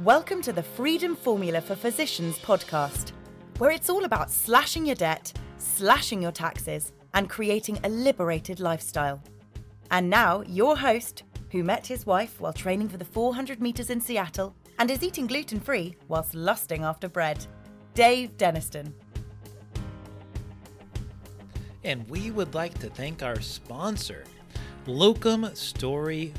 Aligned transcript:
Welcome 0.00 0.42
to 0.42 0.52
the 0.52 0.62
Freedom 0.62 1.14
Formula 1.14 1.60
for 1.60 1.76
Physicians 1.76 2.36
podcast, 2.40 3.12
where 3.58 3.70
it's 3.70 3.88
all 3.88 4.04
about 4.04 4.28
slashing 4.28 4.84
your 4.84 4.96
debt, 4.96 5.32
slashing 5.58 6.20
your 6.20 6.32
taxes, 6.32 6.92
and 7.14 7.30
creating 7.30 7.78
a 7.84 7.88
liberated 7.88 8.58
lifestyle. 8.58 9.22
And 9.92 10.10
now, 10.10 10.42
your 10.48 10.76
host, 10.76 11.22
who 11.52 11.62
met 11.62 11.86
his 11.86 12.06
wife 12.06 12.40
while 12.40 12.52
training 12.52 12.88
for 12.88 12.96
the 12.96 13.04
400 13.04 13.62
meters 13.62 13.88
in 13.88 14.00
Seattle 14.00 14.56
and 14.80 14.90
is 14.90 15.04
eating 15.04 15.28
gluten 15.28 15.60
free 15.60 15.94
whilst 16.08 16.34
lusting 16.34 16.82
after 16.82 17.08
bread, 17.08 17.46
Dave 17.94 18.36
Denniston. 18.36 18.92
And 21.84 22.08
we 22.10 22.32
would 22.32 22.52
like 22.52 22.76
to 22.80 22.90
thank 22.90 23.22
our 23.22 23.40
sponsor, 23.40 24.24
Locum 24.86 25.54
Story 25.54 26.34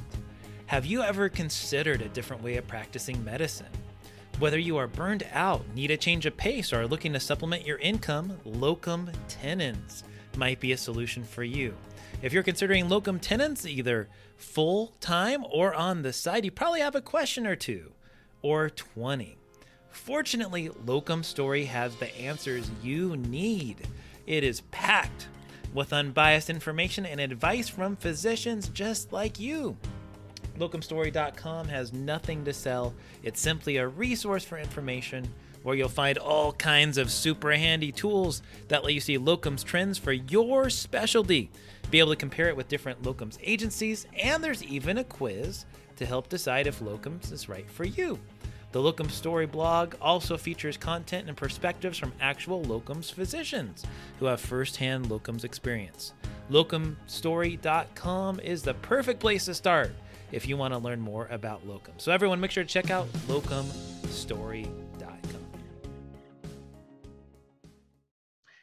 have 0.68 0.86
you 0.86 1.04
ever 1.04 1.30
considered 1.30 2.02
a 2.02 2.10
different 2.10 2.42
way 2.42 2.58
of 2.58 2.68
practicing 2.68 3.24
medicine? 3.24 3.68
Whether 4.40 4.58
you 4.58 4.78
are 4.78 4.88
burned 4.88 5.24
out, 5.32 5.64
need 5.76 5.92
a 5.92 5.98
change 5.98 6.26
of 6.26 6.36
pace, 6.36 6.74
or 6.74 6.82
are 6.82 6.88
looking 6.88 7.14
to 7.14 7.20
supplement 7.20 7.66
your 7.66 7.78
income, 7.78 8.38
locum 8.44 9.12
tenens 9.28 10.04
might 10.36 10.60
be 10.60 10.72
a 10.72 10.78
solution 10.78 11.24
for 11.24 11.44
you. 11.44 11.76
If 12.22 12.34
you're 12.34 12.44
considering 12.44 12.90
locum 12.90 13.20
tenens 13.20 13.68
either 13.68 14.10
full 14.38 14.94
time 15.00 15.46
or 15.52 15.74
on 15.76 16.02
the 16.02 16.12
side, 16.12 16.44
you 16.44 16.52
probably 16.52 16.82
have 16.82 16.96
a 16.96 17.02
question 17.02 17.46
or 17.46 17.56
two 17.56 17.92
or 18.42 18.70
20. 18.70 19.38
Fortunately, 19.90 20.70
Locum 20.86 21.24
Story 21.24 21.66
has 21.66 21.96
the 21.96 22.14
answers 22.18 22.70
you 22.84 23.16
need. 23.16 23.88
It 24.28 24.44
is 24.44 24.62
packed 24.72 25.30
with 25.74 25.94
unbiased 25.94 26.50
information 26.50 27.06
and 27.06 27.20
advice 27.20 27.70
from 27.70 27.96
physicians 27.96 28.70
just 28.70 29.14
like 29.14 29.40
you. 29.40 29.78
Locumstory.com 30.58 31.68
has 31.68 31.92
nothing 31.94 32.46
to 32.46 32.54
sell. 32.54 32.94
It's 33.24 33.42
simply 33.42 33.78
a 33.78 33.88
resource 33.88 34.46
for 34.46 34.58
information 34.58 35.28
where 35.64 35.76
you'll 35.76 35.90
find 35.90 36.18
all 36.18 36.54
kinds 36.54 36.98
of 36.98 37.12
super 37.12 37.52
handy 37.52 37.92
tools 37.92 38.42
that 38.68 38.84
let 38.84 38.94
you 38.94 39.00
see 39.00 39.18
locums 39.18 39.64
trends 39.64 39.98
for 39.98 40.14
your 40.14 40.70
specialty, 40.70 41.50
be 41.90 42.00
able 42.00 42.12
to 42.12 42.16
compare 42.16 42.48
it 42.48 42.56
with 42.56 42.68
different 42.68 43.02
locums 43.02 43.38
agencies, 43.42 44.06
and 44.18 44.44
there's 44.44 44.64
even 44.64 45.00
a 45.00 45.04
quiz 45.04 45.66
to 45.96 46.06
help 46.06 46.30
decide 46.30 46.68
if 46.68 46.80
locums 46.82 47.32
is 47.32 47.50
right 47.50 47.70
for 47.70 47.84
you. 47.84 48.20
The 48.72 48.82
Locum 48.82 49.10
Story 49.10 49.46
blog 49.46 49.96
also 50.02 50.38
features 50.38 50.76
content 50.76 51.30
and 51.30 51.38
perspectives 51.38 51.98
from 51.98 52.12
actual 52.20 52.62
locums 52.66 53.12
physicians 53.12 53.86
who 54.20 54.26
have 54.26 54.42
firsthand 54.42 55.06
locums 55.06 55.46
experience. 55.46 56.14
Locumstory.com 56.52 58.40
is 58.42 58.62
the 58.62 58.74
perfect 58.76 59.20
place 59.20 59.46
to 59.46 59.54
start 59.54 59.96
if 60.36 60.48
you 60.50 60.58
want 60.58 60.74
to 60.74 60.78
learn 60.78 61.00
more 61.00 61.28
about 61.32 61.66
locum. 61.66 61.94
So, 61.98 62.12
everyone, 62.12 62.42
make 62.42 62.52
sure 62.52 62.66
to 62.66 62.70
check 62.70 62.92
out 62.92 63.08
locumstory.com. 63.30 64.74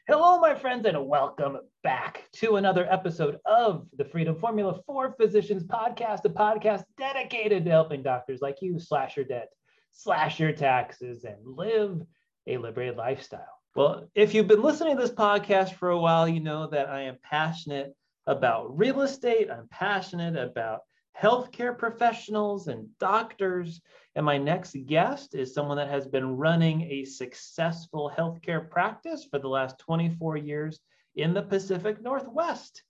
Hello, 0.06 0.38
my 0.38 0.54
friends, 0.54 0.84
and 0.84 1.08
welcome 1.08 1.56
back 1.82 2.28
to 2.34 2.56
another 2.56 2.86
episode 2.92 3.38
of 3.46 3.86
the 3.96 4.04
Freedom 4.04 4.36
Formula 4.36 4.80
for 4.84 5.14
Physicians 5.18 5.64
podcast, 5.64 6.26
a 6.26 6.28
podcast 6.28 6.84
dedicated 6.98 7.64
to 7.64 7.70
helping 7.70 8.02
doctors 8.02 8.42
like 8.42 8.58
you 8.60 8.78
slash 8.78 9.16
your 9.16 9.24
debt, 9.24 9.48
slash 9.92 10.38
your 10.38 10.52
taxes, 10.52 11.24
and 11.24 11.38
live 11.42 12.02
a 12.46 12.58
liberated 12.58 12.98
lifestyle. 12.98 13.58
Well, 13.74 14.10
if 14.14 14.34
you've 14.34 14.46
been 14.46 14.60
listening 14.60 14.96
to 14.96 15.02
this 15.02 15.10
podcast 15.10 15.76
for 15.76 15.88
a 15.88 15.98
while, 15.98 16.28
you 16.28 16.40
know 16.40 16.66
that 16.66 16.90
I 16.90 17.04
am 17.04 17.16
passionate 17.22 17.94
about 18.26 18.76
real 18.76 19.00
estate. 19.00 19.50
I'm 19.50 19.68
passionate 19.70 20.36
about 20.36 20.80
healthcare 21.20 21.76
professionals 21.76 22.68
and 22.68 22.88
doctors. 22.98 23.80
And 24.14 24.24
my 24.24 24.38
next 24.38 24.76
guest 24.86 25.34
is 25.34 25.54
someone 25.54 25.76
that 25.76 25.88
has 25.88 26.06
been 26.06 26.36
running 26.36 26.82
a 26.82 27.04
successful 27.04 28.12
healthcare 28.16 28.68
practice 28.68 29.26
for 29.30 29.38
the 29.38 29.48
last 29.48 29.78
24 29.78 30.36
years 30.36 30.80
in 31.16 31.34
the 31.34 31.42
Pacific 31.42 32.00
Northwest. 32.02 32.82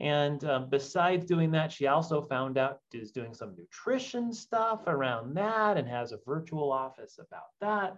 And 0.00 0.44
uh, 0.44 0.60
besides 0.60 1.26
doing 1.26 1.50
that, 1.52 1.72
she 1.72 1.88
also 1.88 2.22
found 2.22 2.56
out 2.56 2.80
is 2.92 3.10
doing 3.10 3.34
some 3.34 3.56
nutrition 3.56 4.32
stuff 4.32 4.82
around 4.86 5.34
that 5.34 5.76
and 5.76 5.88
has 5.88 6.12
a 6.12 6.20
virtual 6.24 6.70
office 6.70 7.18
about 7.18 7.50
that. 7.60 7.96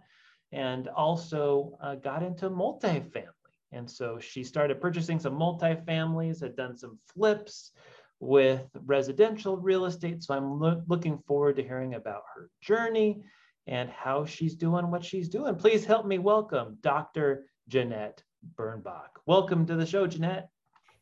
And 0.53 0.88
also 0.88 1.78
uh, 1.83 1.97
got 1.97 2.22
into 2.22 2.49
multifamily. 2.50 3.27
And 3.72 3.88
so 3.88 4.19
she 4.19 4.43
started 4.43 4.81
purchasing 4.81 5.21
some 5.21 5.38
multifamilies, 5.38 6.41
had 6.41 6.56
done 6.56 6.77
some 6.77 6.99
flips, 7.06 7.72
with 8.20 8.69
residential 8.84 9.56
real 9.56 9.86
estate. 9.86 10.22
So 10.22 10.34
I'm 10.34 10.60
lo- 10.60 10.82
looking 10.86 11.19
forward 11.26 11.56
to 11.56 11.62
hearing 11.62 11.94
about 11.94 12.22
her 12.34 12.50
journey 12.60 13.22
and 13.66 13.88
how 13.91 14.26
she's 14.26 14.54
doing 14.54 14.91
what 14.91 15.04
she's 15.04 15.28
doing. 15.28 15.54
Please 15.56 15.84
help 15.84 16.06
me 16.06 16.19
welcome 16.19 16.76
Dr. 16.82 17.47
Jeannette 17.69 18.22
Birnbach. 18.59 19.09
Welcome 19.26 19.66
to 19.66 19.76
the 19.76 19.86
show, 19.86 20.06
Jeannette. 20.06 20.48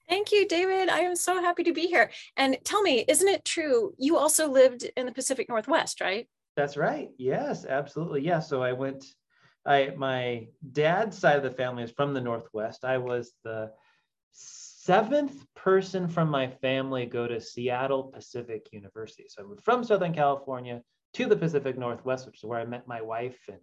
Thank 0.08 0.32
you, 0.32 0.46
David. 0.48 0.88
I 0.88 1.00
am 1.00 1.16
so 1.16 1.42
happy 1.42 1.64
to 1.64 1.72
be 1.72 1.86
here. 1.86 2.10
And 2.36 2.56
tell 2.64 2.82
me, 2.82 3.04
isn't 3.08 3.28
it 3.28 3.44
true 3.44 3.94
you 3.98 4.16
also 4.16 4.48
lived 4.48 4.88
in 4.96 5.04
the 5.04 5.12
Pacific 5.12 5.48
Northwest, 5.48 6.00
right? 6.00 6.26
That's 6.56 6.76
right. 6.76 7.10
Yes, 7.18 7.66
absolutely. 7.66 8.22
Yeah. 8.22 8.40
So 8.40 8.62
I 8.62 8.72
went, 8.72 9.04
I 9.66 9.92
my 9.96 10.48
dad's 10.72 11.18
side 11.18 11.36
of 11.36 11.42
the 11.42 11.50
family 11.50 11.82
is 11.82 11.90
from 11.90 12.14
the 12.14 12.20
Northwest. 12.20 12.84
I 12.84 12.98
was 12.98 13.32
the 13.44 13.70
seventh 14.88 15.44
person 15.54 16.08
from 16.08 16.30
my 16.30 16.46
family 16.46 17.04
go 17.04 17.28
to 17.28 17.38
Seattle 17.38 18.04
Pacific 18.04 18.66
University. 18.72 19.26
So 19.28 19.42
I 19.42 19.46
moved 19.46 19.62
from 19.62 19.84
Southern 19.84 20.14
California 20.14 20.80
to 21.12 21.26
the 21.26 21.36
Pacific 21.36 21.76
Northwest, 21.76 22.24
which 22.24 22.38
is 22.38 22.44
where 22.44 22.58
I 22.58 22.64
met 22.64 22.88
my 22.88 23.02
wife. 23.02 23.38
And 23.48 23.58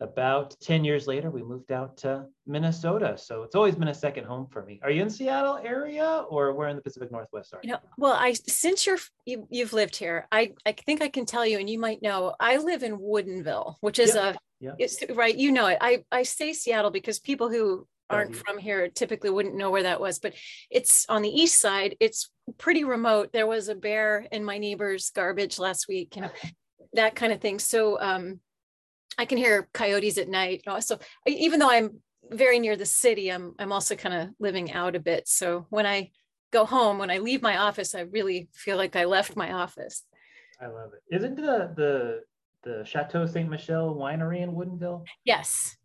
about 0.00 0.54
10 0.60 0.84
years 0.84 1.06
later, 1.06 1.30
we 1.30 1.42
moved 1.42 1.72
out 1.72 1.96
to 1.98 2.26
Minnesota. 2.46 3.16
So 3.16 3.42
it's 3.42 3.54
always 3.54 3.74
been 3.74 3.88
a 3.88 3.94
second 3.94 4.24
home 4.24 4.48
for 4.52 4.66
me. 4.66 4.78
Are 4.82 4.90
you 4.90 5.00
in 5.00 5.08
Seattle 5.08 5.56
area 5.64 6.26
or 6.28 6.52
where 6.52 6.68
in 6.68 6.76
the 6.76 6.82
Pacific 6.82 7.10
Northwest 7.10 7.54
are 7.54 7.60
you? 7.62 7.70
know, 7.70 7.78
well, 7.96 8.12
I 8.12 8.34
since 8.34 8.84
you're 8.84 8.98
you, 9.24 9.48
you've 9.48 9.72
lived 9.72 9.96
here, 9.96 10.28
I, 10.30 10.52
I 10.66 10.72
think 10.72 11.00
I 11.00 11.08
can 11.08 11.24
tell 11.24 11.46
you, 11.46 11.58
and 11.58 11.70
you 11.70 11.78
might 11.78 12.02
know, 12.02 12.34
I 12.38 12.58
live 12.58 12.82
in 12.82 12.98
Woodinville, 12.98 13.76
which 13.80 13.98
is 13.98 14.14
yep. 14.14 14.34
a 14.34 14.38
yeah. 14.60 14.72
It's 14.78 15.02
right. 15.14 15.36
You 15.36 15.52
know 15.52 15.66
it. 15.68 15.78
I, 15.80 16.04
I 16.10 16.22
say 16.22 16.52
Seattle 16.52 16.90
because 16.90 17.18
people 17.18 17.50
who 17.50 17.86
aren't 18.08 18.36
from 18.36 18.58
here 18.58 18.88
typically 18.88 19.30
wouldn't 19.30 19.56
know 19.56 19.70
where 19.70 19.82
that 19.82 20.00
was 20.00 20.18
but 20.18 20.32
it's 20.70 21.06
on 21.08 21.22
the 21.22 21.28
east 21.28 21.60
side 21.60 21.96
it's 21.98 22.30
pretty 22.58 22.84
remote. 22.84 23.32
There 23.32 23.46
was 23.46 23.68
a 23.68 23.74
bear 23.74 24.26
in 24.30 24.44
my 24.44 24.58
neighbor's 24.58 25.10
garbage 25.10 25.58
last 25.58 25.88
week 25.88 26.16
you 26.16 26.22
know 26.22 26.30
that 26.92 27.14
kind 27.14 27.32
of 27.32 27.40
thing. 27.40 27.58
So 27.58 28.00
um 28.00 28.40
i 29.18 29.24
can 29.24 29.38
hear 29.38 29.68
coyotes 29.72 30.18
at 30.18 30.28
night. 30.28 30.62
So 30.80 30.98
even 31.26 31.60
though 31.60 31.70
i'm 31.70 32.00
very 32.30 32.58
near 32.58 32.76
the 32.76 32.86
city 32.86 33.30
i'm 33.30 33.54
i'm 33.58 33.72
also 33.72 33.94
kind 33.94 34.14
of 34.14 34.28
living 34.38 34.72
out 34.72 34.96
a 34.96 35.00
bit. 35.00 35.28
So 35.28 35.66
when 35.70 35.86
i 35.86 36.10
go 36.52 36.64
home 36.64 36.98
when 36.98 37.10
i 37.10 37.18
leave 37.18 37.42
my 37.42 37.58
office 37.58 37.94
i 37.94 38.00
really 38.02 38.48
feel 38.54 38.76
like 38.76 38.94
i 38.96 39.04
left 39.04 39.36
my 39.36 39.52
office. 39.52 40.04
I 40.60 40.68
love 40.68 40.90
it. 40.94 41.14
Isn't 41.14 41.36
the 41.36 41.72
the 41.76 42.20
the 42.62 42.84
chateau 42.84 43.26
Ste. 43.26 43.46
Michelle 43.48 43.94
winery 43.94 44.42
in 44.42 44.52
woodinville? 44.52 45.04
Yes. 45.24 45.76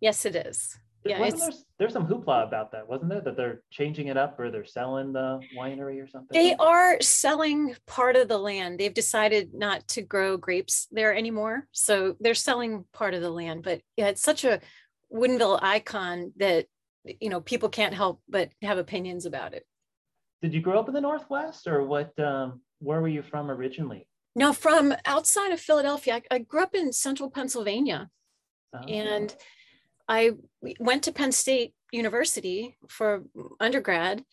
Yes 0.00 0.24
it 0.24 0.36
is 0.36 0.78
yeah, 1.04 1.20
wasn't 1.20 1.40
there, 1.40 1.60
there's 1.78 1.92
some 1.92 2.06
hoopla 2.06 2.46
about 2.46 2.72
that, 2.72 2.88
wasn't 2.88 3.10
there? 3.10 3.20
That 3.20 3.36
they're 3.36 3.62
changing 3.70 4.08
it 4.08 4.16
up 4.16 4.38
or 4.38 4.50
they're 4.50 4.64
selling 4.64 5.12
the 5.12 5.40
winery 5.56 6.02
or 6.02 6.08
something. 6.08 6.28
They 6.32 6.54
are 6.56 7.00
selling 7.00 7.76
part 7.86 8.16
of 8.16 8.28
the 8.28 8.38
land. 8.38 8.78
They've 8.78 8.92
decided 8.92 9.54
not 9.54 9.86
to 9.88 10.02
grow 10.02 10.36
grapes 10.36 10.88
there 10.90 11.14
anymore, 11.14 11.66
so 11.72 12.16
they're 12.20 12.34
selling 12.34 12.84
part 12.92 13.14
of 13.14 13.22
the 13.22 13.30
land. 13.30 13.62
But 13.62 13.80
yeah, 13.96 14.08
it's 14.08 14.22
such 14.22 14.44
a 14.44 14.60
Woodinville 15.12 15.60
icon 15.62 16.32
that 16.36 16.66
you 17.04 17.30
know 17.30 17.40
people 17.40 17.68
can't 17.68 17.94
help 17.94 18.20
but 18.28 18.50
have 18.62 18.78
opinions 18.78 19.24
about 19.24 19.54
it. 19.54 19.64
Did 20.42 20.54
you 20.54 20.60
grow 20.60 20.78
up 20.78 20.88
in 20.88 20.94
the 20.94 21.00
Northwest, 21.00 21.66
or 21.66 21.84
what? 21.84 22.18
Um, 22.18 22.60
where 22.80 23.00
were 23.00 23.08
you 23.08 23.22
from 23.22 23.50
originally? 23.50 24.06
No, 24.34 24.52
from 24.52 24.94
outside 25.04 25.52
of 25.52 25.60
Philadelphia. 25.60 26.16
I, 26.30 26.36
I 26.36 26.38
grew 26.38 26.62
up 26.62 26.74
in 26.74 26.92
Central 26.92 27.30
Pennsylvania, 27.30 28.10
oh. 28.74 28.86
and 28.86 29.34
I 30.08 30.32
went 30.80 31.04
to 31.04 31.12
Penn 31.12 31.32
State 31.32 31.74
University 31.92 32.76
for 32.88 33.24
undergrad. 33.60 34.24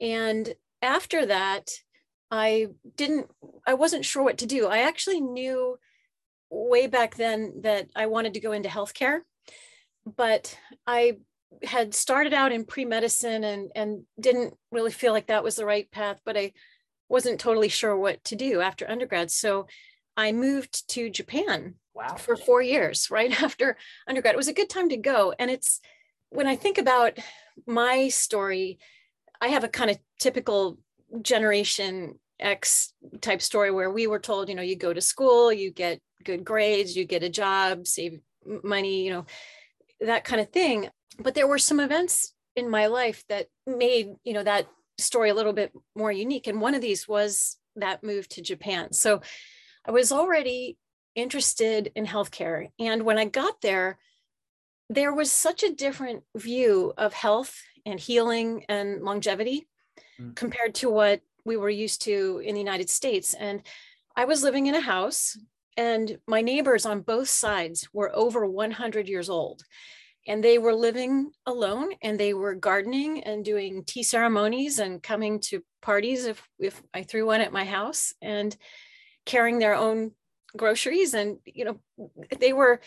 And 0.00 0.54
after 0.82 1.26
that, 1.26 1.70
I 2.30 2.68
didn't, 2.96 3.28
I 3.66 3.74
wasn't 3.74 4.04
sure 4.04 4.22
what 4.22 4.38
to 4.38 4.46
do. 4.46 4.66
I 4.66 4.78
actually 4.78 5.20
knew 5.20 5.78
way 6.50 6.86
back 6.86 7.16
then 7.16 7.60
that 7.62 7.88
I 7.96 8.06
wanted 8.06 8.34
to 8.34 8.40
go 8.40 8.52
into 8.52 8.68
healthcare, 8.68 9.20
but 10.04 10.58
I 10.86 11.18
had 11.62 11.94
started 11.94 12.34
out 12.34 12.52
in 12.52 12.64
pre-medicine 12.64 13.44
and, 13.44 13.70
and 13.74 14.02
didn't 14.18 14.54
really 14.70 14.90
feel 14.90 15.12
like 15.12 15.28
that 15.28 15.44
was 15.44 15.56
the 15.56 15.66
right 15.66 15.90
path, 15.90 16.20
but 16.24 16.36
I 16.36 16.52
wasn't 17.08 17.40
totally 17.40 17.68
sure 17.68 17.96
what 17.96 18.22
to 18.24 18.36
do 18.36 18.60
after 18.60 18.88
undergrad. 18.88 19.30
So 19.30 19.66
I 20.16 20.32
moved 20.32 20.88
to 20.90 21.10
Japan 21.10 21.76
wow. 21.94 22.14
for 22.16 22.36
four 22.36 22.62
years 22.62 23.10
right 23.10 23.42
after 23.42 23.76
undergrad. 24.06 24.34
It 24.34 24.38
was 24.38 24.48
a 24.48 24.54
good 24.54 24.70
time 24.70 24.88
to 24.90 24.96
go. 24.96 25.34
And 25.38 25.50
it's 25.50 25.80
when 26.30 26.46
I 26.46 26.56
think 26.56 26.78
about 26.78 27.18
my 27.66 28.08
story, 28.08 28.78
I 29.40 29.48
have 29.48 29.64
a 29.64 29.68
kind 29.68 29.90
of 29.90 29.98
typical 30.18 30.78
generation 31.22 32.18
X 32.40 32.92
type 33.20 33.40
story 33.40 33.70
where 33.70 33.90
we 33.90 34.06
were 34.06 34.18
told, 34.18 34.48
you 34.48 34.54
know, 34.54 34.62
you 34.62 34.76
go 34.76 34.92
to 34.92 35.00
school, 35.00 35.52
you 35.52 35.70
get 35.70 36.00
good 36.24 36.44
grades, 36.44 36.96
you 36.96 37.04
get 37.04 37.22
a 37.22 37.28
job, 37.28 37.86
save 37.86 38.20
money, 38.44 39.04
you 39.04 39.12
know, 39.12 39.26
that 40.00 40.24
kind 40.24 40.40
of 40.40 40.50
thing. 40.50 40.88
But 41.18 41.34
there 41.34 41.46
were 41.46 41.58
some 41.58 41.78
events 41.78 42.34
in 42.56 42.68
my 42.68 42.86
life 42.86 43.24
that 43.28 43.46
made, 43.66 44.08
you 44.24 44.32
know, 44.32 44.42
that 44.42 44.66
story 44.98 45.30
a 45.30 45.34
little 45.34 45.52
bit 45.52 45.72
more 45.94 46.12
unique. 46.12 46.46
And 46.46 46.60
one 46.60 46.74
of 46.74 46.80
these 46.80 47.06
was 47.06 47.56
that 47.76 48.02
move 48.02 48.28
to 48.30 48.42
Japan. 48.42 48.92
So 48.92 49.20
I 49.86 49.90
was 49.90 50.12
already 50.12 50.76
interested 51.14 51.90
in 51.94 52.06
healthcare. 52.06 52.68
And 52.78 53.04
when 53.04 53.18
I 53.18 53.24
got 53.24 53.60
there, 53.60 53.98
there 54.90 55.12
was 55.12 55.32
such 55.32 55.62
a 55.62 55.74
different 55.74 56.24
view 56.36 56.92
of 56.96 57.12
health 57.12 57.60
and 57.86 57.98
healing 57.98 58.64
and 58.68 59.02
longevity 59.02 59.66
mm. 60.20 60.34
compared 60.34 60.74
to 60.76 60.90
what 60.90 61.20
we 61.44 61.56
were 61.56 61.70
used 61.70 62.02
to 62.02 62.40
in 62.44 62.54
the 62.54 62.60
United 62.60 62.90
States. 62.90 63.34
And 63.34 63.62
I 64.16 64.24
was 64.24 64.42
living 64.42 64.66
in 64.66 64.74
a 64.74 64.80
house, 64.80 65.36
and 65.76 66.18
my 66.26 66.40
neighbors 66.40 66.86
on 66.86 67.00
both 67.00 67.28
sides 67.28 67.88
were 67.92 68.14
over 68.14 68.46
100 68.46 69.08
years 69.08 69.28
old. 69.28 69.62
And 70.26 70.42
they 70.42 70.56
were 70.56 70.74
living 70.74 71.32
alone 71.44 71.90
and 72.00 72.18
they 72.18 72.32
were 72.32 72.54
gardening 72.54 73.22
and 73.24 73.44
doing 73.44 73.84
tea 73.84 74.02
ceremonies 74.02 74.78
and 74.78 75.02
coming 75.02 75.38
to 75.40 75.62
parties 75.82 76.24
if, 76.24 76.48
if 76.58 76.82
I 76.94 77.02
threw 77.02 77.26
one 77.26 77.42
at 77.42 77.52
my 77.52 77.66
house 77.66 78.14
and 78.22 78.56
carrying 79.26 79.58
their 79.58 79.74
own 79.74 80.12
groceries. 80.56 81.14
And, 81.14 81.38
you 81.44 81.64
know, 81.64 81.80
they 82.38 82.52
were 82.52 82.80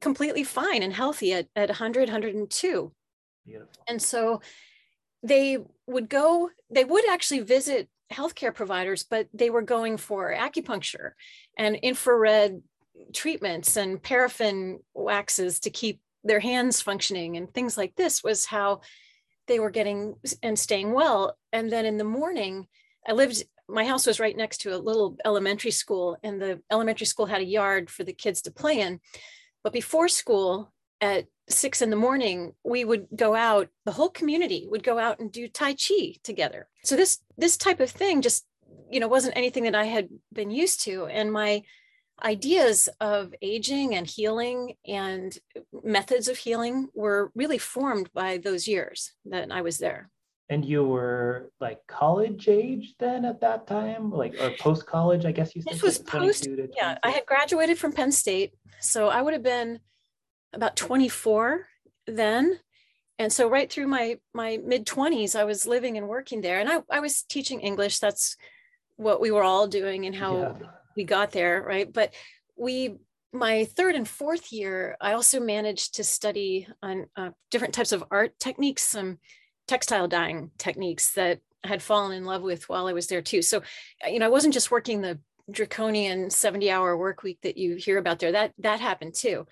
completely 0.00 0.44
fine 0.44 0.82
and 0.82 0.92
healthy 0.92 1.32
at, 1.32 1.48
at 1.54 1.68
100, 1.68 2.08
102. 2.08 2.92
Beautiful. 3.46 3.72
And 3.86 4.00
so 4.00 4.40
they 5.22 5.58
would 5.86 6.08
go, 6.08 6.50
they 6.70 6.84
would 6.84 7.08
actually 7.08 7.40
visit 7.40 7.88
healthcare 8.12 8.54
providers, 8.54 9.02
but 9.02 9.28
they 9.32 9.50
were 9.50 9.62
going 9.62 9.96
for 9.96 10.34
acupuncture 10.34 11.12
and 11.58 11.76
infrared 11.76 12.62
treatments 13.12 13.76
and 13.76 14.02
paraffin 14.02 14.80
waxes 14.94 15.60
to 15.60 15.70
keep 15.70 16.00
their 16.22 16.40
hands 16.40 16.80
functioning 16.80 17.36
and 17.36 17.52
things 17.52 17.76
like 17.76 17.94
this 17.96 18.22
was 18.22 18.46
how 18.46 18.80
they 19.46 19.58
were 19.58 19.70
getting 19.70 20.14
and 20.42 20.58
staying 20.58 20.92
well. 20.92 21.36
And 21.52 21.70
then 21.70 21.84
in 21.84 21.98
the 21.98 22.04
morning, 22.04 22.66
I 23.06 23.12
lived, 23.12 23.42
my 23.68 23.84
house 23.84 24.06
was 24.06 24.20
right 24.20 24.36
next 24.36 24.58
to 24.58 24.74
a 24.74 24.78
little 24.78 25.16
elementary 25.24 25.70
school, 25.70 26.16
and 26.22 26.40
the 26.40 26.60
elementary 26.70 27.06
school 27.06 27.26
had 27.26 27.40
a 27.40 27.46
yard 27.46 27.90
for 27.90 28.04
the 28.04 28.12
kids 28.12 28.42
to 28.42 28.50
play 28.50 28.80
in. 28.80 29.00
But 29.62 29.72
before 29.72 30.08
school, 30.08 30.72
at 31.00 31.26
six 31.48 31.82
in 31.82 31.90
the 31.90 31.96
morning, 31.96 32.52
we 32.64 32.84
would 32.84 33.06
go 33.14 33.34
out, 33.34 33.68
the 33.84 33.92
whole 33.92 34.08
community 34.08 34.66
would 34.70 34.82
go 34.82 34.98
out 34.98 35.20
and 35.20 35.30
do 35.30 35.48
Tai 35.48 35.74
Chi 35.74 36.14
together. 36.22 36.68
So 36.84 36.96
this 36.96 37.18
this 37.36 37.56
type 37.56 37.80
of 37.80 37.90
thing 37.90 38.22
just, 38.22 38.46
you 38.90 39.00
know, 39.00 39.08
wasn't 39.08 39.36
anything 39.36 39.64
that 39.64 39.74
I 39.74 39.84
had 39.84 40.08
been 40.32 40.50
used 40.50 40.82
to. 40.84 41.06
And 41.06 41.32
my 41.32 41.62
ideas 42.22 42.88
of 43.00 43.34
aging 43.42 43.94
and 43.94 44.06
healing 44.06 44.74
and 44.86 45.36
methods 45.82 46.28
of 46.28 46.38
healing 46.38 46.88
were 46.94 47.32
really 47.34 47.58
formed 47.58 48.10
by 48.12 48.38
those 48.38 48.68
years 48.68 49.12
that 49.26 49.50
I 49.50 49.62
was 49.62 49.78
there. 49.78 50.10
And 50.50 50.64
you 50.64 50.84
were 50.84 51.50
like 51.58 51.78
college 51.88 52.48
age 52.48 52.94
then 52.98 53.24
at 53.24 53.40
that 53.40 53.66
time, 53.66 54.10
like 54.10 54.34
or 54.40 54.50
post 54.60 54.86
college, 54.86 55.24
I 55.24 55.32
guess 55.32 55.56
you 55.56 55.62
said. 55.62 55.72
This 55.72 55.82
was 55.82 55.98
post. 55.98 56.46
Yeah, 56.76 56.98
I 57.02 57.10
had 57.10 57.24
graduated 57.24 57.78
from 57.78 57.92
Penn 57.92 58.12
State, 58.12 58.52
so 58.78 59.08
I 59.08 59.22
would 59.22 59.32
have 59.32 59.42
been 59.42 59.80
about 60.52 60.76
24 60.76 61.66
then 62.06 62.58
and 63.18 63.32
so 63.32 63.48
right 63.48 63.70
through 63.70 63.86
my 63.86 64.18
my 64.32 64.58
mid 64.64 64.86
20s 64.86 65.38
i 65.38 65.44
was 65.44 65.66
living 65.66 65.96
and 65.96 66.08
working 66.08 66.40
there 66.40 66.60
and 66.60 66.68
I, 66.68 66.80
I 66.90 67.00
was 67.00 67.22
teaching 67.22 67.60
english 67.60 67.98
that's 67.98 68.36
what 68.96 69.20
we 69.20 69.30
were 69.30 69.42
all 69.42 69.66
doing 69.66 70.06
and 70.06 70.14
how 70.14 70.36
yeah. 70.36 70.52
we 70.96 71.04
got 71.04 71.32
there 71.32 71.62
right 71.62 71.90
but 71.92 72.14
we 72.56 72.96
my 73.32 73.64
third 73.64 73.96
and 73.96 74.08
fourth 74.08 74.52
year 74.52 74.96
i 75.00 75.12
also 75.12 75.40
managed 75.40 75.96
to 75.96 76.04
study 76.04 76.68
on 76.82 77.06
uh, 77.16 77.30
different 77.50 77.74
types 77.74 77.92
of 77.92 78.04
art 78.10 78.38
techniques 78.38 78.82
some 78.82 79.18
textile 79.66 80.08
dyeing 80.08 80.50
techniques 80.58 81.12
that 81.14 81.40
i 81.64 81.68
had 81.68 81.82
fallen 81.82 82.16
in 82.16 82.24
love 82.24 82.42
with 82.42 82.68
while 82.68 82.86
i 82.86 82.92
was 82.92 83.06
there 83.06 83.22
too. 83.22 83.42
So 83.42 83.58
uh, 84.04 84.08
you 84.08 84.18
know 84.18 84.26
i 84.26 84.30
wasn't 84.30 84.54
just 84.54 84.70
working 84.70 85.00
the 85.00 85.18
draconian 85.50 86.30
70 86.30 86.70
hour 86.70 86.96
work 86.96 87.22
week 87.22 87.38
that 87.42 87.58
you 87.58 87.76
hear 87.76 87.98
about 87.98 88.18
there. 88.18 88.32
That 88.32 88.52
that 88.58 88.80
happened 88.80 89.14
too. 89.14 89.46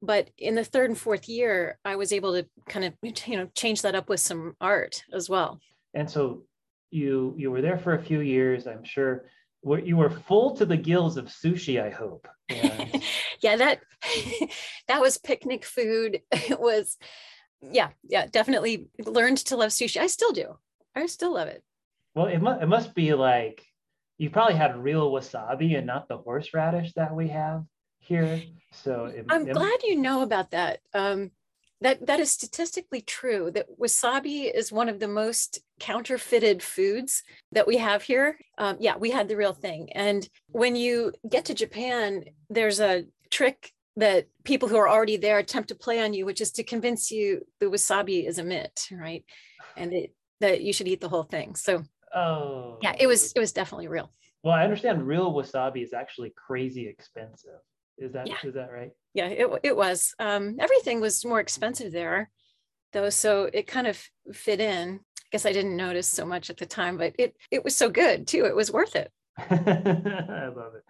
But 0.00 0.30
in 0.36 0.54
the 0.54 0.64
third 0.64 0.90
and 0.90 0.98
fourth 0.98 1.28
year 1.28 1.78
i 1.84 1.96
was 1.96 2.12
able 2.12 2.34
to 2.34 2.46
kind 2.68 2.84
of 2.86 2.94
you 3.26 3.36
know 3.36 3.48
change 3.54 3.82
that 3.82 3.94
up 3.94 4.08
with 4.08 4.20
some 4.20 4.56
art 4.60 5.02
as 5.12 5.28
well. 5.28 5.60
And 5.94 6.10
so 6.10 6.44
you 6.90 7.34
you 7.36 7.50
were 7.50 7.62
there 7.62 7.78
for 7.78 7.94
a 7.94 8.02
few 8.02 8.20
years 8.20 8.66
i'm 8.66 8.84
sure. 8.84 9.24
You 9.66 9.96
were 9.96 10.10
full 10.10 10.54
to 10.56 10.66
the 10.66 10.76
gills 10.76 11.16
of 11.16 11.26
sushi 11.26 11.82
i 11.82 11.88
hope 11.88 12.28
and... 12.50 13.02
yeah 13.40 13.56
that 13.56 13.80
that 14.88 15.00
was 15.00 15.18
picnic 15.18 15.64
food. 15.64 16.20
It 16.32 16.60
was 16.60 16.96
yeah 17.72 17.90
yeah 18.08 18.26
definitely 18.26 18.88
learned 19.04 19.38
to 19.38 19.56
love 19.56 19.70
sushi 19.70 20.00
i 20.00 20.06
still 20.06 20.32
do 20.32 20.56
i 20.94 21.06
still 21.06 21.34
love 21.34 21.48
it 21.48 21.62
well 22.14 22.26
it, 22.26 22.40
mu- 22.40 22.58
it 22.58 22.66
must 22.66 22.94
be 22.94 23.14
like 23.14 23.64
you 24.18 24.30
probably 24.30 24.54
had 24.54 24.76
real 24.76 25.10
wasabi 25.10 25.76
and 25.76 25.86
not 25.86 26.08
the 26.08 26.18
horseradish 26.18 26.92
that 26.94 27.14
we 27.14 27.28
have 27.28 27.64
here. 27.98 28.42
So 28.72 29.06
it, 29.06 29.26
I'm 29.28 29.48
it, 29.48 29.52
glad 29.52 29.82
you 29.82 29.96
know 29.96 30.22
about 30.22 30.50
that. 30.52 30.80
Um, 30.92 31.30
that 31.80 32.06
that 32.06 32.20
is 32.20 32.30
statistically 32.30 33.00
true. 33.00 33.50
That 33.50 33.66
wasabi 33.78 34.52
is 34.52 34.72
one 34.72 34.88
of 34.88 35.00
the 35.00 35.08
most 35.08 35.58
counterfeited 35.80 36.62
foods 36.62 37.22
that 37.52 37.66
we 37.66 37.76
have 37.78 38.02
here. 38.02 38.38
Um, 38.58 38.76
yeah, 38.80 38.96
we 38.96 39.10
had 39.10 39.28
the 39.28 39.36
real 39.36 39.52
thing. 39.52 39.92
And 39.92 40.28
when 40.48 40.76
you 40.76 41.12
get 41.28 41.46
to 41.46 41.54
Japan, 41.54 42.24
there's 42.48 42.80
a 42.80 43.04
trick 43.30 43.73
that 43.96 44.26
people 44.42 44.68
who 44.68 44.76
are 44.76 44.88
already 44.88 45.16
there 45.16 45.38
attempt 45.38 45.68
to 45.68 45.74
play 45.74 46.00
on 46.00 46.12
you, 46.12 46.26
which 46.26 46.40
is 46.40 46.50
to 46.52 46.62
convince 46.62 47.10
you 47.10 47.46
the 47.60 47.66
wasabi 47.66 48.26
is 48.26 48.38
a 48.38 48.44
myth, 48.44 48.88
right? 48.90 49.24
And 49.76 49.92
it, 49.92 50.14
that 50.40 50.62
you 50.62 50.72
should 50.72 50.88
eat 50.88 51.00
the 51.00 51.08
whole 51.08 51.22
thing. 51.22 51.54
So, 51.54 51.84
oh, 52.14 52.78
yeah, 52.82 52.94
it 52.98 53.06
was 53.06 53.32
it 53.32 53.38
was 53.38 53.52
definitely 53.52 53.88
real. 53.88 54.12
Well, 54.42 54.54
I 54.54 54.64
understand 54.64 55.06
real 55.06 55.32
wasabi 55.32 55.82
is 55.82 55.92
actually 55.92 56.34
crazy 56.36 56.86
expensive. 56.86 57.60
Is 57.96 58.12
that 58.12 58.26
yeah. 58.26 58.36
is 58.42 58.54
that 58.54 58.72
right? 58.72 58.90
Yeah, 59.14 59.28
it 59.28 59.60
it 59.62 59.76
was. 59.76 60.14
Um, 60.18 60.56
everything 60.58 61.00
was 61.00 61.24
more 61.24 61.40
expensive 61.40 61.92
there, 61.92 62.30
though, 62.92 63.10
so 63.10 63.48
it 63.52 63.66
kind 63.66 63.86
of 63.86 64.02
fit 64.32 64.60
in. 64.60 65.00
I 65.00 65.26
guess 65.30 65.46
I 65.46 65.52
didn't 65.52 65.76
notice 65.76 66.08
so 66.08 66.26
much 66.26 66.50
at 66.50 66.56
the 66.56 66.66
time, 66.66 66.96
but 66.98 67.14
it 67.18 67.36
it 67.50 67.62
was 67.62 67.76
so 67.76 67.88
good 67.88 68.26
too. 68.26 68.44
It 68.44 68.56
was 68.56 68.72
worth 68.72 68.96
it. 68.96 69.12
I 69.38 70.48
love 70.48 70.74
it. 70.74 70.84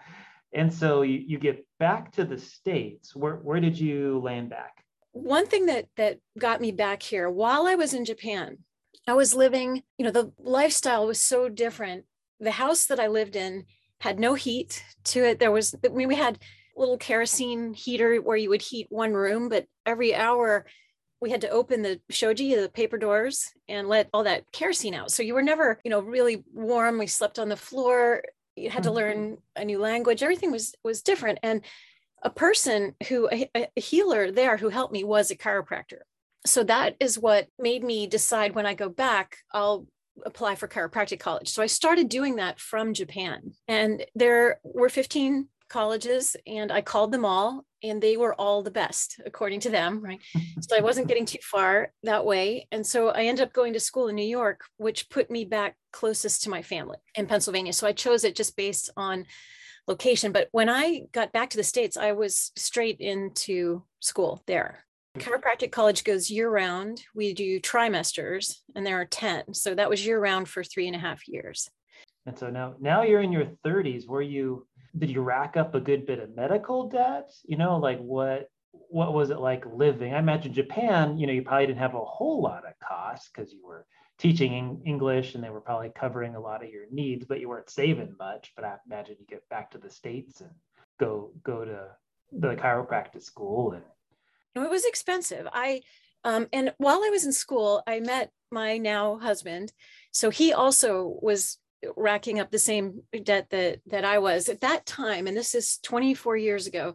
And 0.55 0.73
so 0.73 1.03
you, 1.03 1.23
you 1.27 1.39
get 1.39 1.67
back 1.79 2.13
to 2.13 2.25
the 2.25 2.39
states. 2.39 3.15
Where 3.15 3.37
where 3.37 3.61
did 3.61 3.79
you 3.79 4.21
land 4.25 4.51
back? 4.51 4.85
One 5.13 5.47
thing 5.47 5.67
that 5.67 5.87
that 5.97 6.19
got 6.39 6.61
me 6.61 6.73
back 6.73 7.03
here 7.03 7.29
while 7.29 7.67
I 7.67 7.75
was 7.75 7.93
in 7.93 8.05
Japan, 8.05 8.59
I 9.07 9.15
was 9.15 9.35
living. 9.35 9.83
You 9.99 10.07
know, 10.07 10.11
the 10.11 10.33
lifestyle 10.39 11.07
was 11.07 11.21
so 11.21 11.49
different. 11.49 12.05
The 12.41 12.53
house 12.53 12.87
that 12.87 13.01
I 13.01 13.09
lived 13.09 13.37
in 13.37 13.65
had 14.01 14.19
no 14.19 14.35
heat 14.35 14.85
to 15.05 15.25
it. 15.25 15.39
There 15.39 15.51
was, 15.51 15.75
I 15.85 15.89
mean, 15.89 16.09
we 16.09 16.15
had 16.15 16.39
little 16.77 16.99
kerosene 16.99 17.73
heater 17.73 18.17
where 18.17 18.37
you 18.37 18.51
would 18.51 18.63
heat 18.63 18.87
one 18.91 19.15
room, 19.15 19.49
but 19.49 19.67
every 19.87 20.15
hour 20.15 20.67
we 21.21 21.31
had 21.31 21.41
to 21.41 21.49
open 21.49 21.83
the 21.83 22.01
shoji, 22.11 22.55
the 22.55 22.69
paper 22.69 22.99
doors, 22.99 23.51
and 23.69 23.89
let 23.89 24.11
all 24.13 24.25
that 24.25 24.45
kerosene 24.53 24.95
out. 24.95 25.11
So 25.11 25.23
you 25.23 25.33
were 25.33 25.43
never, 25.43 25.81
you 25.85 25.91
know, 25.91 26.01
really 26.01 26.45
warm. 26.53 26.99
We 26.99 27.07
slept 27.07 27.39
on 27.39 27.49
the 27.49 27.57
floor. 27.57 28.23
You 28.57 28.71
had 28.71 28.85
to 28.85 28.91
mm-hmm. 28.91 28.97
learn 28.97 29.39
a 29.57 29.65
new 29.65 29.79
language. 29.79 30.23
Everything 30.23 30.53
was 30.53 30.75
was 30.83 31.03
different. 31.03 31.39
And 31.43 31.63
a 32.23 32.31
person 32.31 32.95
who 33.09 33.29
a, 33.31 33.51
a 33.55 33.81
healer 33.81 34.31
there 34.31 34.57
who 34.57 34.69
helped 34.69 34.93
me 34.93 35.05
was 35.05 35.31
a 35.31 35.37
chiropractor. 35.37 36.01
So 36.47 36.63
that 36.65 36.97
is 37.01 37.19
what 37.19 37.49
made 37.59 37.83
me 37.83 38.07
decide 38.07 38.55
when 38.55 38.67
I 38.67 38.75
go 38.75 38.89
back, 38.89 39.39
I'll 39.53 39.87
apply 40.25 40.55
for 40.55 40.69
chiropractic 40.69 41.19
college. 41.19 41.49
So 41.49 41.63
I 41.63 41.67
started 41.67 42.09
doing 42.09 42.37
that 42.37 42.61
from 42.61 42.95
Japan. 42.95 43.55
And 43.67 44.05
there 44.15 44.61
were 44.63 44.89
15 44.89 45.49
colleges 45.69 46.37
and 46.47 46.71
I 46.71 46.81
called 46.81 47.13
them 47.13 47.25
all 47.25 47.65
and 47.83 48.01
they 48.01 48.17
were 48.17 48.35
all 48.35 48.63
the 48.63 48.71
best 48.71 49.21
according 49.27 49.61
to 49.61 49.71
them, 49.71 50.03
right? 50.03 50.21
So 50.61 50.77
I 50.77 50.81
wasn't 50.81 51.09
getting 51.09 51.27
too 51.27 51.39
far 51.43 51.93
that 52.03 52.25
way. 52.25 52.67
And 52.73 52.87
so 52.87 53.09
I 53.09 53.25
ended 53.25 53.47
up 53.47 53.53
going 53.53 53.73
to 53.75 53.81
school 53.81 54.09
in 54.09 54.17
New 54.17 54.27
York, 54.27 54.63
which 54.79 55.11
put 55.11 55.31
me 55.31 55.45
back 55.45 55.77
closest 55.93 56.43
to 56.45 56.51
my 56.51 56.63
family 56.63 56.99
in 57.15 57.27
Pennsylvania. 57.27 57.73
So 57.73 57.87
I 57.87 57.93
chose 57.93 58.25
it 58.25 58.37
just 58.37 58.57
based 58.57 58.91
on 58.97 59.27
location. 59.87 60.33
But 60.33 60.49
when 60.53 60.69
I 60.69 61.03
got 61.13 61.33
back 61.33 61.51
to 61.51 61.57
the 61.57 61.65
States, 61.65 61.97
I 61.97 62.13
was 62.13 62.53
straight 62.57 63.01
into 63.01 63.83
school 64.01 64.43
there. 64.47 64.85
Chiropractic 65.19 65.71
college 65.71 66.03
goes 66.03 66.31
year 66.31 66.51
round. 66.51 67.03
We 67.15 67.35
do 67.35 67.61
trimesters 67.61 68.57
and 68.75 68.85
there 68.85 69.01
are 69.01 69.05
10. 69.05 69.55
So 69.55 69.75
that 69.75 69.89
was 69.89 70.05
year 70.05 70.19
round 70.19 70.49
for 70.49 70.65
three 70.65 70.87
and 70.87 70.97
a 70.97 70.99
half 70.99 71.29
years. 71.29 71.71
And 72.27 72.39
so 72.39 72.49
now 72.49 72.75
now 72.81 73.03
you're 73.03 73.21
in 73.21 73.33
your 73.33 73.47
30s. 73.65 74.09
Were 74.09 74.23
you 74.23 74.67
did 74.97 75.11
you 75.11 75.23
rack 75.23 75.57
up 75.57 75.75
a 75.75 75.81
good 75.81 76.07
bit 76.07 76.19
of 76.19 76.35
medical 76.35 76.89
debt? 76.89 77.31
You 77.45 77.57
know, 77.57 77.79
like 77.79 77.99
what 77.99 78.49
what 78.73 79.15
was 79.15 79.31
it 79.31 79.39
like 79.39 79.65
living? 79.67 80.15
I 80.15 80.19
imagine 80.19 80.53
Japan, 80.53 81.17
you 81.17 81.27
know, 81.27 81.33
you 81.33 81.43
probably 81.43 81.67
didn't 81.67 81.79
have 81.79 81.95
a 81.95 82.05
whole 82.05 82.43
lot 82.43 82.65
of 82.67 82.75
costs 82.87 83.31
because 83.33 83.53
you 83.53 83.65
were 83.65 83.87
teaching 84.19 84.83
English 84.85 85.35
and 85.35 85.43
they 85.43 85.51
were 85.51 85.61
probably 85.61 85.91
covering 85.95 86.35
a 86.35 86.41
lot 86.41 86.63
of 86.65 86.71
your 86.71 86.85
needs, 86.91 87.25
but 87.25 87.41
you 87.41 87.49
weren't 87.49 87.71
saving 87.71 88.15
much. 88.19 88.53
But 88.57 88.65
I 88.65 88.75
imagine 88.87 89.17
you 89.19 89.27
get 89.27 89.49
back 89.49 89.71
to 89.73 89.79
the 89.79 89.91
States 89.91 90.41
and 90.41 90.51
go 90.99 91.33
go 91.43 91.65
to 91.65 91.89
the 92.33 92.55
chiropractic 92.57 93.23
school 93.23 93.73
and 93.73 94.65
it 94.65 94.71
was 94.71 94.85
expensive 94.85 95.47
i 95.53 95.81
um, 96.25 96.47
and 96.53 96.73
while 96.79 97.03
i 97.05 97.11
was 97.11 97.25
in 97.25 97.33
school 97.33 97.83
i 97.87 98.01
met 98.01 98.31
my 98.51 98.77
now 98.77 99.19
husband 99.19 99.73
so 100.11 100.31
he 100.31 100.53
also 100.53 101.19
was 101.23 101.59
racking 101.97 102.41
up 102.41 102.51
the 102.51 102.59
same 102.59 103.03
debt 103.23 103.49
that 103.51 103.81
that 103.87 104.05
i 104.05 104.19
was 104.19 104.49
at 104.49 104.61
that 104.61 104.87
time 104.87 105.27
and 105.27 105.37
this 105.37 105.55
is 105.55 105.79
24 105.83 106.37
years 106.37 106.67
ago 106.67 106.95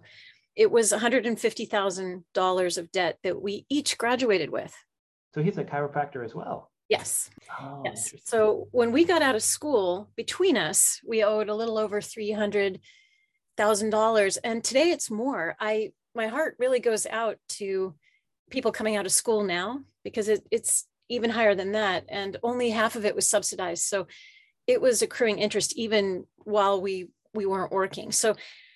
it 0.56 0.70
was 0.70 0.92
$150000 0.92 2.78
of 2.78 2.92
debt 2.92 3.18
that 3.24 3.42
we 3.42 3.66
each 3.70 3.98
graduated 3.98 4.50
with 4.50 4.76
so 5.34 5.42
he's 5.42 5.58
a 5.58 5.64
chiropractor 5.64 6.26
as 6.26 6.36
well 6.36 6.70
Yes. 6.90 7.30
Oh, 7.62 7.84
yes. 7.86 8.14
So 8.26 8.68
when 8.72 8.92
we 8.92 9.06
got 9.06 9.22
out 9.22 9.36
of 9.36 9.44
school, 9.44 10.10
between 10.16 10.58
us, 10.58 11.00
we 11.08 11.24
owed 11.24 11.48
a 11.48 11.56
little 11.56 11.78
over 11.78 12.02
three 12.02 12.32
hundred 12.32 12.82
thousand 13.56 13.92
dollars, 13.92 14.38
and 14.38 14.64
today 14.64 14.90
it's 14.90 15.12
more. 15.12 15.56
I 15.60 15.92
my 16.16 16.28
heart 16.28 16.56
really 16.58 16.80
goes 16.80 17.06
out 17.06 17.38
to 17.50 17.94
people 18.50 18.72
coming 18.72 18.96
out 18.96 19.06
of 19.06 19.12
school 19.12 19.44
now 19.44 19.82
because 20.04 20.28
it, 20.28 20.42
it's 20.50 20.88
even 21.10 21.30
higher 21.30 21.54
than 21.54 21.74
that, 21.74 22.06
and 22.10 22.38
only 22.42 22.72
half 22.72 22.96
of 22.96 23.06
it 23.06 23.16
was 23.16 23.30
subsidized. 23.30 23.84
So 23.84 24.08
it 24.70 24.80
was 24.80 25.02
accruing 25.02 25.40
interest 25.40 25.76
even 25.76 26.26
while 26.38 26.80
we 26.80 27.08
we 27.34 27.48
weren't 27.48 27.72
working. 27.72 28.12
So 28.12 28.36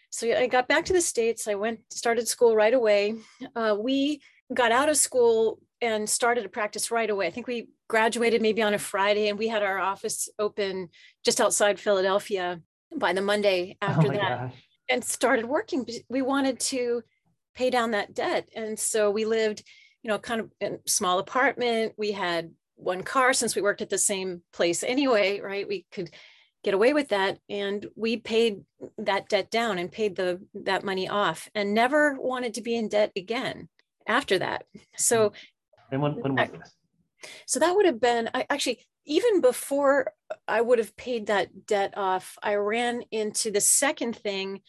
so 0.10 0.28
I 0.28 0.48
got 0.48 0.68
back 0.68 0.86
to 0.86 0.94
the 0.94 1.02
states. 1.02 1.48
I 1.48 1.56
went 1.56 1.82
started 1.92 2.28
school 2.28 2.56
right 2.56 2.74
away. 2.74 3.16
Uh, 3.56 3.76
we 3.80 4.22
got 4.54 4.72
out 4.72 4.90
of 4.90 4.98
school 4.98 5.60
and 5.82 6.10
started 6.10 6.46
a 6.46 6.50
practice 6.50 6.90
right 6.90 7.10
away. 7.10 7.28
I 7.28 7.30
think 7.30 7.46
we 7.46 7.70
graduated 7.88 8.42
maybe 8.42 8.64
on 8.64 8.74
a 8.74 8.80
Friday 8.80 9.28
and 9.28 9.38
we 9.38 9.48
had 9.48 9.62
our 9.62 9.78
office 9.78 10.30
open 10.40 10.90
just 11.24 11.40
outside 11.40 11.80
Philadelphia 11.80 12.60
by 12.96 13.14
the 13.14 13.22
Monday 13.22 13.78
after 13.82 14.08
oh 14.08 14.14
that 14.14 14.40
gosh. 14.40 14.54
and 14.90 15.04
started 15.04 15.46
working. 15.46 15.86
We 16.10 16.24
wanted 16.24 16.60
to 16.72 17.04
pay 17.54 17.70
down 17.70 17.92
that 17.92 18.16
debt. 18.16 18.50
And 18.56 18.80
so 18.80 19.12
we 19.12 19.26
lived, 19.26 19.64
you 20.02 20.10
know, 20.10 20.18
kind 20.18 20.42
of 20.42 20.52
in 20.60 20.74
a 20.74 20.90
small 20.90 21.20
apartment. 21.20 21.94
We 21.98 22.14
had 22.14 22.52
one 22.76 23.04
car 23.04 23.34
since 23.34 23.56
we 23.56 23.62
worked 23.62 23.82
at 23.82 23.90
the 23.90 23.98
same 23.98 24.42
place 24.52 24.84
anyway, 24.84 25.40
right? 25.40 25.68
We 25.68 25.86
could 25.92 26.10
get 26.64 26.74
away 26.74 26.94
with 26.94 27.10
that 27.10 27.40
and 27.50 27.86
we 27.96 28.18
paid 28.18 28.62
that 28.98 29.30
debt 29.30 29.52
down 29.52 29.78
and 29.78 29.92
paid 29.92 30.16
the 30.16 30.42
that 30.54 30.84
money 30.84 31.10
off 31.10 31.50
and 31.54 31.74
never 31.74 32.16
wanted 32.20 32.54
to 32.54 32.62
be 32.62 32.76
in 32.76 32.88
debt 32.88 33.12
again 33.16 33.68
after 34.08 34.40
that. 34.40 34.66
So 34.96 35.30
mm. 35.30 35.34
And 35.94 36.02
when, 36.02 36.14
when 36.14 36.36
was 36.36 36.50
this? 36.50 36.76
So 37.46 37.60
that 37.60 37.76
would 37.76 37.86
have 37.86 38.02
been, 38.02 38.30
I 38.34 38.46
actually, 38.50 38.80
even 39.06 39.42
before 39.42 40.12
I 40.48 40.60
would 40.60 40.80
have 40.80 40.98
paid 40.98 41.28
that 41.28 41.68
debt 41.68 41.94
off, 41.96 42.38
I 42.42 42.56
ran 42.56 43.04
into 43.12 43.52
the 43.52 43.62
second 43.62 44.16
thing, 44.16 44.62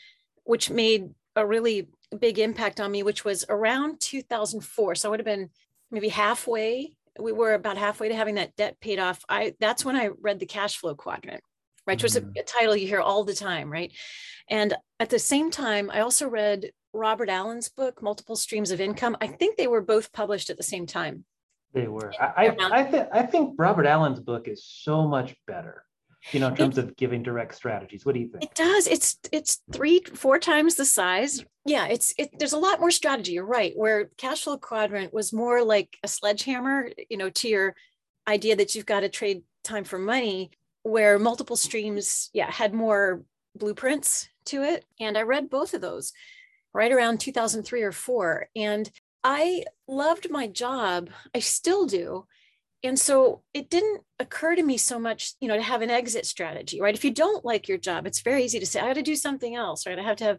which 0.44 0.70
made 0.70 1.08
a 1.34 1.46
really 1.46 1.88
big 2.16 2.38
impact 2.38 2.78
on 2.78 2.92
me, 2.92 3.02
which 3.02 3.24
was 3.24 3.44
around 3.48 4.00
2004. 4.00 4.94
So 4.94 5.08
I 5.08 5.10
would 5.10 5.20
have 5.20 5.24
been 5.24 5.50
maybe 5.90 6.10
halfway. 6.10 6.94
We 7.18 7.32
were 7.32 7.54
about 7.54 7.76
halfway 7.76 8.08
to 8.08 8.16
having 8.16 8.36
that 8.36 8.56
debt 8.56 8.80
paid 8.80 8.98
off. 8.98 9.24
I 9.28 9.54
that's 9.60 9.84
when 9.84 9.96
I 9.96 10.10
read 10.20 10.40
the 10.40 10.46
cash 10.46 10.76
flow 10.76 10.94
quadrant, 10.94 11.42
right? 11.86 11.94
Which 11.94 12.02
was 12.02 12.16
a, 12.16 12.20
mm-hmm. 12.20 12.38
a 12.38 12.42
title 12.42 12.76
you 12.76 12.86
hear 12.86 13.00
all 13.00 13.24
the 13.24 13.34
time, 13.34 13.70
right? 13.70 13.92
And 14.48 14.74
at 14.98 15.10
the 15.10 15.18
same 15.18 15.50
time, 15.50 15.90
I 15.90 16.00
also 16.00 16.28
read 16.28 16.70
Robert 16.92 17.28
Allen's 17.28 17.68
book, 17.68 18.02
Multiple 18.02 18.36
Streams 18.36 18.70
of 18.70 18.80
Income. 18.80 19.16
I 19.20 19.26
think 19.26 19.56
they 19.56 19.66
were 19.66 19.82
both 19.82 20.12
published 20.12 20.50
at 20.50 20.56
the 20.56 20.62
same 20.62 20.86
time. 20.86 21.24
They 21.72 21.88
were. 21.88 22.12
I 22.20 22.46
I, 22.46 22.80
I, 22.80 22.82
th- 22.84 23.08
I 23.12 23.22
think 23.22 23.54
Robert 23.58 23.86
Allen's 23.86 24.20
book 24.20 24.46
is 24.48 24.64
so 24.64 25.06
much 25.06 25.34
better. 25.46 25.84
You 26.32 26.40
know, 26.40 26.48
in 26.48 26.56
terms 26.56 26.78
it, 26.78 26.84
of 26.84 26.96
giving 26.96 27.22
direct 27.22 27.54
strategies. 27.54 28.06
What 28.06 28.14
do 28.14 28.20
you 28.20 28.28
think? 28.28 28.44
It 28.44 28.54
does. 28.54 28.86
It's 28.86 29.18
it's 29.30 29.60
three, 29.72 30.00
four 30.14 30.38
times 30.38 30.76
the 30.76 30.84
size. 30.84 31.44
Yeah, 31.66 31.86
it's 31.86 32.14
it. 32.18 32.38
There's 32.38 32.54
a 32.54 32.58
lot 32.58 32.80
more 32.80 32.90
strategy. 32.90 33.32
You're 33.32 33.44
right. 33.44 33.72
Where 33.76 34.06
cash 34.16 34.44
flow 34.44 34.56
quadrant 34.56 35.12
was 35.12 35.32
more 35.32 35.62
like 35.62 35.98
a 36.02 36.08
sledgehammer. 36.08 36.90
You 37.10 37.18
know, 37.18 37.30
to 37.30 37.48
your 37.48 37.74
idea 38.26 38.56
that 38.56 38.74
you've 38.74 38.86
got 38.86 39.00
to 39.00 39.08
trade 39.08 39.42
time 39.62 39.84
for 39.84 39.98
money. 39.98 40.50
Where 40.82 41.18
multiple 41.18 41.56
streams, 41.56 42.30
yeah, 42.34 42.50
had 42.50 42.74
more 42.74 43.22
blueprints 43.56 44.28
to 44.46 44.62
it. 44.62 44.84
And 45.00 45.16
I 45.16 45.22
read 45.22 45.50
both 45.50 45.74
of 45.74 45.80
those 45.80 46.12
right 46.72 46.92
around 46.92 47.20
2003 47.20 47.82
or 47.82 47.92
four. 47.92 48.48
And 48.54 48.90
I 49.22 49.64
loved 49.88 50.30
my 50.30 50.46
job. 50.46 51.08
I 51.34 51.38
still 51.38 51.86
do. 51.86 52.26
And 52.84 53.00
so 53.00 53.42
it 53.54 53.70
didn't 53.70 54.02
occur 54.18 54.54
to 54.54 54.62
me 54.62 54.76
so 54.76 54.98
much, 54.98 55.32
you 55.40 55.48
know, 55.48 55.56
to 55.56 55.62
have 55.62 55.80
an 55.80 55.90
exit 55.90 56.26
strategy, 56.26 56.80
right? 56.82 56.94
If 56.94 57.04
you 57.04 57.10
don't 57.10 57.44
like 57.44 57.66
your 57.66 57.78
job, 57.78 58.06
it's 58.06 58.20
very 58.20 58.44
easy 58.44 58.60
to 58.60 58.66
say, 58.66 58.78
I 58.78 58.88
got 58.88 58.94
to 58.94 59.02
do 59.02 59.16
something 59.16 59.54
else, 59.54 59.86
right? 59.86 59.98
I 59.98 60.02
have 60.02 60.18
to 60.18 60.24
have 60.24 60.38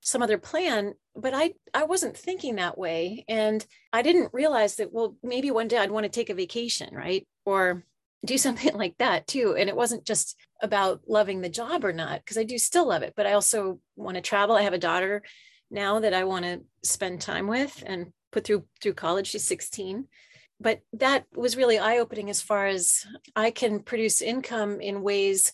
some 0.00 0.22
other 0.22 0.36
plan. 0.38 0.92
But 1.16 1.32
I 1.34 1.54
I 1.72 1.84
wasn't 1.84 2.16
thinking 2.16 2.56
that 2.56 2.78
way. 2.78 3.24
And 3.28 3.64
I 3.92 4.02
didn't 4.02 4.34
realize 4.34 4.76
that, 4.76 4.92
well, 4.92 5.16
maybe 5.22 5.50
one 5.50 5.68
day 5.68 5.78
I'd 5.78 5.90
want 5.90 6.04
to 6.04 6.10
take 6.10 6.28
a 6.28 6.34
vacation, 6.34 6.94
right? 6.94 7.26
Or 7.46 7.84
do 8.24 8.36
something 8.46 8.74
like 8.74 8.98
that 8.98 9.26
too. 9.26 9.56
And 9.58 9.70
it 9.70 9.76
wasn't 9.76 10.04
just 10.04 10.36
about 10.62 11.00
loving 11.08 11.40
the 11.40 11.48
job 11.48 11.84
or 11.84 11.94
not, 11.94 12.20
because 12.20 12.36
I 12.36 12.44
do 12.44 12.58
still 12.58 12.88
love 12.88 13.02
it, 13.02 13.14
but 13.16 13.26
I 13.26 13.32
also 13.32 13.80
want 13.96 14.16
to 14.16 14.20
travel. 14.20 14.54
I 14.54 14.62
have 14.62 14.74
a 14.74 14.78
daughter 14.78 15.22
now 15.70 16.00
that 16.00 16.12
I 16.12 16.24
want 16.24 16.44
to 16.44 16.60
spend 16.84 17.22
time 17.22 17.46
with 17.46 17.82
and 17.86 18.12
put 18.32 18.44
through 18.44 18.66
through 18.82 18.94
college. 18.94 19.28
She's 19.28 19.44
16. 19.44 20.06
But 20.60 20.80
that 20.92 21.24
was 21.34 21.56
really 21.56 21.78
eye-opening 21.78 22.28
as 22.28 22.42
far 22.42 22.66
as 22.66 23.06
I 23.34 23.50
can 23.50 23.80
produce 23.80 24.20
income 24.20 24.80
in 24.80 25.02
ways 25.02 25.52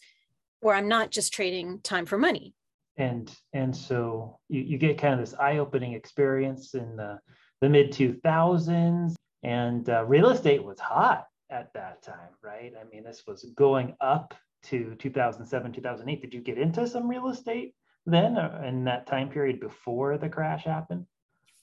where 0.61 0.75
I'm 0.75 0.89
not 0.89 1.11
just 1.11 1.33
trading 1.33 1.81
time 1.81 2.07
for 2.07 2.19
money. 2.19 2.55
And 2.99 3.31
and 3.53 3.77
so 3.77 4.39
you, 4.49 4.63
you 4.63 4.79
get 4.79 4.99
kind 4.99 5.15
of 5.15 5.21
this 5.21 5.39
eye-opening 5.39 5.93
experience 5.93 6.75
in 6.75 6.97
the, 6.97 7.19
the 7.61 7.69
mid 7.69 7.93
2000s 7.93 9.15
and 9.43 9.89
uh, 9.89 10.05
real 10.05 10.31
estate 10.31 10.65
was 10.65 10.81
hot 10.81 11.27
at 11.51 11.73
that 11.75 12.03
time, 12.03 12.31
right? 12.43 12.73
I 12.81 12.85
mean, 12.93 13.05
this 13.05 13.23
was 13.27 13.45
going 13.55 13.95
up 14.01 14.35
to 14.65 14.97
2007, 14.99 15.73
2008. 15.73 16.21
Did 16.21 16.35
you 16.35 16.41
get 16.41 16.59
into 16.59 16.87
some 16.89 17.09
real 17.09 17.29
estate 17.29 17.75
then 18.07 18.37
uh, 18.37 18.63
in 18.67 18.85
that 18.85 19.07
time 19.07 19.29
period 19.29 19.61
before 19.61 20.19
the 20.19 20.29
crash 20.29 20.65
happened? 20.65 21.07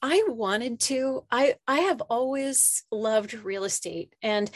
I 0.03 0.21
wanted 0.27 0.81
to. 0.81 1.23
I 1.31 1.55
I 1.65 1.79
have 1.79 2.01
always 2.01 2.83
loved 2.91 3.33
real 3.33 3.63
estate 3.63 4.13
and 4.21 4.51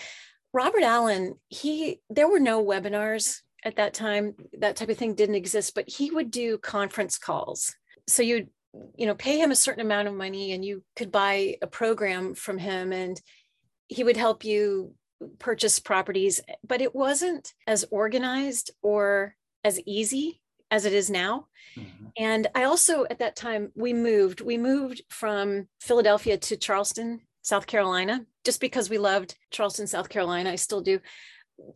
Robert 0.53 0.83
Allen, 0.83 1.35
he 1.49 2.01
there 2.09 2.27
were 2.27 2.39
no 2.39 2.63
webinars 2.63 3.41
at 3.63 3.77
that 3.77 3.93
time. 3.93 4.35
That 4.59 4.75
type 4.75 4.89
of 4.89 4.97
thing 4.97 5.13
didn't 5.13 5.35
exist, 5.35 5.75
but 5.75 5.87
he 5.87 6.11
would 6.11 6.31
do 6.31 6.57
conference 6.57 7.17
calls. 7.17 7.75
So 8.07 8.23
you'd 8.23 8.49
you 8.97 9.05
know 9.05 9.15
pay 9.15 9.39
him 9.39 9.51
a 9.51 9.55
certain 9.55 9.85
amount 9.85 10.07
of 10.07 10.13
money 10.13 10.51
and 10.51 10.65
you 10.65 10.83
could 10.95 11.11
buy 11.11 11.57
a 11.61 11.67
program 11.67 12.33
from 12.33 12.57
him 12.57 12.91
and 12.91 13.19
he 13.87 14.03
would 14.03 14.17
help 14.17 14.43
you 14.43 14.95
purchase 15.39 15.79
properties, 15.79 16.41
but 16.67 16.81
it 16.81 16.93
wasn't 16.93 17.53
as 17.65 17.85
organized 17.89 18.71
or 18.81 19.35
as 19.63 19.79
easy 19.85 20.41
as 20.71 20.86
it 20.86 20.93
is 20.93 21.09
now. 21.09 21.47
Mm-hmm. 21.75 22.05
And 22.17 22.47
I 22.55 22.63
also, 22.63 23.05
at 23.09 23.19
that 23.19 23.36
time, 23.36 23.71
we 23.75 23.93
moved. 23.93 24.41
We 24.41 24.57
moved 24.57 25.01
from 25.09 25.67
Philadelphia 25.79 26.38
to 26.38 26.57
Charleston, 26.57 27.21
South 27.41 27.67
Carolina, 27.67 28.25
just 28.43 28.59
because 28.59 28.89
we 28.89 28.97
loved 28.97 29.36
Charleston, 29.51 29.88
South 29.88 30.09
Carolina. 30.09 30.51
I 30.51 30.55
still 30.55 30.81
do. 30.81 31.00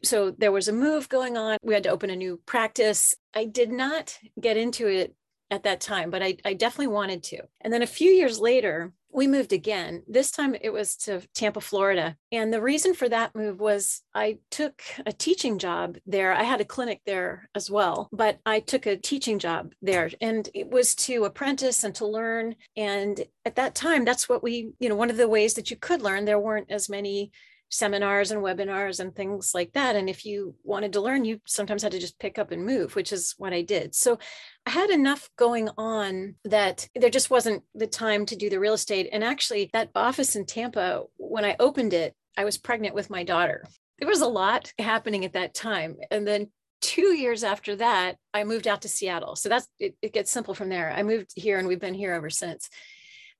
So 0.03 0.31
there 0.31 0.51
was 0.51 0.67
a 0.67 0.73
move 0.73 1.09
going 1.09 1.37
on. 1.37 1.57
We 1.63 1.73
had 1.73 1.83
to 1.83 1.89
open 1.89 2.09
a 2.09 2.15
new 2.15 2.39
practice. 2.45 3.15
I 3.33 3.45
did 3.45 3.71
not 3.71 4.17
get 4.39 4.57
into 4.57 4.87
it 4.87 5.15
at 5.49 5.63
that 5.63 5.81
time, 5.81 6.09
but 6.09 6.23
I, 6.23 6.37
I 6.45 6.53
definitely 6.53 6.87
wanted 6.87 7.23
to. 7.23 7.43
And 7.59 7.73
then 7.73 7.81
a 7.81 7.87
few 7.87 8.11
years 8.11 8.39
later, 8.39 8.93
we 9.13 9.27
moved 9.27 9.53
again. 9.53 10.03
This 10.07 10.31
time 10.31 10.55
it 10.59 10.71
was 10.71 10.95
to 10.97 11.21
Tampa, 11.33 11.61
Florida. 11.61 12.15
And 12.31 12.53
the 12.53 12.61
reason 12.61 12.93
for 12.93 13.09
that 13.09 13.35
move 13.35 13.59
was 13.59 14.01
I 14.13 14.39
took 14.49 14.81
a 15.05 15.11
teaching 15.11 15.57
job 15.57 15.97
there. 16.05 16.33
I 16.33 16.43
had 16.43 16.61
a 16.61 16.65
clinic 16.65 17.01
there 17.05 17.49
as 17.55 17.69
well, 17.69 18.09
but 18.11 18.39
I 18.45 18.59
took 18.59 18.85
a 18.85 18.97
teaching 18.97 19.39
job 19.39 19.73
there 19.81 20.09
and 20.21 20.47
it 20.53 20.69
was 20.69 20.95
to 20.95 21.25
apprentice 21.25 21.83
and 21.83 21.93
to 21.95 22.05
learn. 22.05 22.55
And 22.77 23.23
at 23.45 23.55
that 23.55 23.75
time, 23.75 24.05
that's 24.05 24.29
what 24.29 24.43
we, 24.43 24.71
you 24.79 24.89
know, 24.89 24.95
one 24.95 25.09
of 25.09 25.17
the 25.17 25.27
ways 25.27 25.55
that 25.55 25.69
you 25.69 25.77
could 25.77 26.01
learn, 26.01 26.25
there 26.25 26.39
weren't 26.39 26.71
as 26.71 26.89
many 26.89 27.31
seminars 27.71 28.31
and 28.31 28.43
webinars 28.43 28.99
and 28.99 29.15
things 29.15 29.53
like 29.55 29.71
that. 29.73 29.95
And 29.95 30.09
if 30.09 30.25
you 30.25 30.55
wanted 30.63 30.93
to 30.93 31.01
learn, 31.01 31.25
you 31.25 31.39
sometimes 31.47 31.81
had 31.81 31.93
to 31.93 31.99
just 31.99 32.19
pick 32.19 32.37
up 32.37 32.51
and 32.51 32.65
move, 32.65 32.95
which 32.95 33.13
is 33.13 33.33
what 33.37 33.53
I 33.53 33.61
did. 33.61 33.95
So 33.95 34.19
I 34.65 34.71
had 34.71 34.89
enough 34.89 35.29
going 35.37 35.69
on 35.77 36.35
that 36.43 36.87
there 36.95 37.09
just 37.09 37.31
wasn't 37.31 37.63
the 37.73 37.87
time 37.87 38.25
to 38.27 38.35
do 38.35 38.49
the 38.49 38.59
real 38.59 38.73
estate. 38.73 39.09
And 39.11 39.23
actually, 39.23 39.69
that 39.73 39.89
office 39.95 40.35
in 40.35 40.45
Tampa, 40.45 41.03
when 41.17 41.45
I 41.45 41.55
opened 41.59 41.93
it, 41.93 42.13
I 42.37 42.43
was 42.43 42.57
pregnant 42.57 42.93
with 42.93 43.09
my 43.09 43.23
daughter. 43.23 43.65
There 43.99 44.09
was 44.09 44.21
a 44.21 44.27
lot 44.27 44.73
happening 44.77 45.23
at 45.25 45.33
that 45.33 45.53
time. 45.53 45.95
And 46.11 46.27
then 46.27 46.51
two 46.81 47.13
years 47.15 47.43
after 47.43 47.77
that, 47.77 48.17
I 48.33 48.43
moved 48.43 48.67
out 48.67 48.81
to 48.81 48.89
Seattle. 48.89 49.35
So 49.35 49.47
that's 49.47 49.67
it, 49.79 49.95
it 50.01 50.13
gets 50.13 50.31
simple 50.31 50.53
from 50.53 50.69
there. 50.69 50.91
I 50.91 51.03
moved 51.03 51.31
here 51.35 51.57
and 51.57 51.67
we've 51.67 51.79
been 51.79 51.93
here 51.93 52.13
ever 52.13 52.29
since. 52.29 52.69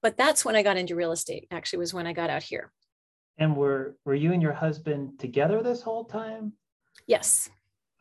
But 0.02 0.18
that's 0.18 0.46
when 0.46 0.56
I 0.56 0.64
got 0.64 0.78
into 0.78 0.96
real 0.96 1.12
estate, 1.12 1.48
actually, 1.52 1.80
was 1.80 1.94
when 1.94 2.08
I 2.08 2.14
got 2.14 2.30
out 2.30 2.44
here. 2.44 2.72
And 3.38 3.56
were 3.56 3.98
were 4.06 4.16
you 4.16 4.34
and 4.34 4.42
your 4.42 4.54
husband 4.54 5.20
together 5.20 5.64
this 5.64 5.82
whole 5.82 6.06
time? 6.06 6.54
Yes. 7.08 7.50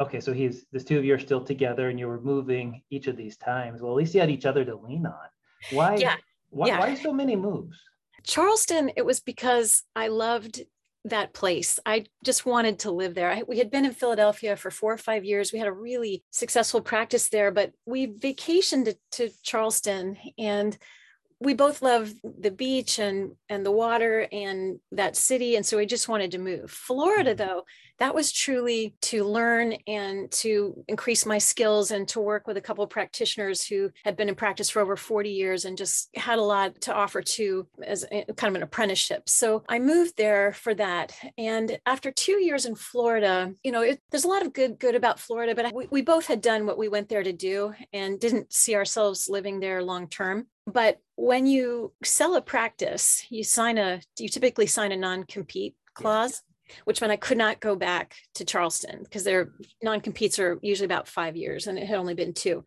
okay, 0.01 0.21
so 0.21 0.33
he's 0.33 0.67
this 0.73 0.85
two 0.85 0.99
of 0.99 1.05
you 1.05 1.15
are 1.15 1.19
still 1.19 1.45
together 1.45 1.91
and 1.91 1.99
you 1.99 2.09
were 2.09 2.21
moving 2.21 2.83
each 2.91 3.07
of 3.07 3.17
these 3.17 3.37
times. 3.37 3.83
Well, 3.83 3.93
at 3.93 3.97
least 3.97 4.15
you 4.15 4.21
had 4.21 4.31
each 4.31 4.47
other 4.47 4.65
to 4.65 4.75
lean 4.75 5.07
on. 5.07 5.29
Why? 5.73 5.97
Yeah. 5.97 6.17
Why, 6.49 6.67
yeah. 6.67 6.79
why 6.81 6.95
so 6.95 7.13
many 7.13 7.37
moves? 7.37 7.79
Charleston, 8.27 8.91
it 8.97 9.05
was 9.05 9.21
because 9.21 9.83
I 9.95 10.09
loved 10.09 10.63
that 11.05 11.33
place. 11.33 11.79
I 11.87 12.05
just 12.25 12.45
wanted 12.45 12.81
to 12.81 12.91
live 12.91 13.15
there. 13.15 13.31
I, 13.31 13.43
we 13.47 13.59
had 13.59 13.71
been 13.71 13.85
in 13.85 13.93
Philadelphia 13.93 14.57
for 14.57 14.71
four 14.71 14.93
or 14.93 14.99
five 14.99 15.25
years. 15.25 15.53
We 15.53 15.59
had 15.59 15.69
a 15.69 15.73
really 15.73 16.25
successful 16.31 16.81
practice 16.81 17.29
there, 17.29 17.51
but 17.51 17.73
we 17.87 18.07
vacationed 18.09 18.85
to, 18.87 18.97
to 19.13 19.31
Charleston 19.43 20.19
and 20.39 20.77
we 21.41 21.55
both 21.55 21.81
love 21.81 22.13
the 22.23 22.51
beach 22.51 22.99
and 22.99 23.33
and 23.49 23.65
the 23.65 23.71
water 23.71 24.29
and 24.31 24.79
that 24.93 25.17
city 25.17 25.57
and 25.57 25.65
so 25.65 25.77
we 25.77 25.87
just 25.87 26.09
wanted 26.09 26.31
to 26.31 26.39
move 26.39 26.71
florida 26.71 27.35
mm-hmm. 27.35 27.49
though 27.49 27.63
that 28.01 28.15
was 28.15 28.33
truly 28.33 28.95
to 29.03 29.25
learn 29.25 29.75
and 29.87 30.31
to 30.33 30.85
increase 30.89 31.27
my 31.27 31.37
skills 31.37 31.91
and 31.91 32.09
to 32.09 32.21
work 32.21 32.47
with 32.47 32.57
a 32.57 32.61
couple 32.61 32.83
of 32.83 32.89
practitioners 32.89 33.65
who 33.65 33.91
had 34.05 34.17
been 34.17 34.31
in 34.31 34.35
practice 34.35 34.71
for 34.71 34.81
over 34.81 34.97
40 34.97 35.29
years 35.29 35.67
and 35.67 35.77
just 35.77 36.09
had 36.17 36.39
a 36.39 36.43
lot 36.43 36.81
to 36.81 36.95
offer 36.95 37.21
to 37.21 37.67
as 37.85 38.05
a, 38.11 38.25
kind 38.35 38.51
of 38.51 38.57
an 38.57 38.63
apprenticeship. 38.63 39.29
So 39.29 39.65
I 39.69 39.79
moved 39.79 40.17
there 40.17 40.55
for 40.55 40.75
that. 40.75 41.15
And 41.37 41.79
after 41.85 42.11
two 42.11 42.43
years 42.43 42.65
in 42.65 42.75
Florida, 42.75 43.53
you 43.63 43.71
know, 43.71 43.83
it, 43.83 44.01
there's 44.11 44.25
a 44.25 44.29
lot 44.29 44.47
of 44.47 44.55
good 44.55 44.79
good 44.79 44.95
about 44.95 45.21
Florida, 45.21 45.55
but 45.55 45.75
we, 45.75 45.87
we 45.91 46.01
both 46.01 46.27
had 46.27 46.41
done 46.41 46.65
what 46.65 46.79
we 46.79 46.89
went 46.89 47.11
there 47.11 47.23
to 47.23 47.35
do 47.35 47.75
and 47.93 48.19
didn't 48.19 48.51
see 48.51 48.75
ourselves 48.75 49.29
living 49.29 49.61
there 49.61 49.83
long 49.83 50.09
term. 50.09 50.47
But 50.67 51.01
when 51.17 51.47
you 51.47 51.93
sell 52.03 52.35
a 52.37 52.41
practice, 52.41 53.27
you 53.29 53.45
sign 53.45 53.77
a 53.77 54.01
you 54.19 54.31
typically 54.31 54.67
sign 54.67 54.91
a 54.93 54.97
non-compete 54.97 55.75
clause 55.95 56.43
which 56.85 57.01
meant 57.01 57.13
I 57.13 57.17
could 57.17 57.39
not 57.39 57.61
go 57.61 57.77
back 57.77 58.17
to 58.35 58.45
Charleston 58.45 59.03
because 59.03 59.25
their 59.25 59.53
non 59.83 60.01
competes 60.01 60.39
are 60.39 60.59
usually 60.63 60.87
about 60.87 61.09
five 61.09 61.37
years 61.37 61.67
and 61.67 61.79
it 61.79 61.87
had 61.87 61.99
only 61.99 62.15
been 62.15 62.35
two. 62.35 62.65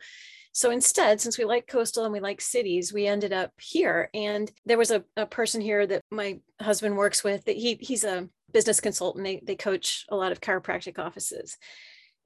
So 0.54 0.70
instead, 0.70 1.20
since 1.20 1.38
we 1.38 1.46
like 1.46 1.66
coastal 1.66 2.04
and 2.04 2.14
we 2.14 2.20
like 2.20 2.40
cities, 2.40 2.94
we 2.94 3.08
ended 3.08 3.34
up 3.34 3.52
here. 3.60 4.10
And 4.14 4.52
there 4.66 4.78
was 4.78 4.92
a, 4.92 5.04
a 5.18 5.26
person 5.26 5.62
here 5.62 5.86
that 5.88 6.04
my 6.12 6.40
husband 6.62 6.96
works 6.96 7.24
with 7.24 7.46
that 7.46 7.58
he 7.58 7.78
he's 7.82 8.04
a 8.04 8.30
business 8.52 8.80
consultant. 8.80 9.26
They 9.26 9.42
they 9.44 9.56
coach 9.56 10.06
a 10.10 10.16
lot 10.16 10.32
of 10.32 10.42
chiropractic 10.42 11.00
offices. 11.00 11.58